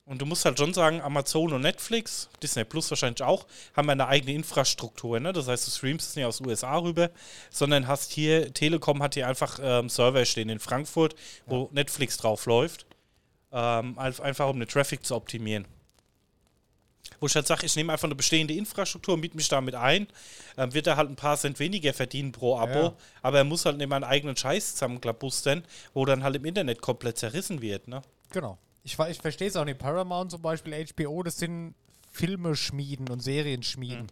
Und 0.05 0.19
du 0.21 0.25
musst 0.25 0.43
halt 0.45 0.57
schon 0.57 0.73
sagen, 0.73 0.99
Amazon 0.99 1.53
und 1.53 1.61
Netflix, 1.61 2.27
Disney 2.41 2.63
Plus 2.65 2.89
wahrscheinlich 2.89 3.21
auch, 3.21 3.45
haben 3.75 3.89
eine 3.89 4.07
eigene 4.07 4.33
Infrastruktur. 4.33 5.19
Ne? 5.19 5.31
Das 5.31 5.47
heißt, 5.47 5.67
du 5.67 5.71
streamst 5.71 6.09
es 6.09 6.15
nicht 6.15 6.25
aus 6.25 6.39
den 6.39 6.47
USA 6.47 6.75
rüber, 6.77 7.11
sondern 7.51 7.87
hast 7.87 8.11
hier, 8.11 8.51
Telekom 8.53 9.01
hat 9.03 9.13
hier 9.13 9.27
einfach 9.27 9.59
ähm, 9.61 9.89
Server 9.89 10.25
stehen 10.25 10.49
in 10.49 10.59
Frankfurt, 10.59 11.15
wo 11.45 11.69
Netflix 11.71 12.17
drauf 12.17 12.45
läuft. 12.45 12.85
Ähm, 13.53 13.97
einf- 13.99 14.21
einfach 14.21 14.49
um 14.49 14.59
den 14.59 14.67
Traffic 14.67 15.05
zu 15.05 15.15
optimieren. 15.15 15.65
Wo 17.19 17.27
ich 17.27 17.35
halt 17.35 17.45
sage, 17.45 17.65
ich 17.65 17.75
nehme 17.75 17.93
einfach 17.93 18.05
eine 18.07 18.15
bestehende 18.15 18.53
Infrastruktur, 18.55 19.15
miete 19.17 19.35
mich 19.37 19.47
damit 19.49 19.75
ein, 19.75 20.07
ähm, 20.57 20.73
wird 20.73 20.87
er 20.87 20.97
halt 20.97 21.09
ein 21.09 21.15
paar 21.15 21.37
Cent 21.37 21.59
weniger 21.59 21.93
verdienen 21.93 22.31
pro 22.31 22.57
Abo, 22.57 22.73
Ja. 22.79 22.93
aber 23.21 23.37
er 23.39 23.43
muss 23.43 23.65
halt 23.65 23.77
nicht 23.77 23.87
mal 23.89 23.97
einen 23.97 24.05
eigenen 24.05 24.35
Scheiß 24.35 24.73
zusammenklabustern, 24.73 25.63
wo 25.93 26.05
dann 26.05 26.23
halt 26.23 26.35
im 26.37 26.45
Internet 26.45 26.81
komplett 26.81 27.17
zerrissen 27.19 27.61
wird. 27.61 27.87
Ne? 27.87 28.01
Genau. 28.31 28.57
Ich, 28.83 28.97
ich 28.97 29.19
verstehe 29.19 29.47
es 29.47 29.55
auch 29.55 29.65
nicht. 29.65 29.77
Paramount 29.79 30.31
zum 30.31 30.41
Beispiel, 30.41 30.85
HBO, 30.93 31.23
das 31.23 31.37
sind 31.37 31.75
Filme 32.11 32.55
schmieden 32.55 33.09
und 33.09 33.21
Serien 33.21 33.63
schmieden. 33.63 34.07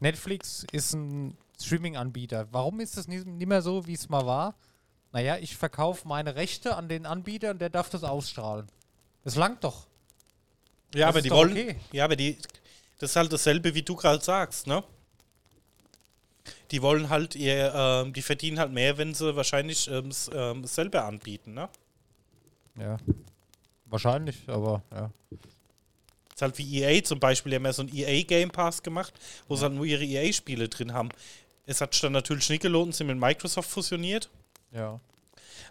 Netflix 0.00 0.64
ist 0.72 0.94
ein 0.94 1.36
Streaming-Anbieter. 1.60 2.48
Warum 2.52 2.80
ist 2.80 2.96
das 2.96 3.08
nicht, 3.08 3.26
nicht 3.26 3.46
mehr 3.48 3.62
so, 3.62 3.86
wie 3.86 3.94
es 3.94 4.08
mal 4.08 4.24
war? 4.26 4.54
Naja, 5.12 5.36
ich 5.38 5.56
verkaufe 5.56 6.06
meine 6.06 6.36
Rechte 6.36 6.76
an 6.76 6.88
den 6.88 7.06
Anbieter 7.06 7.50
und 7.50 7.58
der 7.60 7.70
darf 7.70 7.90
das 7.90 8.04
ausstrahlen. 8.04 8.66
Das 9.24 9.36
langt 9.36 9.64
doch. 9.64 9.86
Ja, 10.94 11.06
Das 11.06 11.16
aber 11.16 11.22
die 11.22 11.30
wollen. 11.30 11.52
okay. 11.52 11.76
Ja, 11.92 12.04
aber 12.04 12.16
die. 12.16 12.38
Das 12.98 13.10
ist 13.10 13.16
halt 13.16 13.32
dasselbe, 13.32 13.74
wie 13.74 13.82
du 13.82 13.94
gerade 13.94 14.22
sagst, 14.24 14.66
ne? 14.66 14.82
Die 16.70 16.82
wollen 16.82 17.08
halt 17.10 17.34
ihr, 17.34 17.72
ähm, 17.74 18.12
die 18.12 18.22
verdienen 18.22 18.58
halt 18.58 18.72
mehr, 18.72 18.98
wenn 18.98 19.14
sie 19.14 19.36
wahrscheinlich 19.36 19.88
ähm, 19.90 20.10
ähm, 20.32 20.64
selber 20.64 21.04
anbieten, 21.04 21.54
ne? 21.54 21.68
Ja. 22.78 22.96
Wahrscheinlich, 23.90 24.36
aber 24.46 24.82
ja. 24.90 25.10
ist 26.34 26.42
halt 26.42 26.58
wie 26.58 26.82
EA 26.82 27.02
zum 27.02 27.18
Beispiel, 27.18 27.50
die 27.50 27.56
haben 27.56 27.64
ja 27.64 27.72
so 27.72 27.82
einen 27.82 27.94
EA 27.94 28.22
Game 28.22 28.50
Pass 28.50 28.82
gemacht, 28.82 29.14
wo 29.48 29.56
sie 29.56 29.62
halt 29.62 29.74
nur 29.74 29.84
ihre 29.84 30.04
EA-Spiele 30.04 30.68
drin 30.68 30.92
haben. 30.92 31.08
Es 31.66 31.80
hat 31.80 31.92
sich 31.92 32.02
dann 32.02 32.12
natürlich 32.12 32.48
nicht 32.50 32.62
gelohnt, 32.62 32.94
sind 32.94 33.06
mit 33.06 33.18
Microsoft 33.18 33.70
fusioniert. 33.70 34.28
Ja. 34.72 35.00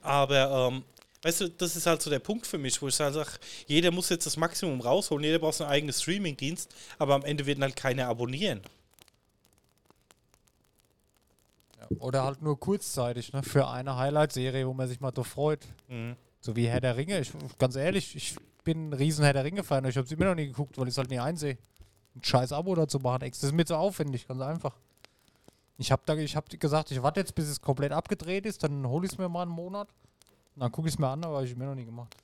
Aber, 0.01 0.69
ähm, 0.71 0.83
weißt 1.21 1.41
du, 1.41 1.49
das 1.49 1.75
ist 1.75 1.85
halt 1.85 2.01
so 2.01 2.09
der 2.09 2.19
Punkt 2.19 2.47
für 2.47 2.57
mich, 2.57 2.81
wo 2.81 2.87
ich 2.87 2.99
halt 2.99 3.13
sage, 3.13 3.31
jeder 3.67 3.91
muss 3.91 4.09
jetzt 4.09 4.25
das 4.25 4.37
Maximum 4.37 4.81
rausholen, 4.81 5.23
jeder 5.23 5.39
braucht 5.39 5.55
seinen 5.55 5.69
eigenen 5.69 5.93
Streaming-Dienst, 5.93 6.73
aber 6.97 7.15
am 7.15 7.23
Ende 7.23 7.45
werden 7.45 7.63
halt 7.63 7.75
keine 7.75 8.07
abonnieren. 8.07 8.61
Oder 11.99 12.23
halt 12.23 12.41
nur 12.41 12.59
kurzzeitig, 12.59 13.31
ne? 13.33 13.43
Für 13.43 13.67
eine 13.69 13.95
Highlight-Serie, 13.95 14.67
wo 14.67 14.73
man 14.73 14.87
sich 14.87 14.99
mal 14.99 15.13
so 15.15 15.23
freut. 15.23 15.65
Mhm. 15.87 16.15
So 16.47 16.55
wie 16.55 16.69
Herr 16.69 16.79
der 16.79 16.95
Ringe. 16.95 17.19
Ich, 17.19 17.33
ganz 17.57 17.75
ehrlich, 17.75 18.15
ich 18.15 18.37
bin 18.63 18.87
ein 18.87 18.93
riesen 18.93 19.25
Herr 19.25 19.33
der 19.33 19.43
Ringe-Fan. 19.43 19.83
Ich 19.83 19.97
habe 19.97 20.07
sie 20.07 20.15
mir 20.15 20.23
noch 20.23 20.35
nie 20.35 20.45
geguckt, 20.45 20.77
weil 20.77 20.87
ich 20.87 20.93
es 20.93 20.97
halt 20.97 21.09
nie 21.09 21.19
einsehe. 21.19 21.57
Ein 22.15 22.23
scheiß 22.23 22.53
Abo 22.53 22.73
dazu 22.73 22.99
machen. 22.99 23.23
Ex. 23.23 23.41
Das 23.41 23.49
ist 23.49 23.53
mir 23.53 23.65
zu 23.65 23.75
aufwendig, 23.75 24.25
ganz 24.25 24.39
einfach. 24.39 24.73
Ich 25.77 25.91
habe 25.91 26.03
da, 26.05 26.15
ich 26.15 26.37
hab 26.37 26.49
gesagt, 26.49 26.91
ich 26.91 27.03
warte 27.03 27.19
jetzt, 27.19 27.35
bis 27.35 27.49
es 27.49 27.59
komplett 27.59 27.91
abgedreht 27.91 28.45
ist, 28.45 28.63
dann 28.63 28.87
hole 28.87 29.05
ich 29.05 29.11
es 29.11 29.17
mir 29.17 29.27
mal 29.27 29.41
einen 29.41 29.51
Monat. 29.51 29.89
Und 30.55 30.61
dann 30.61 30.71
gucke 30.71 30.87
ich 30.87 30.93
es 30.93 30.99
mir 30.99 31.09
an, 31.09 31.21
aber 31.25 31.35
habe 31.35 31.45
ich 31.45 31.53
mir 31.53 31.65
noch 31.65 31.75
nie 31.75 31.83
gemacht. 31.83 32.15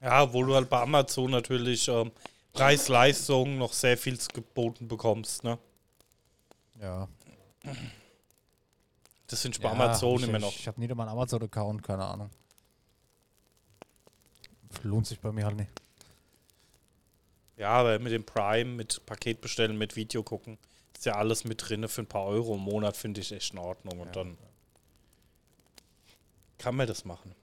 Ja, 0.00 0.22
obwohl 0.22 0.46
du 0.46 0.54
halt 0.54 0.70
bei 0.70 0.82
Amazon 0.82 1.32
natürlich 1.32 1.88
ähm, 1.88 2.12
Preis-Leistung 2.52 3.58
noch 3.58 3.72
sehr 3.72 3.98
viel 3.98 4.16
geboten 4.32 4.86
bekommst, 4.86 5.42
ne? 5.42 5.58
Ja. 6.80 7.08
Das 9.26 9.42
sind 9.42 9.60
bei 9.60 9.66
ja, 9.66 9.74
Amazon 9.74 10.20
ich, 10.20 10.28
immer 10.28 10.38
noch. 10.38 10.50
Ich, 10.50 10.60
ich 10.60 10.68
habe 10.68 10.80
nie 10.80 10.86
mal 10.86 11.02
einen 11.02 11.18
Amazon-Account, 11.18 11.82
keine 11.82 12.04
Ahnung. 12.04 12.30
Lohnt 14.82 15.06
sich 15.06 15.20
bei 15.20 15.32
mir 15.32 15.44
halt 15.46 15.56
nicht. 15.56 15.70
Ja, 17.56 17.70
aber 17.70 17.98
mit 17.98 18.12
dem 18.12 18.24
Prime, 18.24 18.70
mit 18.70 19.04
Paket 19.06 19.40
bestellen, 19.40 19.78
mit 19.78 19.96
Video 19.96 20.22
gucken, 20.22 20.58
ist 20.94 21.06
ja 21.06 21.14
alles 21.14 21.44
mit 21.44 21.68
drin 21.68 21.88
für 21.88 22.02
ein 22.02 22.06
paar 22.06 22.24
Euro 22.24 22.54
im 22.54 22.60
Monat, 22.60 22.96
finde 22.96 23.20
ich 23.20 23.32
echt 23.32 23.52
in 23.52 23.58
Ordnung. 23.58 24.00
Und 24.00 24.14
dann 24.14 24.36
kann 26.58 26.74
man 26.76 26.86
das 26.86 27.04
machen. 27.04 27.34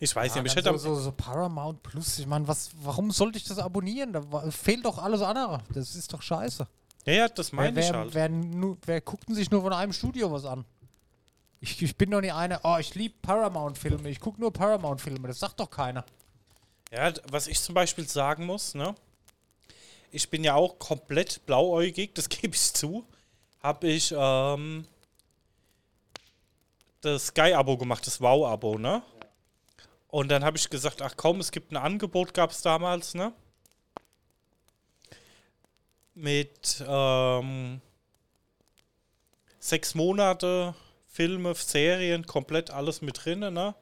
Ich 0.00 0.14
weiß 0.14 0.34
Ja, 0.34 0.42
nicht, 0.42 0.52
ich 0.52 0.56
hätte 0.56 0.76
so, 0.76 0.94
so, 0.94 1.00
so 1.00 1.12
Paramount 1.12 1.82
Plus, 1.82 2.18
ich 2.18 2.26
meine, 2.26 2.48
was, 2.48 2.70
warum 2.82 3.10
sollte 3.12 3.38
ich 3.38 3.44
das 3.44 3.58
abonnieren? 3.58 4.12
Da 4.12 4.50
fehlt 4.50 4.84
doch 4.84 4.98
alles 4.98 5.22
andere. 5.22 5.62
Das 5.72 5.94
ist 5.94 6.12
doch 6.12 6.20
scheiße. 6.22 6.66
Ja, 7.06 7.12
ja, 7.12 7.28
das 7.28 7.52
Wer, 7.52 7.56
meine 7.56 7.80
ich 7.80 7.88
wer, 7.90 7.98
halt. 7.98 8.14
wer, 8.14 8.28
nu, 8.28 8.76
wer 8.86 9.00
guckt 9.00 9.28
denn 9.28 9.34
sich 9.34 9.50
nur 9.50 9.62
von 9.62 9.72
einem 9.72 9.92
Studio 9.92 10.32
was 10.32 10.44
an? 10.44 10.64
Ich, 11.64 11.80
ich 11.80 11.96
bin 11.96 12.10
doch 12.10 12.20
nicht 12.20 12.34
einer, 12.34 12.60
oh, 12.62 12.76
ich 12.78 12.94
liebe 12.94 13.14
Paramount-Filme, 13.22 14.10
ich 14.10 14.20
gucke 14.20 14.38
nur 14.38 14.52
Paramount-Filme, 14.52 15.28
das 15.28 15.40
sagt 15.40 15.58
doch 15.58 15.70
keiner. 15.70 16.04
Ja, 16.92 17.10
was 17.30 17.46
ich 17.46 17.58
zum 17.58 17.74
Beispiel 17.74 18.06
sagen 18.06 18.44
muss, 18.44 18.74
ne? 18.74 18.94
Ich 20.10 20.28
bin 20.28 20.44
ja 20.44 20.56
auch 20.56 20.78
komplett 20.78 21.46
blauäugig, 21.46 22.14
das 22.14 22.28
gebe 22.28 22.54
ich 22.54 22.74
zu. 22.74 23.06
Habe 23.62 23.88
ich 23.88 24.14
ähm, 24.14 24.86
das 27.00 27.28
Sky-Abo 27.28 27.78
gemacht, 27.78 28.06
das 28.06 28.20
Wow-Abo, 28.20 28.76
ne? 28.76 29.02
Und 30.08 30.28
dann 30.28 30.44
habe 30.44 30.58
ich 30.58 30.68
gesagt, 30.68 31.00
ach 31.00 31.14
komm, 31.16 31.40
es 31.40 31.50
gibt 31.50 31.72
ein 31.72 31.78
Angebot, 31.78 32.34
gab 32.34 32.50
es 32.50 32.60
damals, 32.60 33.14
ne? 33.14 33.32
Mit 36.12 36.84
ähm, 36.86 37.80
sechs 39.58 39.94
Monate 39.94 40.74
Filme, 41.14 41.54
Serien, 41.54 42.26
komplett 42.26 42.72
alles 42.72 43.00
mit 43.00 43.24
drin, 43.24 43.38
ne? 43.38 43.76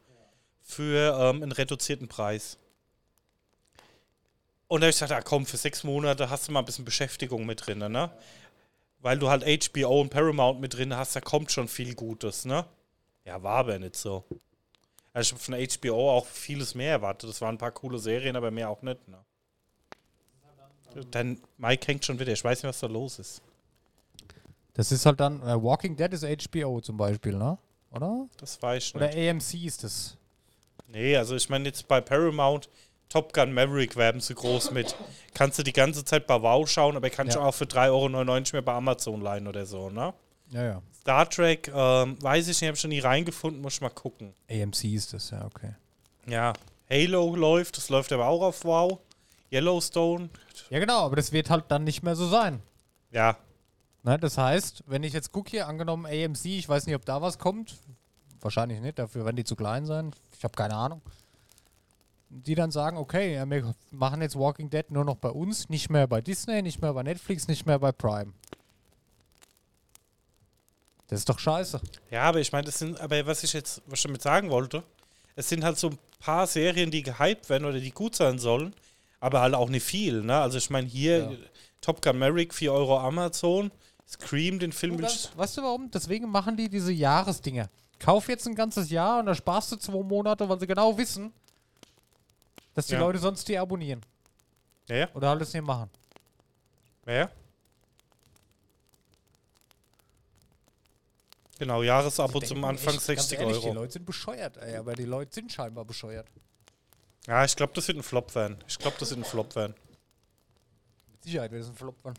Für 0.60 1.18
ähm, 1.18 1.42
einen 1.42 1.52
reduzierten 1.52 2.06
Preis. 2.06 2.58
Und 4.68 4.82
da 4.82 4.84
habe 4.84 4.90
ich 4.90 4.96
gesagt, 4.96 5.12
ah, 5.12 5.22
komm, 5.22 5.46
für 5.46 5.56
sechs 5.56 5.82
Monate 5.82 6.28
hast 6.28 6.48
du 6.48 6.52
mal 6.52 6.58
ein 6.58 6.66
bisschen 6.66 6.84
Beschäftigung 6.84 7.46
mit 7.46 7.66
drin, 7.66 7.78
ne? 7.78 8.10
Weil 9.00 9.18
du 9.18 9.30
halt 9.30 9.44
HBO 9.44 10.02
und 10.02 10.10
Paramount 10.10 10.60
mit 10.60 10.74
drin 10.74 10.94
hast, 10.94 11.16
da 11.16 11.22
kommt 11.22 11.50
schon 11.50 11.68
viel 11.68 11.94
Gutes, 11.94 12.44
ne? 12.44 12.66
Ja, 13.24 13.42
war 13.42 13.60
aber 13.60 13.78
nicht 13.78 13.96
so. 13.96 14.24
Also 15.14 15.34
ich 15.34 15.42
habe 15.42 15.78
von 15.78 15.94
HBO 15.94 16.10
auch 16.10 16.26
vieles 16.26 16.74
mehr 16.74 16.90
erwartet. 16.90 17.30
Das 17.30 17.40
waren 17.40 17.54
ein 17.54 17.58
paar 17.58 17.72
coole 17.72 17.98
Serien, 17.98 18.36
aber 18.36 18.50
mehr 18.50 18.68
auch 18.68 18.82
nicht, 18.82 19.08
ne? 19.08 19.24
Dann 21.10 21.40
Mike 21.56 21.86
hängt 21.86 22.04
schon 22.04 22.20
wieder. 22.20 22.34
Ich 22.34 22.44
weiß 22.44 22.62
nicht, 22.62 22.68
was 22.68 22.80
da 22.80 22.88
los 22.88 23.18
ist. 23.18 23.40
Das 24.74 24.90
ist 24.92 25.04
halt 25.06 25.20
dann, 25.20 25.42
äh, 25.42 25.62
Walking 25.62 25.96
Dead 25.96 26.12
ist 26.12 26.24
HBO 26.24 26.80
zum 26.80 26.96
Beispiel, 26.96 27.36
ne? 27.36 27.58
Oder? 27.90 28.26
Das 28.38 28.60
weiß 28.62 28.84
ich 28.86 28.94
Oder 28.94 29.08
nicht. 29.08 29.18
AMC 29.30 29.54
ist 29.66 29.84
das. 29.84 30.16
Nee, 30.86 31.16
also 31.16 31.36
ich 31.36 31.48
meine 31.48 31.66
jetzt 31.66 31.86
bei 31.88 32.00
Paramount 32.00 32.68
Top 33.08 33.34
Gun 33.34 33.52
Maverick 33.52 33.96
werben 33.96 34.20
sie 34.20 34.34
groß 34.34 34.70
mit. 34.70 34.94
Kannst 35.34 35.58
du 35.58 35.62
die 35.62 35.72
ganze 35.74 36.02
Zeit 36.04 36.26
bei 36.26 36.40
Wow 36.40 36.66
schauen, 36.68 36.96
aber 36.96 37.10
kannst 37.10 37.36
du 37.36 37.40
Ja. 37.40 37.46
auch 37.46 37.52
für 37.54 37.64
3,99 37.64 37.88
Euro 37.90 38.08
mehr 38.52 38.62
bei 38.62 38.72
Amazon 38.72 39.20
leihen 39.20 39.46
oder 39.46 39.64
so, 39.66 39.90
ne? 39.90 40.12
Ja, 40.50 40.62
ja. 40.64 40.82
Star 41.00 41.28
Trek, 41.28 41.70
ähm, 41.74 42.16
weiß 42.22 42.48
ich 42.48 42.60
nicht, 42.60 42.68
habe 42.68 42.76
schon 42.76 42.90
nie 42.90 43.00
reingefunden, 43.00 43.60
muss 43.62 43.74
ich 43.74 43.80
mal 43.80 43.88
gucken. 43.90 44.34
AMC 44.50 44.84
ist 44.94 45.12
das, 45.14 45.30
ja, 45.30 45.44
okay. 45.46 45.74
Ja, 46.26 46.52
Halo 46.90 47.34
läuft, 47.34 47.76
das 47.78 47.88
läuft 47.88 48.12
aber 48.12 48.26
auch 48.26 48.42
auf 48.42 48.64
Wow. 48.64 48.98
Yellowstone, 49.50 50.28
Ja, 50.70 50.78
genau, 50.78 51.00
aber 51.06 51.16
das 51.16 51.32
wird 51.32 51.50
halt 51.50 51.64
dann 51.68 51.84
nicht 51.84 52.02
mehr 52.02 52.14
so 52.16 52.26
sein. 52.28 52.62
ja, 53.10 53.36
Ne, 54.04 54.18
das 54.18 54.36
heißt, 54.36 54.82
wenn 54.86 55.04
ich 55.04 55.12
jetzt 55.12 55.30
gucke 55.30 55.50
hier, 55.50 55.68
angenommen 55.68 56.06
AMC, 56.06 56.44
ich 56.46 56.68
weiß 56.68 56.86
nicht, 56.86 56.96
ob 56.96 57.04
da 57.04 57.22
was 57.22 57.38
kommt. 57.38 57.76
Wahrscheinlich 58.40 58.80
nicht, 58.80 58.98
dafür 58.98 59.24
werden 59.24 59.36
die 59.36 59.44
zu 59.44 59.54
klein 59.54 59.86
sein. 59.86 60.12
Ich 60.36 60.42
habe 60.42 60.54
keine 60.54 60.74
Ahnung. 60.74 61.00
Die 62.28 62.54
dann 62.54 62.72
sagen, 62.72 62.96
okay, 62.96 63.34
ja, 63.34 63.48
wir 63.48 63.74
machen 63.90 64.22
jetzt 64.22 64.36
Walking 64.36 64.70
Dead 64.70 64.90
nur 64.90 65.04
noch 65.04 65.16
bei 65.16 65.28
uns, 65.28 65.68
nicht 65.68 65.90
mehr 65.90 66.08
bei 66.08 66.20
Disney, 66.20 66.62
nicht 66.62 66.80
mehr 66.80 66.92
bei 66.92 67.02
Netflix, 67.02 67.46
nicht 67.46 67.66
mehr 67.66 67.78
bei 67.78 67.92
Prime. 67.92 68.32
Das 71.06 71.20
ist 71.20 71.28
doch 71.28 71.38
scheiße. 71.38 71.80
Ja, 72.10 72.22
aber 72.22 72.40
ich 72.40 72.50
meine, 72.50 72.64
das 72.64 72.78
sind, 72.78 72.98
aber 72.98 73.26
was 73.26 73.44
ich 73.44 73.52
jetzt, 73.52 73.82
was 73.86 73.98
ich 73.98 74.04
damit 74.04 74.22
sagen 74.22 74.50
wollte, 74.50 74.82
es 75.36 75.48
sind 75.48 75.62
halt 75.62 75.78
so 75.78 75.90
ein 75.90 75.98
paar 76.18 76.46
Serien, 76.46 76.90
die 76.90 77.02
gehypt 77.02 77.50
werden 77.50 77.66
oder 77.66 77.78
die 77.78 77.90
gut 77.90 78.16
sein 78.16 78.38
sollen, 78.38 78.74
aber 79.20 79.42
halt 79.42 79.54
auch 79.54 79.68
nicht 79.68 79.84
viel, 79.84 80.22
ne? 80.22 80.40
Also 80.40 80.58
ich 80.58 80.70
meine, 80.70 80.88
hier 80.88 81.18
Ja. 81.18 81.30
Top 81.82 82.00
Gun 82.00 82.18
Maverick, 82.18 82.54
4 82.54 82.72
Euro 82.72 82.98
Amazon, 82.98 83.70
Scream, 84.08 84.58
den 84.58 84.72
Film 84.72 85.02
ich, 85.02 85.30
weißt 85.36 85.56
du 85.56 85.62
warum? 85.62 85.90
Deswegen 85.90 86.28
machen 86.30 86.56
die 86.56 86.68
diese 86.68 86.92
Jahresdinger. 86.92 87.70
Kauf 87.98 88.28
jetzt 88.28 88.46
ein 88.46 88.54
ganzes 88.54 88.90
Jahr 88.90 89.20
und 89.20 89.26
da 89.26 89.34
sparst 89.34 89.72
du 89.72 89.76
zwei 89.76 90.02
Monate, 90.02 90.48
weil 90.48 90.58
sie 90.60 90.66
genau 90.66 90.96
wissen, 90.98 91.32
dass 92.74 92.86
die 92.86 92.94
Ja. 92.94 93.00
Leute 93.00 93.18
sonst 93.18 93.48
die 93.48 93.56
abonnieren. 93.58 94.00
ja, 94.88 94.96
ja, 94.96 95.08
Oder 95.14 95.28
halt 95.30 95.40
es 95.42 95.52
nicht 95.54 95.64
machen. 95.64 95.88
ja, 97.06 97.12
ja. 97.14 97.30
Genau, 101.58 101.82
Jahresabo 101.82 102.40
zum 102.40 102.56
denken 102.56 102.64
Anfang 102.64 102.94
echt, 102.94 103.06
ganz 103.06 103.28
60 103.28 103.38
ehrlich, 103.38 103.58
Die 103.60 103.66
Euro. 103.66 103.74
Leute 103.74 103.92
sind 103.92 104.04
bescheuert, 104.06 104.56
ey, 104.56 104.76
aber 104.76 104.94
die 104.94 105.04
Leute 105.04 105.32
sind 105.32 105.52
scheinbar 105.52 105.84
bescheuert. 105.84 106.26
Ja, 107.28 107.44
ich 107.44 107.54
glaube, 107.54 107.72
das 107.74 107.86
wird 107.86 107.98
ein 107.98 108.02
Flop 108.02 108.34
werden. 108.34 108.56
Ich 108.66 108.78
glaube, 108.78 108.96
das 108.98 109.10
wird 109.10 109.20
ein 109.20 109.24
Flop 109.24 109.54
werden. 109.54 109.74
Mit 111.12 111.22
Sicherheit 111.22 111.52
wird 111.52 111.62
es 111.62 111.68
ein 111.68 111.76
Flop 111.76 112.02
werden. 112.04 112.18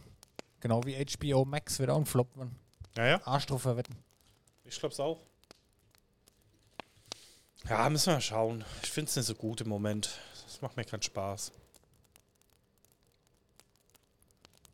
Genau 0.64 0.82
wie 0.86 0.96
HBO 0.96 1.44
Max 1.44 1.78
wird 1.80 1.90
auch 1.90 1.98
ein 1.98 2.06
Flop 2.06 2.38
werden. 2.38 2.56
Ja, 2.96 3.06
ja. 3.06 3.28
Arsch 3.28 3.48
drauf 3.48 3.64
verwetten. 3.64 3.98
Ich 4.64 4.80
glaube 4.80 4.94
es 4.94 5.00
auch. 5.02 5.20
Ja, 7.68 7.90
müssen 7.90 8.06
wir 8.08 8.14
mal 8.14 8.22
schauen. 8.22 8.64
Ich 8.82 8.90
finde 8.90 9.10
es 9.10 9.16
nicht 9.18 9.26
so 9.26 9.36
gut 9.36 9.60
im 9.60 9.68
Moment. 9.68 10.18
Das 10.46 10.62
macht 10.62 10.78
mir 10.78 10.86
keinen 10.86 11.02
Spaß. 11.02 11.52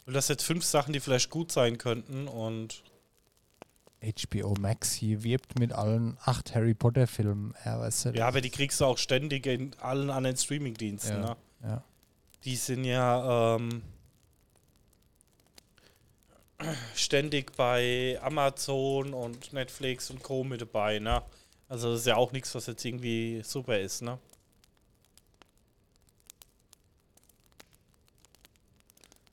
Und 0.06 0.14
das 0.14 0.28
jetzt 0.28 0.44
fünf 0.44 0.64
Sachen, 0.64 0.94
die 0.94 1.00
vielleicht 1.00 1.32
gut 1.32 1.52
sein 1.52 1.80
könnten 1.80 2.28
und 2.28 2.84
HBO 4.04 4.54
Max 4.60 4.94
hier 4.94 5.24
wirbt 5.24 5.58
mit 5.58 5.74
allen 5.74 6.20
acht 6.24 6.54
Harry 6.54 6.76
Potter 6.76 7.08
Filmen. 7.08 7.56
Ja, 7.66 7.80
weißt 7.80 8.06
du, 8.06 8.10
ja, 8.12 8.28
aber 8.28 8.42
die 8.42 8.52
kriegst 8.52 8.80
du 8.80 8.86
auch 8.86 9.00
ständig 9.00 9.48
in 9.48 9.74
allen 9.80 10.12
anderen 10.12 10.38
Streamingdiensten. 10.38 11.24
Ja. 11.24 11.30
Ne? 11.30 11.38
ja. 11.64 11.84
Die 12.44 12.56
sind 12.58 12.84
ja 12.84 13.56
ähm, 13.56 13.82
ständig 16.96 17.56
bei 17.56 18.20
Amazon 18.22 19.14
und 19.14 19.54
Netflix 19.54 20.10
und 20.10 20.22
Co. 20.24 20.44
mit 20.44 20.62
dabei. 20.62 21.00
Ne? 21.00 21.24
Also 21.68 21.92
das 21.92 22.02
ist 22.02 22.08
ja 22.08 22.16
auch 22.16 22.32
nichts, 22.32 22.54
was 22.56 22.68
jetzt 22.68 22.84
irgendwie 22.84 23.42
super 23.44 23.80
ist. 23.80 24.02
Ne? 24.02 24.18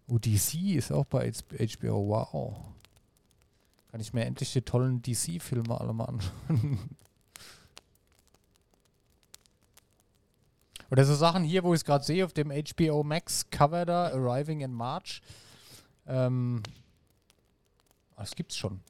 Oh, 0.09 0.19
DC 0.19 0.77
ist 0.77 0.93
auch 0.93 1.07
bei 1.07 1.33
HBO. 1.33 2.09
Wow. 2.09 2.57
Kann 3.91 4.01
ich 4.01 4.13
mir 4.13 4.25
endlich 4.25 4.53
die 4.53 4.63
tollen 4.63 5.03
DC-Filme 5.03 5.81
alle 5.81 5.93
mal 5.93 6.05
anschauen. 6.05 6.79
Oder 10.91 11.05
so 11.05 11.17
Sachen 11.17 11.43
hier, 11.43 11.65
wo 11.65 11.75
ich 11.75 11.81
es 11.81 11.85
gerade 11.85 12.05
sehe, 12.05 12.25
auf 12.25 12.33
dem 12.33 12.51
HBO 12.51 13.03
Max 13.03 13.51
Cover 13.51 13.85
da, 13.85 14.07
Arriving 14.11 14.61
in 14.61 14.73
March. 14.73 15.21
Ähm, 16.07 16.63
das 18.17 18.35
gibt's 18.35 18.57
schon. 18.57 18.81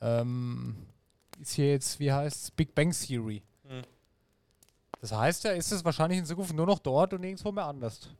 Ähm, 0.00 0.76
ist 1.40 1.54
hier 1.54 1.70
jetzt, 1.70 2.00
wie 2.00 2.12
heißt 2.12 2.44
es, 2.44 2.50
Big 2.50 2.74
Bang 2.74 2.92
Theory. 2.92 3.42
Hm. 3.66 3.82
Das 5.00 5.12
heißt 5.12 5.44
ja, 5.44 5.52
ist 5.52 5.70
es 5.70 5.84
wahrscheinlich 5.84 6.18
in 6.18 6.26
Zukunft 6.26 6.54
nur 6.54 6.66
noch 6.66 6.78
dort 6.78 7.12
und 7.12 7.20
nirgendwo 7.20 7.52
mehr 7.52 7.66
anders. 7.66 8.10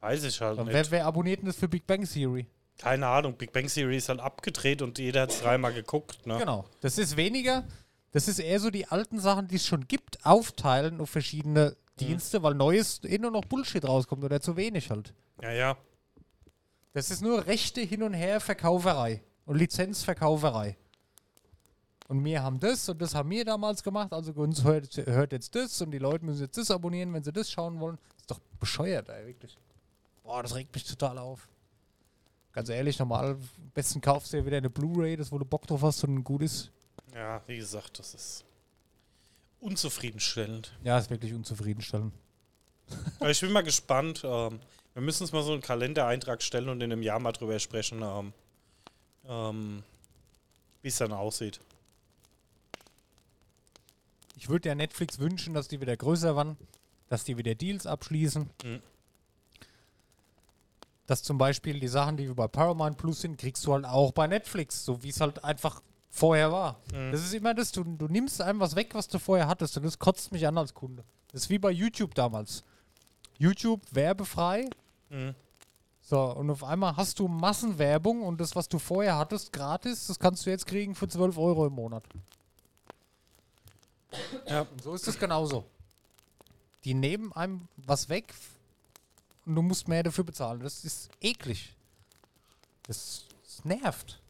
Weiß 0.00 0.24
ich 0.24 0.40
halt 0.40 0.58
Dann 0.58 0.66
nicht. 0.66 0.74
wer, 0.74 0.90
wer 0.90 1.06
abonniert 1.06 1.40
denn 1.40 1.46
das 1.46 1.56
für 1.56 1.68
Big 1.68 1.86
Bang 1.86 2.06
Theory? 2.06 2.46
Keine 2.78 3.06
Ahnung, 3.06 3.34
Big 3.34 3.52
Bang 3.52 3.66
Theory 3.66 3.96
ist 3.96 4.08
halt 4.08 4.20
abgedreht 4.20 4.82
und 4.82 4.98
jeder 4.98 5.22
hat 5.22 5.30
es 5.30 5.40
dreimal 5.40 5.72
geguckt. 5.72 6.26
Ne? 6.26 6.38
Genau. 6.38 6.66
Das 6.80 6.98
ist 6.98 7.16
weniger, 7.16 7.64
das 8.12 8.28
ist 8.28 8.40
eher 8.40 8.60
so 8.60 8.70
die 8.70 8.86
alten 8.86 9.18
Sachen, 9.18 9.48
die 9.48 9.56
es 9.56 9.66
schon 9.66 9.88
gibt, 9.88 10.24
aufteilen 10.26 11.00
auf 11.00 11.10
verschiedene 11.10 11.76
Dienste, 12.00 12.42
weil 12.42 12.54
Neues 12.54 13.02
eh 13.04 13.18
nur 13.18 13.30
noch 13.30 13.44
Bullshit 13.44 13.84
rauskommt 13.84 14.24
oder 14.24 14.40
zu 14.40 14.56
wenig 14.56 14.90
halt. 14.90 15.14
Ja, 15.40 15.52
ja. 15.52 15.76
Das 16.92 17.10
ist 17.10 17.22
nur 17.22 17.46
rechte 17.46 17.80
Hin- 17.80 18.02
und 18.02 18.14
Her-Verkauferei 18.14 19.22
und 19.46 19.56
Lizenzverkauferei. 19.56 20.76
Und 22.08 22.24
wir 22.24 22.42
haben 22.42 22.60
das 22.60 22.88
und 22.88 23.00
das 23.00 23.14
haben 23.14 23.30
wir 23.30 23.44
damals 23.44 23.82
gemacht, 23.82 24.12
also 24.12 24.32
uns 24.32 24.62
hört, 24.62 24.94
hört 24.96 25.32
jetzt 25.32 25.54
das 25.54 25.80
und 25.80 25.90
die 25.90 25.98
Leute 25.98 26.24
müssen 26.24 26.42
jetzt 26.42 26.58
das 26.58 26.70
abonnieren, 26.70 27.12
wenn 27.14 27.24
sie 27.24 27.32
das 27.32 27.50
schauen 27.50 27.80
wollen. 27.80 27.96
Das 28.12 28.20
ist 28.20 28.30
doch 28.30 28.40
bescheuert, 28.60 29.08
ey, 29.08 29.26
wirklich. 29.26 29.56
Boah, 30.22 30.42
das 30.42 30.54
regt 30.54 30.74
mich 30.74 30.84
total 30.84 31.18
auf. 31.18 31.48
Ganz 32.52 32.68
ehrlich, 32.68 32.98
normal, 32.98 33.30
am 33.30 33.70
besten 33.72 34.00
kaufst 34.00 34.32
du 34.32 34.36
ja 34.36 34.46
wieder 34.46 34.58
eine 34.58 34.70
Blu-ray, 34.70 35.16
das 35.16 35.32
wo 35.32 35.38
du 35.38 35.44
Bock 35.44 35.66
drauf 35.66 35.82
hast 35.82 36.04
und 36.04 36.14
ein 36.14 36.24
gutes. 36.24 36.70
Ja, 37.14 37.42
wie 37.46 37.56
gesagt, 37.56 37.98
das 37.98 38.14
ist 38.14 38.44
unzufriedenstellend. 39.60 40.72
Ja, 40.84 40.98
ist 40.98 41.10
wirklich 41.10 41.32
unzufriedenstellend. 41.32 42.12
Aber 43.18 43.30
ich 43.30 43.40
bin 43.40 43.50
mal 43.50 43.62
gespannt. 43.62 44.22
Ähm, 44.24 44.60
wir 44.92 45.02
müssen 45.02 45.24
uns 45.24 45.32
mal 45.32 45.42
so 45.42 45.52
einen 45.52 45.62
Kalendereintrag 45.62 46.42
stellen 46.42 46.68
und 46.68 46.80
in 46.80 46.92
einem 46.92 47.02
Jahr 47.02 47.18
mal 47.18 47.32
drüber 47.32 47.58
sprechen, 47.58 48.02
ähm, 48.02 48.32
ähm, 49.28 49.82
wie 50.82 50.88
es 50.88 50.98
dann 50.98 51.12
aussieht. 51.12 51.60
Ich 54.36 54.48
würde 54.48 54.68
ja 54.68 54.74
Netflix 54.74 55.18
wünschen, 55.18 55.54
dass 55.54 55.68
die 55.68 55.80
wieder 55.80 55.96
größer 55.96 56.36
waren, 56.36 56.56
dass 57.08 57.24
die 57.24 57.36
wieder 57.38 57.54
Deals 57.54 57.86
abschließen. 57.86 58.50
Mhm. 58.64 58.82
dass 61.06 61.22
zum 61.22 61.36
Beispiel 61.36 61.80
die 61.80 61.88
Sachen, 61.88 62.16
die 62.16 62.26
bei 62.28 62.48
Paramount 62.48 62.96
Plus 62.96 63.20
sind, 63.20 63.36
kriegst 63.36 63.64
du 63.66 63.74
halt 63.74 63.84
auch 63.84 64.12
bei 64.12 64.26
Netflix, 64.26 64.84
so 64.86 65.02
wie 65.02 65.10
es 65.10 65.20
halt 65.20 65.44
einfach 65.44 65.82
vorher 66.10 66.50
war. 66.50 66.80
Das 67.12 67.20
ist 67.22 67.34
immer 67.34 67.52
das, 67.52 67.72
du, 67.72 67.84
du 67.84 68.08
nimmst 68.08 68.40
einem 68.40 68.58
was 68.60 68.74
weg, 68.74 68.94
was 68.94 69.06
du 69.08 69.18
vorher 69.18 69.46
hattest 69.46 69.76
und 69.76 69.82
das 69.82 69.98
kotzt 69.98 70.32
mich 70.32 70.46
an 70.46 70.56
als 70.56 70.72
Kunde. 70.72 71.04
Das 71.30 71.42
ist 71.42 71.50
wie 71.50 71.58
bei 71.58 71.70
YouTube 71.70 72.14
damals. 72.14 72.64
YouTube 73.38 73.82
werbefrei. 73.90 74.70
Mhm. 75.10 75.34
So, 76.06 76.20
und 76.20 76.50
auf 76.50 76.62
einmal 76.62 76.96
hast 76.96 77.18
du 77.18 77.28
Massenwerbung 77.28 78.22
und 78.22 78.38
das, 78.38 78.54
was 78.54 78.68
du 78.68 78.78
vorher 78.78 79.16
hattest, 79.16 79.54
gratis, 79.54 80.06
das 80.06 80.18
kannst 80.18 80.44
du 80.44 80.50
jetzt 80.50 80.66
kriegen 80.66 80.94
für 80.94 81.08
12 81.08 81.38
Euro 81.38 81.66
im 81.66 81.72
Monat. 81.72 82.04
Ja. 84.46 84.60
Und 84.60 84.82
so 84.82 84.94
ist 84.94 85.08
es 85.08 85.18
genauso. 85.18 85.64
Die 86.84 86.92
nehmen 86.92 87.32
einem 87.32 87.68
was 87.78 88.10
weg 88.10 88.34
und 89.46 89.54
du 89.54 89.62
musst 89.62 89.88
mehr 89.88 90.02
dafür 90.02 90.24
bezahlen. 90.24 90.60
Das 90.60 90.84
ist 90.84 91.08
eklig. 91.22 91.74
Das, 92.86 93.24
das 93.42 93.64
nervt. 93.64 94.20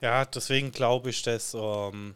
Ja, 0.00 0.24
deswegen 0.24 0.72
glaube 0.72 1.10
ich, 1.10 1.22
dass 1.22 1.52
ähm, 1.52 2.14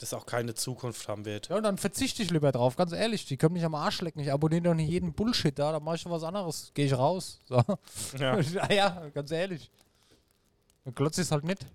das 0.00 0.14
auch 0.14 0.26
keine 0.26 0.54
Zukunft 0.54 1.06
haben 1.08 1.24
wird. 1.24 1.48
Ja, 1.48 1.56
und 1.56 1.62
dann 1.62 1.78
verzichte 1.78 2.22
ich 2.22 2.30
lieber 2.30 2.52
drauf, 2.52 2.76
ganz 2.76 2.92
ehrlich. 2.92 3.26
Die 3.26 3.36
können 3.36 3.54
mich 3.54 3.64
am 3.64 3.74
Arsch 3.74 4.00
lecken. 4.00 4.20
Ich 4.20 4.32
abonniere 4.32 4.62
doch 4.62 4.74
nicht 4.74 4.88
jeden 4.90 5.12
Bullshit 5.12 5.58
da, 5.58 5.72
dann 5.72 5.82
mache 5.84 5.96
ich 5.96 6.02
schon 6.02 6.12
was 6.12 6.22
anderes. 6.22 6.70
Gehe 6.74 6.86
ich 6.86 6.94
raus. 6.96 7.40
So. 7.48 7.62
Ja. 8.18 8.38
ja, 8.70 9.08
ganz 9.10 9.30
ehrlich. 9.30 9.70
Dann 10.84 10.94
glotzt 10.94 11.18
es 11.18 11.30
halt 11.30 11.44
nicht. 11.44 11.66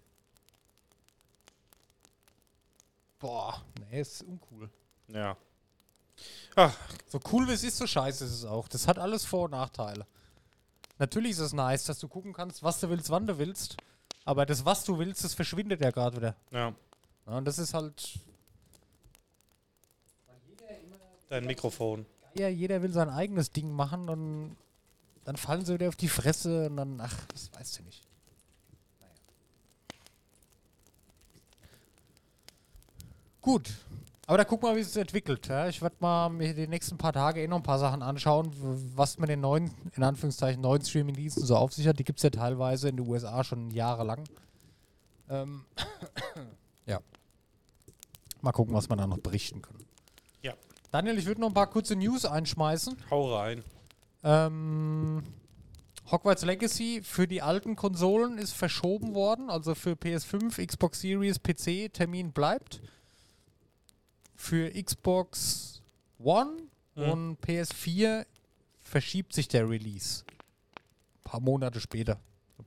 Boah, 3.20 3.62
nee, 3.90 4.02
ist 4.02 4.22
uncool. 4.24 4.70
ja. 5.08 5.36
Ah, 6.56 6.72
So 7.10 7.20
cool 7.32 7.48
wie 7.50 7.52
es 7.54 7.64
ist, 7.64 7.78
so 7.78 7.86
scheiße 7.86 8.24
ist 8.24 8.32
es 8.32 8.46
auch. 8.46 8.68
Das 8.70 8.88
hat 8.88 8.98
alles 8.98 9.26
Vor- 9.26 9.46
und 9.46 9.52
Nachteile. 9.52 10.06
Natürlich 10.98 11.32
ist 11.32 11.40
es 11.40 11.54
nice, 11.54 11.84
dass 11.84 12.00
du 12.00 12.08
gucken 12.08 12.32
kannst, 12.32 12.64
was 12.64 12.80
du 12.80 12.90
willst, 12.90 13.10
wann 13.10 13.28
du 13.28 13.38
willst. 13.38 13.76
Aber 14.24 14.46
das, 14.46 14.64
was 14.64 14.86
du 14.86 14.98
willst, 14.98 15.24
das 15.26 15.34
verschwindet 15.34 15.82
ja 15.82 15.92
gerade 15.92 16.16
wieder. 16.18 16.36
ja. 16.52 16.74
Ja, 17.26 17.38
und 17.38 17.46
das 17.46 17.58
ist 17.58 17.74
halt. 17.74 18.20
Dein 21.30 21.46
Mikrofon. 21.46 22.06
Ja, 22.36 22.50
jeder 22.50 22.82
will 22.82 22.92
sein 22.92 23.10
eigenes 23.10 23.52
Ding 23.52 23.72
machen 23.72 24.10
und 24.10 24.56
dann 25.24 25.38
fallen 25.38 25.66
sie 25.66 25.74
wieder 25.74 25.88
auf 25.88 25.96
die 25.96 26.08
Fresse 26.08 26.68
und 26.70 26.78
dann, 26.78 27.02
ach, 27.02 27.26
das 27.28 27.52
weißt 27.54 27.80
du 27.80 27.84
nicht. 27.84 28.04
Naja. 29.00 29.12
Gut. 33.42 33.74
Aber 34.28 34.38
da 34.38 34.44
guck 34.44 34.62
mal, 34.64 34.76
wie 34.76 34.80
es 34.80 34.94
sich 34.94 35.02
entwickelt. 35.02 35.48
Ja. 35.48 35.68
Ich 35.68 35.82
werde 35.82 35.96
mal 36.00 36.30
mir 36.30 36.54
die 36.54 36.68
nächsten 36.68 36.98
paar 36.98 37.14
Tage 37.14 37.42
eh 37.42 37.48
noch 37.48 37.58
ein 37.58 37.64
paar 37.64 37.80
Sachen 37.80 38.02
anschauen, 38.02 38.52
was 38.96 39.18
mit 39.20 39.30
den 39.30 39.42
neuen, 39.42 39.72
in 39.96 40.04
Anführungszeichen, 40.04 40.62
neuen 40.62 40.84
Streaming-Diensten 40.84 41.46
so 41.46 41.56
auf 41.56 41.74
sich 41.74 41.88
hat. 41.88 42.00
Die 42.00 42.04
gibt 42.04 42.20
es 42.20 42.24
ja 42.24 42.32
teilweise 42.32 42.90
in 42.90 42.98
den 42.98 43.08
USA 43.08 43.44
schon 43.44 43.70
jahrelang. 43.72 44.24
Ähm, 45.30 45.66
ja. 46.86 47.00
Mal 48.46 48.52
gucken, 48.52 48.76
was 48.76 48.88
wir 48.90 48.96
da 48.96 49.08
noch 49.08 49.18
berichten 49.18 49.64
können. 49.64 49.84
Ja. 50.44 50.54
Daniel, 50.92 51.18
ich 51.18 51.26
würde 51.26 51.42
noch 51.42 51.48
ein 51.48 51.54
paar 51.56 51.66
kurze 51.66 51.96
News 51.96 52.26
einschmeißen. 52.26 52.96
Hau 53.10 53.36
rein. 53.36 53.64
Ähm, 54.24 55.24
Hogwarts 56.12 56.46
Legacy 56.46 57.02
für 57.04 57.28
die 57.28 57.42
alten 57.42 57.76
Konsolen 57.76 58.38
ist 58.38 58.52
verschoben 58.54 59.16
worden, 59.16 59.50
also 59.50 59.74
für 59.74 59.94
PS5, 59.94 60.64
Xbox 60.64 61.02
Series, 61.02 61.40
PC, 61.40 61.92
Termin 61.92 62.32
bleibt. 62.34 62.82
Für 64.36 64.70
Xbox 64.72 65.82
One 66.20 66.52
Mhm. 66.94 67.04
und 67.10 67.38
PS4 67.42 68.28
verschiebt 68.80 69.34
sich 69.34 69.48
der 69.48 69.68
Release. 69.68 70.24
Ein 70.28 71.24
paar 71.24 71.40
Monate 71.40 71.82
später. 71.82 72.20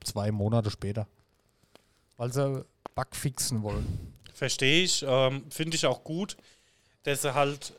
Zwei 0.03 0.29
Monate 0.33 0.69
später. 0.71 1.07
Weil 2.17 2.33
sie 2.33 2.65
Bug 2.95 3.15
fixen 3.15 3.63
wollen. 3.63 4.13
Verstehe 4.39 4.85
ich. 4.85 5.03
Ähm, 5.05 5.43
Finde 5.51 5.75
ich 5.75 5.85
auch 5.85 6.01
gut, 6.05 6.37
dass 7.03 7.23
sie 7.23 7.33
halt 7.33 7.73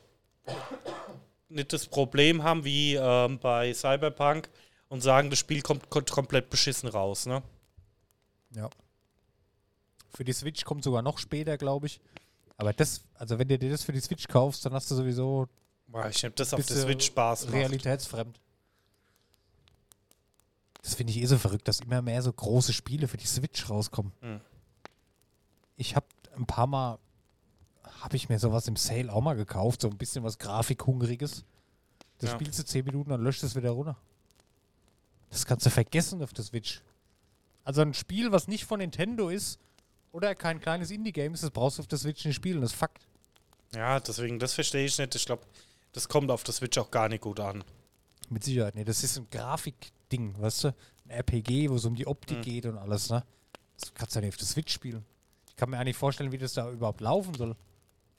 nicht 1.49 1.73
das 1.73 1.87
Problem 1.87 2.43
haben 2.43 2.63
wie 2.63 2.93
ähm, 2.93 3.39
bei 3.39 3.73
Cyberpunk 3.73 4.47
und 4.87 5.01
sagen, 5.01 5.31
das 5.31 5.39
Spiel 5.39 5.63
kommt, 5.63 5.89
kommt 5.89 6.11
komplett 6.11 6.51
beschissen 6.51 6.87
raus. 6.87 7.25
Ne? 7.25 7.41
Ja. 8.51 8.69
Für 10.13 10.23
die 10.23 10.33
Switch 10.33 10.63
kommt 10.63 10.83
sogar 10.83 11.01
noch 11.01 11.17
später, 11.17 11.57
glaube 11.57 11.87
ich. 11.87 11.99
Aber 12.57 12.73
das, 12.73 13.01
also 13.15 13.39
wenn 13.39 13.47
du 13.47 13.57
dir 13.57 13.71
das 13.71 13.81
für 13.81 13.93
die 13.93 13.99
Switch 13.99 14.27
kaufst, 14.27 14.63
dann 14.63 14.73
hast 14.73 14.91
du 14.91 14.93
sowieso 14.93 15.49
Boah, 15.87 16.09
Ich 16.09 16.23
habe 16.23 16.35
das 16.35 16.53
auf 16.53 16.63
der 16.63 16.77
Switch 16.77 17.07
Spaß 17.07 17.45
macht. 17.45 17.55
realitätsfremd. 17.55 18.39
Das 20.83 20.93
finde 20.93 21.11
ich 21.11 21.17
eh 21.17 21.25
so 21.25 21.39
verrückt, 21.39 21.67
dass 21.67 21.79
immer 21.79 22.03
mehr 22.03 22.21
so 22.21 22.31
große 22.31 22.71
Spiele 22.71 23.07
für 23.07 23.17
die 23.17 23.25
Switch 23.25 23.67
rauskommen. 23.67 24.11
Hm. 24.21 24.41
Ich 25.75 25.95
habe 25.95 26.05
ein 26.41 26.45
paar 26.45 26.67
Mal, 26.67 26.99
habe 28.01 28.15
ich 28.15 28.29
mir 28.29 28.39
sowas 28.39 28.67
im 28.67 28.75
Sale 28.75 29.11
auch 29.13 29.21
mal 29.21 29.35
gekauft, 29.35 29.81
so 29.81 29.89
ein 29.89 29.97
bisschen 29.97 30.23
was 30.23 30.37
Grafikhungriges. 30.39 31.43
Das 32.19 32.29
Ja. 32.31 32.35
spielst 32.35 32.59
du 32.59 32.63
10 32.65 32.85
Minuten, 32.85 33.09
dann 33.11 33.21
löscht 33.23 33.43
es 33.43 33.55
wieder 33.55 33.71
runter. 33.71 33.97
Das 35.29 35.45
kannst 35.45 35.65
du 35.65 35.69
vergessen 35.69 36.21
auf 36.23 36.33
der 36.33 36.43
Switch. 36.43 36.81
Also 37.63 37.81
ein 37.81 37.93
Spiel, 37.93 38.31
was 38.31 38.47
nicht 38.47 38.65
von 38.65 38.79
Nintendo 38.79 39.29
ist 39.29 39.59
oder 40.11 40.35
kein 40.35 40.59
kleines 40.59 40.91
Indie-Game 40.91 41.33
ist, 41.33 41.43
das 41.43 41.51
brauchst 41.51 41.77
du 41.77 41.81
auf 41.83 41.87
der 41.87 41.99
Switch 41.99 42.25
nicht 42.25 42.35
spielen. 42.35 42.61
Das 42.61 42.71
ist 42.71 42.77
Fakt. 42.77 43.07
Ja, 43.73 43.99
deswegen, 43.99 44.39
das 44.39 44.53
verstehe 44.53 44.85
ich 44.85 44.97
nicht. 44.97 45.15
Ich 45.15 45.25
glaube, 45.25 45.43
das 45.93 46.09
kommt 46.09 46.29
auf 46.31 46.43
der 46.43 46.53
Switch 46.53 46.77
auch 46.77 46.91
gar 46.91 47.07
nicht 47.07 47.21
gut 47.21 47.39
an. 47.39 47.63
Mit 48.29 48.43
Sicherheit. 48.43 48.75
Nee, 48.75 48.83
das 48.83 49.03
ist 49.03 49.17
ein 49.17 49.27
Grafikding, 49.29 50.39
weißt 50.39 50.65
du? 50.65 50.67
Ein 51.05 51.09
RPG, 51.11 51.69
wo 51.69 51.75
es 51.75 51.85
um 51.85 51.95
die 51.95 52.07
Optik 52.07 52.39
Mhm. 52.39 52.41
geht 52.41 52.65
und 52.65 52.77
alles, 52.77 53.09
ne? 53.09 53.23
Das 53.79 53.93
kannst 53.93 54.15
du 54.15 54.19
ja 54.19 54.25
nicht 54.25 54.33
auf 54.35 54.37
der 54.37 54.47
Switch 54.47 54.73
spielen. 54.73 55.05
Ich 55.51 55.57
kann 55.57 55.69
mir 55.69 55.83
nicht 55.83 55.97
vorstellen, 55.97 56.31
wie 56.31 56.37
das 56.37 56.53
da 56.53 56.71
überhaupt 56.71 57.01
laufen 57.01 57.35
soll. 57.35 57.55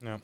Ja. 0.00 0.18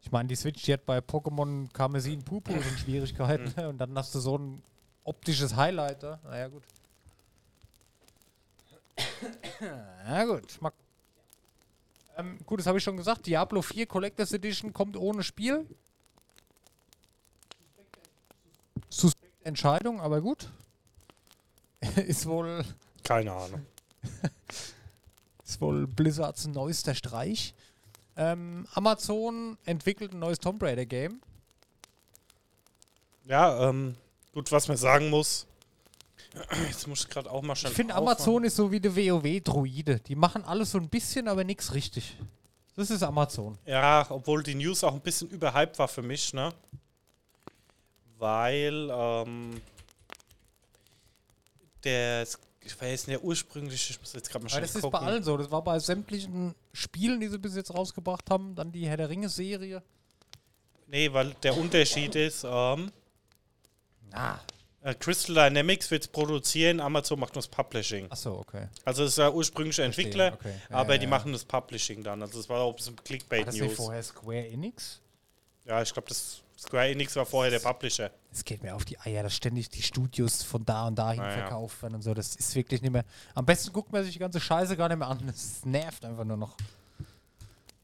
Ich 0.00 0.10
meine, 0.10 0.26
die 0.28 0.36
Switch, 0.36 0.62
die 0.62 0.72
hat 0.72 0.86
bei 0.86 0.98
Pokémon 0.98 1.70
Karmesin 1.72 2.22
Pupu 2.24 2.52
schon 2.62 2.78
Schwierigkeiten. 2.78 3.52
ne? 3.56 3.68
Und 3.68 3.78
dann 3.78 3.96
hast 3.96 4.14
du 4.14 4.20
so 4.20 4.38
ein 4.38 4.62
optisches 5.04 5.54
Highlight 5.54 6.02
da. 6.02 6.18
Naja, 6.24 6.48
gut. 6.48 6.62
Na 9.60 10.24
gut. 10.24 10.62
Mal 10.62 10.72
ähm, 12.16 12.38
gut, 12.46 12.58
das 12.60 12.66
habe 12.66 12.78
ich 12.78 12.84
schon 12.84 12.96
gesagt. 12.96 13.26
Diablo 13.26 13.60
4 13.60 13.86
Collectors 13.86 14.32
Edition 14.32 14.72
kommt 14.72 14.96
ohne 14.96 15.22
Spiel. 15.22 15.66
Suspekte 18.88 19.44
Entscheidung, 19.44 20.00
aber 20.00 20.22
gut. 20.22 20.48
ist 21.96 22.24
wohl 22.26 22.64
Keine 23.04 23.32
Ahnung. 23.32 23.66
ist 25.46 25.60
wohl 25.60 25.86
Blizzards 25.86 26.46
neuester 26.46 26.94
Streich. 26.94 27.54
Ähm, 28.16 28.66
Amazon 28.72 29.58
entwickelt 29.64 30.12
ein 30.12 30.18
neues 30.18 30.38
Tomb 30.38 30.62
Raider 30.62 30.86
Game. 30.86 31.20
Ja, 33.26 33.68
ähm, 33.68 33.94
gut, 34.32 34.50
was 34.52 34.68
man 34.68 34.76
sagen 34.76 35.10
muss. 35.10 35.46
Jetzt 36.68 36.86
muss 36.86 37.04
ich 37.04 37.08
gerade 37.08 37.30
auch 37.30 37.42
mal 37.42 37.54
schnell. 37.54 37.72
Ich 37.72 37.76
finde. 37.76 37.94
Amazon 37.94 38.44
ist 38.44 38.56
so 38.56 38.70
wie 38.70 38.80
der 38.80 38.94
WoW-Druide. 38.94 40.00
Die 40.00 40.14
machen 40.14 40.44
alles 40.44 40.70
so 40.70 40.78
ein 40.78 40.88
bisschen, 40.88 41.28
aber 41.28 41.44
nichts 41.44 41.74
richtig. 41.74 42.16
Das 42.74 42.90
ist 42.90 43.02
Amazon. 43.02 43.56
Ja, 43.64 44.06
obwohl 44.10 44.42
die 44.42 44.54
News 44.54 44.84
auch 44.84 44.92
ein 44.92 45.00
bisschen 45.00 45.30
überhyped 45.30 45.78
war 45.78 45.88
für 45.88 46.02
mich, 46.02 46.34
ne? 46.34 46.52
Weil, 48.18 48.90
ähm, 48.90 49.60
der, 51.84 52.26
ich 52.66 52.80
weiß 52.80 53.06
nicht, 53.06 53.18
der 53.18 53.24
ursprüngliche, 53.24 53.92
ich 53.92 54.00
muss 54.00 54.12
jetzt 54.12 54.30
gerade 54.30 54.44
mal 54.44 54.48
schnell 54.48 54.62
das 54.62 54.74
ist 54.74 54.82
gucken. 54.82 55.00
bei 55.00 55.06
allen 55.06 55.22
so. 55.22 55.36
Das 55.36 55.50
war 55.50 55.62
bei 55.62 55.78
sämtlichen 55.78 56.54
Spielen, 56.72 57.20
die 57.20 57.28
sie 57.28 57.38
bis 57.38 57.56
jetzt 57.56 57.72
rausgebracht 57.72 58.28
haben. 58.30 58.54
Dann 58.54 58.72
die 58.72 58.86
Herr 58.86 58.96
der 58.96 59.08
Ringe-Serie. 59.08 59.82
Nee, 60.88 61.12
weil 61.12 61.34
der 61.42 61.56
Unterschied 61.56 62.14
ist, 62.14 62.44
ähm, 62.44 62.92
Na. 64.10 64.40
äh, 64.82 64.94
Crystal 64.94 65.34
Dynamics 65.34 65.90
wird 65.90 66.12
produzieren, 66.12 66.80
Amazon 66.80 67.18
macht 67.18 67.34
nur 67.34 67.42
das 67.42 67.48
Publishing. 67.48 68.10
Achso, 68.10 68.38
okay. 68.38 68.68
Also 68.84 69.04
es 69.04 69.18
ist 69.18 69.30
ursprüngliche 69.32 69.82
Verstehe, 69.82 70.04
Entwickler, 70.04 70.32
okay. 70.34 70.54
Ja, 70.70 70.76
aber 70.76 70.92
ja, 70.94 70.98
die 70.98 71.04
ja. 71.04 71.10
machen 71.10 71.32
das 71.32 71.44
Publishing 71.44 72.04
dann. 72.04 72.22
Also 72.22 72.38
es 72.38 72.48
war 72.48 72.60
auch 72.60 72.70
ein 72.70 72.76
bisschen 72.76 72.96
War 72.96 73.04
Clickbait 73.04 73.46
das 73.48 73.56
nicht 73.56 73.74
vorher 73.74 74.02
Square 74.02 74.46
Enix? 74.46 75.00
Ja, 75.66 75.82
ich 75.82 75.92
glaube, 75.92 76.08
das 76.08 76.42
Square 76.58 76.88
Enix 76.90 77.14
war 77.16 77.26
vorher 77.26 77.50
der 77.50 77.58
Publisher. 77.58 78.10
Es 78.32 78.44
geht 78.44 78.62
mir 78.62 78.74
auf 78.74 78.84
die 78.84 78.98
Eier, 79.00 79.22
dass 79.22 79.34
ständig 79.34 79.68
die 79.68 79.82
Studios 79.82 80.42
von 80.42 80.64
da 80.64 80.86
und 80.86 80.94
dahin 80.94 81.20
Naja. 81.20 81.32
verkauft 81.38 81.82
werden 81.82 81.96
und 81.96 82.02
so. 82.02 82.14
Das 82.14 82.34
ist 82.36 82.54
wirklich 82.54 82.80
nicht 82.82 82.92
mehr. 82.92 83.04
Am 83.34 83.44
besten 83.44 83.72
guckt 83.72 83.92
man 83.92 84.02
sich 84.04 84.14
die 84.14 84.18
ganze 84.18 84.40
Scheiße 84.40 84.76
gar 84.76 84.88
nicht 84.88 84.98
mehr 84.98 85.08
an. 85.08 85.20
Das 85.26 85.64
nervt 85.64 86.04
einfach 86.04 86.24
nur 86.24 86.36
noch. 86.36 86.56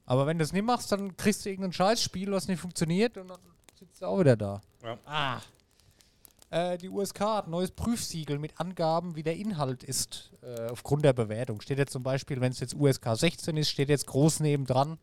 Aber 0.07 0.27
wenn 0.27 0.39
du 0.39 0.45
es 0.45 0.53
nicht 0.53 0.65
machst, 0.65 0.91
dann 0.93 1.17
kriegst 1.17 1.45
du 1.45 1.51
irgendein 1.51 1.73
Scheißspiel, 1.73 2.31
was 2.33 2.49
nicht 2.49 2.61
funktioniert 2.61 3.19
und 3.19 3.29
dann 3.29 3.41
sitzt 3.79 4.01
du 4.01 4.07
auch 4.07 4.21
wieder 4.21 4.37
da. 4.37 4.61
Ja. 4.83 4.99
Ah. 5.05 5.41
Äh, 6.51 6.79
die 6.79 6.89
USK 6.89 7.21
hat 7.21 7.47
ein 7.47 7.51
neues 7.51 7.71
Prüfsiegel 7.71 8.39
mit 8.39 8.59
Angaben, 8.61 9.17
wie 9.17 9.23
der 9.23 9.37
Inhalt 9.37 9.83
ist, 9.83 10.31
äh, 10.43 10.69
aufgrund 10.69 11.05
der 11.05 11.13
Bewertung. 11.13 11.61
Steht 11.61 11.79
jetzt 11.79 11.93
zum 11.93 12.03
Beispiel, 12.03 12.41
wenn 12.41 12.53
es 12.53 12.61
jetzt 12.61 12.75
USK 12.75 13.17
16 13.17 13.57
ist, 13.57 13.71
steht 13.71 13.89
jetzt 13.89 14.07
groß 14.07 14.41
nebendran 14.41 14.99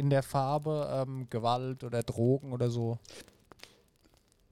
in 0.00 0.10
der 0.10 0.22
Farbe 0.24 1.04
ähm, 1.06 1.28
Gewalt 1.30 1.84
oder 1.84 2.02
Drogen 2.02 2.52
oder 2.52 2.70
so. 2.70 2.98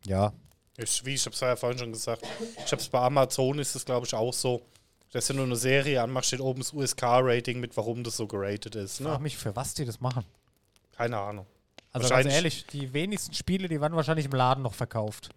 Ja. 0.05 0.33
Ich, 0.77 1.05
wie 1.05 1.15
ich 1.15 1.27
hab's 1.27 1.41
ja 1.41 1.57
vorhin 1.57 1.79
schon 1.79 1.93
gesagt. 1.93 2.23
Ich 2.65 2.71
hab's 2.71 2.89
bei 2.89 3.01
Amazon 3.01 3.59
ist 3.59 3.75
es, 3.75 3.85
glaube 3.85 4.07
ich, 4.07 4.15
auch 4.15 4.33
so. 4.33 4.63
Dass 5.11 5.27
du 5.27 5.35
nur 5.35 5.47
eine 5.47 5.57
Serie 5.57 6.03
anmachst, 6.03 6.29
steht 6.29 6.41
oben 6.41 6.61
das 6.61 6.73
USK-Rating 6.75 7.59
mit, 7.59 7.77
warum 7.79 8.05
das 8.05 8.17
so 8.19 8.27
geratet 8.27 8.77
ist. 8.77 9.01
Ich 9.01 9.07
frage 9.07 9.17
Ne? 9.19 9.23
mich, 9.23 9.39
für 9.39 9.57
was 9.57 9.73
die 9.73 9.87
das 9.87 10.01
machen. 10.01 10.25
Keine 10.93 11.19
Ahnung. 11.19 11.47
Also 11.93 12.11
ganz 12.11 12.27
ehrlich, 12.27 12.67
die 12.67 12.93
wenigsten 12.93 13.33
Spiele, 13.33 13.69
die 13.69 13.81
werden 13.81 13.97
wahrscheinlich 13.97 14.27
im 14.27 14.33
Laden 14.33 14.63
noch 14.63 14.75
verkauft. 14.75 15.31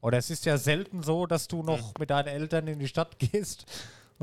Oder 0.00 0.16
es 0.16 0.30
ist 0.30 0.46
ja 0.46 0.56
selten 0.56 1.02
so, 1.02 1.26
dass 1.26 1.46
du 1.46 1.62
noch 1.62 1.92
mit 1.98 2.08
deinen 2.08 2.28
Eltern 2.28 2.66
in 2.66 2.78
die 2.78 2.88
Stadt 2.88 3.18
gehst 3.18 3.66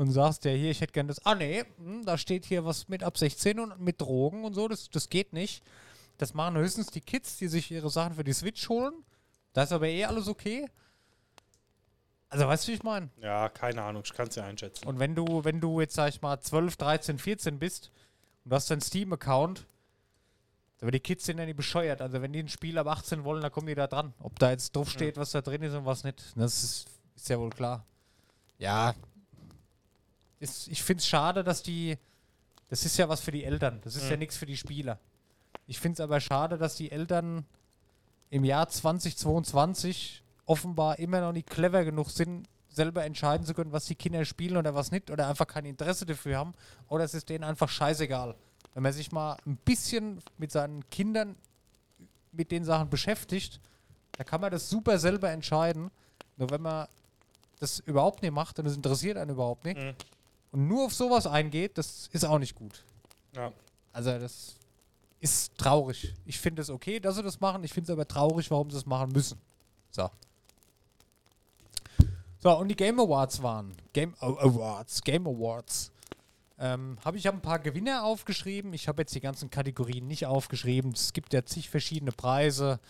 und 0.00 0.12
sagst, 0.12 0.46
ja 0.46 0.52
hier, 0.52 0.70
ich 0.70 0.80
hätte 0.80 0.94
gerne 0.94 1.08
das. 1.08 1.26
Ah 1.26 1.34
nee, 1.34 1.62
hm, 1.76 2.06
da 2.06 2.16
steht 2.16 2.46
hier 2.46 2.64
was 2.64 2.88
mit 2.88 3.02
ab 3.02 3.18
16 3.18 3.60
und 3.60 3.80
mit 3.80 4.00
Drogen 4.00 4.44
und 4.44 4.54
so, 4.54 4.66
das, 4.66 4.88
das 4.88 5.10
geht 5.10 5.34
nicht. 5.34 5.62
Das 6.16 6.32
machen 6.32 6.56
höchstens 6.56 6.86
die 6.86 7.02
Kids, 7.02 7.36
die 7.36 7.48
sich 7.48 7.70
ihre 7.70 7.90
Sachen 7.90 8.14
für 8.14 8.24
die 8.24 8.32
Switch 8.32 8.66
holen. 8.70 8.94
Da 9.52 9.64
ist 9.64 9.72
aber 9.72 9.88
eh 9.88 10.06
alles 10.06 10.26
okay. 10.26 10.70
Also 12.30 12.46
weißt 12.46 12.66
du, 12.66 12.72
wie 12.72 12.76
ich 12.76 12.82
meine? 12.82 13.10
Ja, 13.20 13.50
keine 13.50 13.82
Ahnung. 13.82 14.02
Ich 14.06 14.14
kann 14.14 14.28
es 14.28 14.36
ja 14.36 14.44
einschätzen. 14.44 14.86
Und 14.86 15.00
wenn 15.00 15.14
du, 15.14 15.44
wenn 15.44 15.60
du 15.60 15.82
jetzt, 15.82 15.96
sag 15.96 16.08
ich 16.08 16.22
mal, 16.22 16.40
12, 16.40 16.78
13, 16.78 17.18
14 17.18 17.58
bist 17.58 17.90
und 18.44 18.52
du 18.52 18.56
hast 18.56 18.70
deinen 18.70 18.80
Steam-Account, 18.80 19.66
aber 20.80 20.92
die 20.92 21.00
Kids 21.00 21.26
sind 21.26 21.36
ja 21.36 21.44
nicht 21.44 21.58
bescheuert. 21.58 22.00
Also 22.00 22.22
wenn 22.22 22.32
die 22.32 22.38
ein 22.38 22.48
Spiel 22.48 22.78
ab 22.78 22.86
18 22.86 23.24
wollen, 23.24 23.42
dann 23.42 23.52
kommen 23.52 23.66
die 23.66 23.74
da 23.74 23.86
dran. 23.86 24.14
Ob 24.18 24.38
da 24.38 24.50
jetzt 24.50 24.74
drauf 24.74 24.88
steht, 24.88 25.18
was 25.18 25.32
da 25.32 25.42
drin 25.42 25.60
ist 25.60 25.74
und 25.74 25.84
was 25.84 26.04
nicht. 26.04 26.22
Das 26.36 26.64
ist, 26.64 26.86
ist 27.14 27.28
ja 27.28 27.38
wohl 27.38 27.50
klar. 27.50 27.84
Ja. 28.56 28.94
Ist, 30.40 30.68
ich 30.68 30.82
finde 30.82 31.00
es 31.00 31.06
schade, 31.06 31.44
dass 31.44 31.62
die. 31.62 31.96
Das 32.68 32.84
ist 32.84 32.96
ja 32.96 33.08
was 33.08 33.20
für 33.20 33.30
die 33.30 33.44
Eltern. 33.44 33.80
Das 33.82 33.94
ist 33.96 34.04
ja 34.10 34.16
nichts 34.16 34.36
für 34.36 34.46
die 34.46 34.56
Spieler. 34.56 34.98
Ich 35.66 35.78
finde 35.78 35.94
es 35.94 36.00
aber 36.00 36.20
schade, 36.20 36.56
dass 36.56 36.76
die 36.76 36.90
Eltern 36.90 37.44
im 38.30 38.44
Jahr 38.44 38.68
2022 38.68 40.22
offenbar 40.46 40.98
immer 40.98 41.20
noch 41.20 41.32
nicht 41.32 41.48
clever 41.48 41.84
genug 41.84 42.10
sind, 42.10 42.48
selber 42.68 43.04
entscheiden 43.04 43.44
zu 43.44 43.54
können, 43.54 43.72
was 43.72 43.86
die 43.86 43.96
Kinder 43.96 44.24
spielen 44.24 44.56
oder 44.56 44.74
was 44.74 44.92
nicht, 44.92 45.10
oder 45.10 45.28
einfach 45.28 45.46
kein 45.46 45.64
Interesse 45.64 46.06
dafür 46.06 46.38
haben, 46.38 46.54
oder 46.88 47.04
es 47.04 47.14
ist 47.14 47.28
denen 47.28 47.44
einfach 47.44 47.68
scheißegal. 47.68 48.36
Wenn 48.74 48.82
man 48.84 48.92
sich 48.92 49.10
mal 49.10 49.36
ein 49.46 49.56
bisschen 49.56 50.20
mit 50.38 50.52
seinen 50.52 50.88
Kindern 50.90 51.34
mit 52.32 52.52
den 52.52 52.64
Sachen 52.64 52.88
beschäftigt, 52.88 53.60
da 54.12 54.22
kann 54.22 54.40
man 54.40 54.52
das 54.52 54.70
super 54.70 54.98
selber 54.98 55.30
entscheiden. 55.30 55.90
Nur 56.36 56.50
wenn 56.50 56.62
man 56.62 56.86
das 57.58 57.80
überhaupt 57.80 58.22
nicht 58.22 58.32
macht 58.32 58.58
und 58.60 58.66
es 58.66 58.76
interessiert 58.76 59.16
einen 59.16 59.32
überhaupt 59.32 59.64
nicht 59.64 59.78
Mhm. 59.78 59.94
Und 60.52 60.68
nur 60.68 60.86
auf 60.86 60.94
sowas 60.94 61.26
eingeht, 61.26 61.78
das 61.78 62.08
ist 62.12 62.24
auch 62.24 62.38
nicht 62.38 62.54
gut. 62.54 62.84
Ja. 63.34 63.52
Also 63.92 64.18
das 64.18 64.56
ist 65.20 65.56
traurig. 65.56 66.14
Ich 66.24 66.38
finde 66.38 66.62
es 66.62 66.70
okay, 66.70 66.98
dass 66.98 67.16
sie 67.16 67.22
das 67.22 67.40
machen. 67.40 67.62
Ich 67.64 67.72
finde 67.72 67.92
es 67.92 67.96
aber 67.96 68.06
traurig, 68.06 68.50
warum 68.50 68.70
sie 68.70 68.78
es 68.78 68.86
machen 68.86 69.12
müssen. 69.12 69.38
So. 69.90 70.10
So, 72.38 72.56
und 72.56 72.68
die 72.68 72.76
Game 72.76 72.98
Awards 72.98 73.42
waren. 73.42 73.74
Game 73.92 74.14
Awards, 74.18 75.02
Game 75.02 75.26
Awards. 75.26 75.92
Ähm, 76.58 76.98
habe 77.04 77.18
ich 77.18 77.26
hab 77.26 77.34
ein 77.34 77.42
paar 77.42 77.58
Gewinner 77.58 78.04
aufgeschrieben. 78.04 78.72
Ich 78.72 78.88
habe 78.88 79.02
jetzt 79.02 79.14
die 79.14 79.20
ganzen 79.20 79.50
Kategorien 79.50 80.06
nicht 80.06 80.26
aufgeschrieben. 80.26 80.92
Es 80.92 81.12
gibt 81.12 81.32
ja 81.32 81.44
zig 81.44 81.68
verschiedene 81.68 82.12
Preise. 82.12 82.80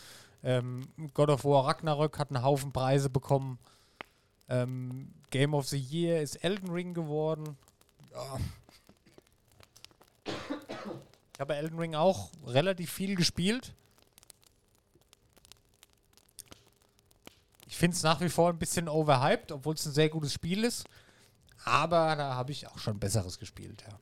Ähm, 0.42 0.88
God 1.14 1.30
of 1.30 1.44
War 1.44 1.66
Ragnarök 1.66 2.18
hat 2.18 2.30
einen 2.30 2.42
Haufen 2.44 2.72
Preise 2.72 3.10
bekommen. 3.10 3.58
Ähm, 4.50 5.12
Game 5.30 5.54
of 5.54 5.68
the 5.68 5.78
Year 5.78 6.20
ist 6.20 6.36
Elden 6.44 6.70
Ring 6.70 6.92
geworden. 6.92 7.56
Ja, 8.12 8.38
ich 10.26 11.40
habe 11.40 11.54
Elden 11.54 11.78
Ring 11.78 11.94
auch 11.94 12.30
relativ 12.44 12.92
viel 12.92 13.14
gespielt. 13.14 13.72
Ich 17.66 17.76
finde 17.78 17.96
es 17.96 18.02
nach 18.02 18.20
wie 18.20 18.28
vor 18.28 18.50
ein 18.50 18.58
bisschen 18.58 18.88
overhyped, 18.88 19.52
obwohl 19.52 19.74
es 19.74 19.86
ein 19.86 19.92
sehr 19.92 20.10
gutes 20.10 20.34
Spiel 20.34 20.64
ist. 20.64 20.84
Aber 21.64 22.14
da 22.16 22.34
habe 22.34 22.52
ich 22.52 22.66
auch 22.66 22.78
schon 22.78 22.98
Besseres 22.98 23.38
gespielt, 23.38 23.84
ja. 23.88 23.98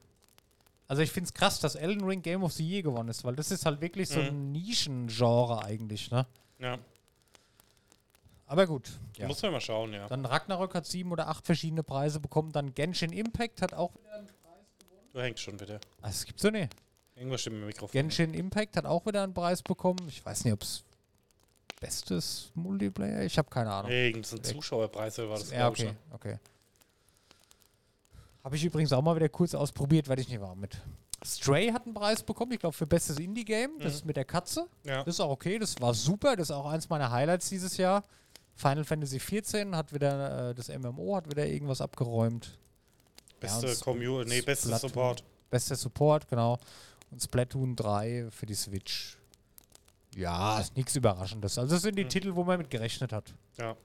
Also 0.89 1.03
ich 1.03 1.13
finde 1.13 1.29
es 1.29 1.35
krass, 1.35 1.61
dass 1.61 1.75
Elden 1.75 2.03
Ring 2.05 2.23
Game 2.23 2.43
of 2.43 2.53
the 2.55 2.67
Year 2.67 2.83
gewonnen 2.83 3.11
ist, 3.11 3.23
weil 3.23 3.37
das 3.37 3.51
ist 3.51 3.67
halt 3.67 3.81
wirklich 3.83 4.09
so 4.09 4.21
ein 4.21 4.53
Nischengenre 4.53 5.63
eigentlich, 5.63 6.11
ne? 6.11 6.27
ja. 6.59 6.79
Aber 8.49 8.67
gut. 8.67 8.99
Ja. 9.17 9.29
Muss 9.29 9.43
man 9.43 9.53
mal 9.53 9.61
schauen, 9.61 9.93
ja. 9.93 10.09
Dann 10.09 10.25
Ragnarök 10.25 10.75
hat 10.75 10.87
sieben 10.87 11.13
oder 11.13 11.29
acht 11.29 11.45
verschiedene 11.45 11.83
Preise 11.83 12.19
bekommen. 12.19 12.51
Dann 12.51 12.75
Genshin 12.75 13.13
Impact 13.13 13.63
hat 13.63 13.75
auch 13.75 13.95
wieder. 13.95 14.25
Du 15.13 15.21
hängst 15.21 15.43
schon 15.43 15.61
wieder. 15.61 15.77
Ah, 16.01 16.09
das 16.09 16.25
gibt's 16.25 16.43
so 16.43 16.51
nicht. 16.51 16.75
Irgendwas 17.15 17.43
stimmt 17.43 17.57
mit 17.57 17.65
dem 17.65 17.67
Mikrofon. 17.67 17.93
Genshin 17.93 18.33
Impact 18.33 18.77
hat 18.77 18.87
auch 18.87 19.05
wieder 19.05 19.23
einen 19.23 19.35
Preis 19.35 19.63
bekommen. 19.63 19.99
Ich 20.09 20.25
weiß 20.25 20.45
nicht, 20.45 20.55
ob 20.55 20.63
es 20.63 20.83
bestes 21.79 22.51
Multiplayer. 22.55 23.23
Ich 23.23 23.37
habe 23.37 23.51
keine 23.51 23.71
Ahnung. 23.71 23.91
Irgendein 23.91 24.43
Zuschauerpreis 24.43 25.19
oder 25.19 25.31
war 25.31 25.39
das, 25.39 25.51
ja, 25.51 25.59
glaub 25.59 25.79
ich, 25.79 25.85
okay, 25.85 25.95
okay. 26.13 26.39
Habe 28.45 28.57
ich 28.57 28.65
übrigens 28.65 28.93
auch 28.93 29.03
mal 29.03 29.15
wieder 29.15 29.29
kurz 29.29 29.55
ausprobiert, 29.55 30.09
weil 30.09 30.21
ich 30.21 30.29
nicht 30.29 30.41
war 30.41 30.55
mit. 30.55 30.81
Stray 31.25 31.71
hat 31.71 31.85
einen 31.85 31.95
Preis 31.95 32.23
bekommen, 32.23 32.53
ich 32.53 32.61
glaube, 32.61 32.75
für 32.75 32.87
bestes 32.87 33.19
Indie-Game. 33.19 33.79
Das 33.81 33.95
ist 33.95 34.05
mit 34.07 34.17
der 34.17 34.25
Katze. 34.25 34.69
Ja. 34.85 35.05
Das 35.05 35.17
ist 35.17 35.21
auch 35.21 35.31
okay, 35.31 35.59
das 35.59 35.81
war 35.81 35.93
super. 35.93 36.37
Das 36.37 36.49
ist 36.49 36.55
auch 36.55 36.67
eins 36.67 36.89
meiner 36.89 37.11
Highlights 37.11 37.49
dieses 37.49 37.77
Jahr. 37.77 38.05
Final 38.59 38.85
Fantasy 38.85 39.19
XIV 39.19 39.73
hat 39.73 39.93
wieder, 39.93 40.51
äh, 40.51 40.55
das 40.55 40.69
MMO 40.69 41.17
hat 41.17 41.31
wieder 41.31 41.47
irgendwas 41.47 41.81
abgeräumt. 41.81 42.59
Beste 43.39 43.69
und 43.69 43.81
Community, 43.81 44.31
nee, 44.31 44.41
beste. 44.43 44.77
Support. 44.77 45.23
Bester 45.49 45.77
Support, 45.77 46.27
genau. 46.29 46.59
Und 47.13 47.23
Splatoon 47.23 47.77
3 47.77 48.27
für 48.31 48.47
die 48.47 48.55
Switch. 48.55 49.17
Ja, 50.17 50.59
ist 50.59 50.77
nichts 50.77 50.97
Überraschendes. 50.97 51.57
Also 51.57 51.77
das 51.77 51.83
sind 51.83 51.97
die 51.97 52.09
Titel, 52.09 52.35
wo 52.35 52.43
man 52.43 52.59
mit 52.59 52.69
gerechnet 52.69 53.13
hat. 53.13 53.33
Ja. 53.59 53.77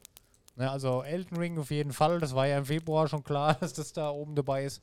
Ne, 0.55 0.69
also 0.69 1.03
Elden 1.03 1.37
Ring 1.37 1.59
auf 1.59 1.69
jeden 1.69 1.93
Fall. 1.93 2.19
Das 2.19 2.33
war 2.33 2.47
ja 2.47 2.57
im 2.57 2.65
Februar 2.65 3.07
schon 3.07 3.23
klar, 3.23 3.53
dass 3.59 3.73
das 3.73 3.93
da 3.93 4.09
oben 4.09 4.33
dabei 4.33 4.65
ist. 4.65 4.81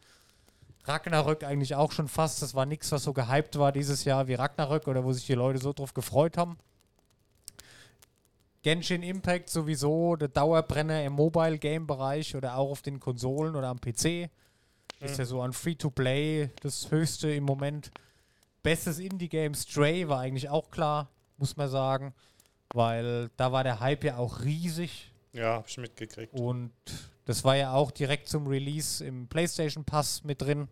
Ragnarök 0.85 1.43
eigentlich 1.43 1.75
auch 1.75 1.91
schon 1.91 2.07
fast. 2.07 2.43
Das 2.43 2.55
war 2.55 2.65
nichts, 2.65 2.93
was 2.93 3.03
so 3.03 3.13
gehypt 3.13 3.59
war 3.59 3.73
dieses 3.73 4.05
Jahr 4.05 4.29
wie 4.29 4.35
Ragnarök 4.35 4.87
oder 4.87 5.03
wo 5.03 5.13
sich 5.13 5.27
die 5.27 5.35
Leute 5.35 5.59
so 5.59 5.73
drauf 5.73 5.95
gefreut 5.95 6.37
haben. 6.37 6.59
Genshin 8.63 9.03
Impact 9.03 9.49
sowieso, 9.49 10.17
der 10.17 10.29
Dauerbrenner 10.29 11.03
im 11.05 11.15
Mobile-Game-Bereich 11.15 12.37
oder 12.37 12.57
auch 12.57 12.71
auf 12.71 12.83
den 12.83 13.01
Konsolen 13.01 13.57
oder 13.57 13.69
am 13.69 13.81
PC. 13.81 14.31
Ist 15.01 15.19
ja 15.19 15.25
so 15.25 15.41
ein 15.41 15.55
Free-to-Play, 15.55 16.51
das 16.61 16.91
höchste 16.91 17.33
im 17.33 17.45
Moment. 17.45 17.91
Bestes 18.63 18.99
Indie-Game 18.99 19.55
Stray 19.55 20.07
war 20.09 20.21
eigentlich 20.21 20.51
auch 20.51 20.71
klar, 20.71 21.09
muss 21.39 21.57
man 21.57 21.71
sagen. 21.71 22.13
Weil 22.75 23.31
da 23.37 23.51
war 23.51 23.65
der 23.65 23.81
Hype 23.81 24.05
ja 24.05 24.19
auch 24.19 24.45
riesig. 24.45 25.11
Ja, 25.33 25.55
hab 25.55 25.69
ich 25.69 25.79
mitgekriegt. 25.79 26.35
Und 26.35 26.73
das 27.25 27.45
war 27.45 27.57
ja 27.57 27.73
auch 27.73 27.91
direkt 27.91 28.29
zum 28.29 28.47
Release 28.47 29.03
im 29.03 29.27
PlayStation 29.29 29.85
Pass 29.85 30.23
mit 30.23 30.43
drin. 30.43 30.69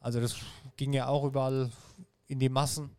Also 0.00 0.20
das 0.20 0.36
ging 0.76 0.92
ja 0.92 1.08
auch 1.08 1.24
überall 1.24 1.70
in 2.26 2.38
die 2.38 2.50
Massen. 2.50 2.90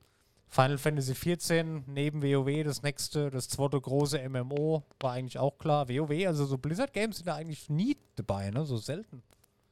Final 0.49 0.77
Fantasy 0.77 1.13
XIV 1.13 1.83
neben 1.87 2.21
WoW 2.23 2.63
das 2.63 2.81
nächste, 2.81 3.29
das 3.29 3.49
zweite 3.49 3.79
große 3.79 4.27
MMO 4.29 4.83
war 4.99 5.11
eigentlich 5.13 5.37
auch 5.37 5.57
klar. 5.57 5.89
WoW, 5.89 6.25
also 6.25 6.45
so 6.45 6.57
Blizzard 6.57 6.93
Games 6.93 7.17
sind 7.17 7.27
da 7.27 7.35
eigentlich 7.35 7.69
nie 7.69 7.97
dabei, 8.15 8.49
ne? 8.51 8.65
So 8.65 8.77
selten. 8.77 9.23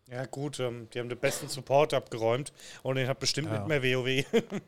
Ja, 0.10 0.26
gut, 0.26 0.60
ähm, 0.60 0.88
die 0.94 1.00
haben 1.00 1.10
den 1.10 1.18
besten 1.18 1.48
Support 1.48 1.94
abgeräumt 1.94 2.54
und 2.84 2.96
den 2.96 3.08
hat 3.08 3.20
bestimmt 3.20 3.48
Ja. 3.48 3.66
nicht 3.66 3.68
mehr 3.68 3.84
WoW. 3.84 4.26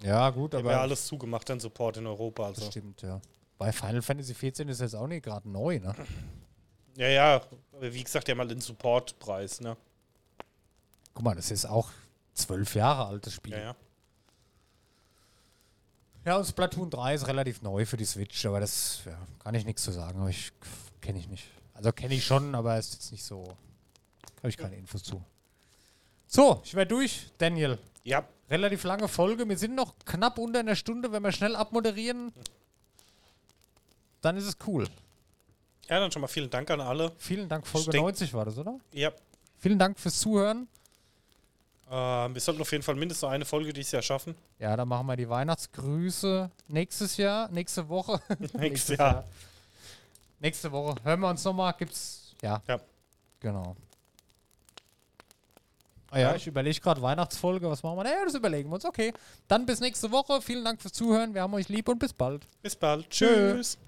Ja, 0.00 0.30
gut, 0.30 0.52
Die 0.52 0.58
haben 0.58 0.66
ja 0.66 0.80
alles 0.80 1.06
zugemacht 1.08 1.50
an 1.50 1.58
Support 1.58 1.96
in 1.96 2.06
Europa. 2.06 2.50
das 2.50 2.58
Also. 2.58 2.70
stimmt, 2.70 3.02
ja. 3.02 3.20
Bei 3.58 3.72
Final 3.72 4.00
Fantasy 4.00 4.32
XIV 4.32 4.68
ist 4.68 4.80
jetzt 4.80 4.94
auch 4.94 5.08
nicht 5.08 5.24
gerade 5.24 5.50
neu, 5.50 5.80
ne? 5.80 5.92
Ja, 6.96 7.08
ja, 7.08 7.42
aber 7.72 7.92
wie 7.92 8.04
gesagt, 8.04 8.28
die 8.28 8.30
haben 8.30 8.38
halt 8.38 8.52
den 8.52 8.60
Supportpreis, 8.60 9.60
ne? 9.60 9.76
Guck 11.14 11.24
mal, 11.24 11.34
das 11.34 11.50
ist 11.50 11.66
auch 11.66 11.90
zwölf 12.32 12.76
Jahre 12.76 13.06
altes 13.06 13.34
Spiel. 13.34 13.54
Ja, 13.54 13.58
ja. 13.58 13.76
Ja, 16.28 16.36
und 16.36 16.44
Splatoon 16.44 16.90
3 16.90 17.14
ist 17.14 17.26
relativ 17.26 17.62
neu 17.62 17.86
für 17.86 17.96
die 17.96 18.04
Switch, 18.04 18.44
aber 18.44 18.60
das 18.60 19.00
ja, 19.06 19.16
kann 19.42 19.54
ich 19.54 19.64
nichts 19.64 19.82
zu 19.82 19.92
sagen, 19.92 20.20
aber 20.20 20.28
ich 20.28 20.52
kenne 21.00 21.18
ich 21.18 21.26
nicht. 21.26 21.44
Also 21.72 21.90
kenne 21.90 22.12
ich 22.12 22.22
schon, 22.26 22.54
aber 22.54 22.78
ist 22.78 22.92
jetzt 22.92 23.12
nicht 23.12 23.24
so. 23.24 23.44
Habe 24.36 24.50
ich 24.50 24.58
keine 24.58 24.76
Infos 24.76 25.02
zu. 25.02 25.24
So, 26.26 26.60
ich 26.66 26.74
werde 26.74 26.90
durch, 26.90 27.30
Daniel. 27.38 27.78
Ja, 28.04 28.28
Relativ 28.50 28.84
lange 28.84 29.08
Folge. 29.08 29.48
Wir 29.48 29.56
sind 29.56 29.74
noch 29.74 29.94
knapp 30.04 30.36
unter 30.36 30.60
einer 30.60 30.76
Stunde. 30.76 31.10
Wenn 31.12 31.22
wir 31.22 31.32
schnell 31.32 31.56
abmoderieren, 31.56 32.30
dann 34.20 34.36
ist 34.36 34.44
es 34.44 34.58
cool. 34.66 34.86
ja, 35.88 35.98
dann 35.98 36.12
schon 36.12 36.20
mal 36.20 36.28
vielen 36.28 36.50
Dank 36.50 36.70
an 36.70 36.82
alle. 36.82 37.10
Vielen 37.16 37.48
Dank, 37.48 37.66
Folge 37.66 37.86
Ich 37.86 37.92
denk- 37.92 38.02
90 38.04 38.34
war 38.34 38.44
das, 38.44 38.58
oder? 38.58 38.78
Ja, 38.92 39.12
Vielen 39.56 39.78
Dank 39.78 39.98
fürs 39.98 40.20
Zuhören. 40.20 40.68
Äh, 41.90 42.34
wir 42.34 42.40
sollten 42.40 42.60
auf 42.60 42.70
jeden 42.72 42.82
Fall 42.84 42.94
mindestens 42.94 43.28
eine 43.28 43.44
Folge 43.44 43.72
dieses 43.72 43.92
Jahr 43.92 44.02
schaffen. 44.02 44.34
Ja, 44.58 44.76
dann 44.76 44.88
machen 44.88 45.06
wir 45.06 45.16
die 45.16 45.28
Weihnachtsgrüße 45.28 46.50
nächstes 46.68 47.16
Jahr, 47.16 47.48
nächste 47.50 47.88
Woche. 47.88 48.20
Nächstes 48.54 48.96
Jahr. 48.98 49.24
Nächste 50.40 50.70
Woche. 50.70 50.96
Hören 51.02 51.20
wir 51.20 51.28
uns 51.30 51.42
nochmal. 51.44 51.74
Gibt's. 51.78 52.34
Ja. 52.42 52.62
Ja. 52.68 52.80
Genau. 53.40 53.74
Ah 56.10 56.18
ja, 56.18 56.30
Ja. 56.30 56.36
ich 56.36 56.46
überlege 56.46 56.80
gerade 56.80 57.02
Weihnachtsfolge. 57.02 57.68
Was 57.68 57.82
machen 57.82 57.98
wir? 57.98 58.04
Ja, 58.04 58.24
das 58.24 58.34
überlegen 58.34 58.70
wir 58.70 58.74
uns. 58.76 58.84
Okay. 58.84 59.12
Dann 59.48 59.66
bis 59.66 59.80
nächste 59.80 60.10
Woche. 60.10 60.40
Vielen 60.40 60.64
Dank 60.64 60.80
fürs 60.80 60.92
Zuhören. 60.94 61.34
Wir 61.34 61.42
haben 61.42 61.54
euch 61.54 61.68
lieb 61.68 61.88
und 61.88 61.98
bis 61.98 62.12
bald. 62.12 62.46
Bis 62.62 62.76
bald. 62.76 63.10
Tschö. 63.10 63.54
Tschüss. 63.54 63.78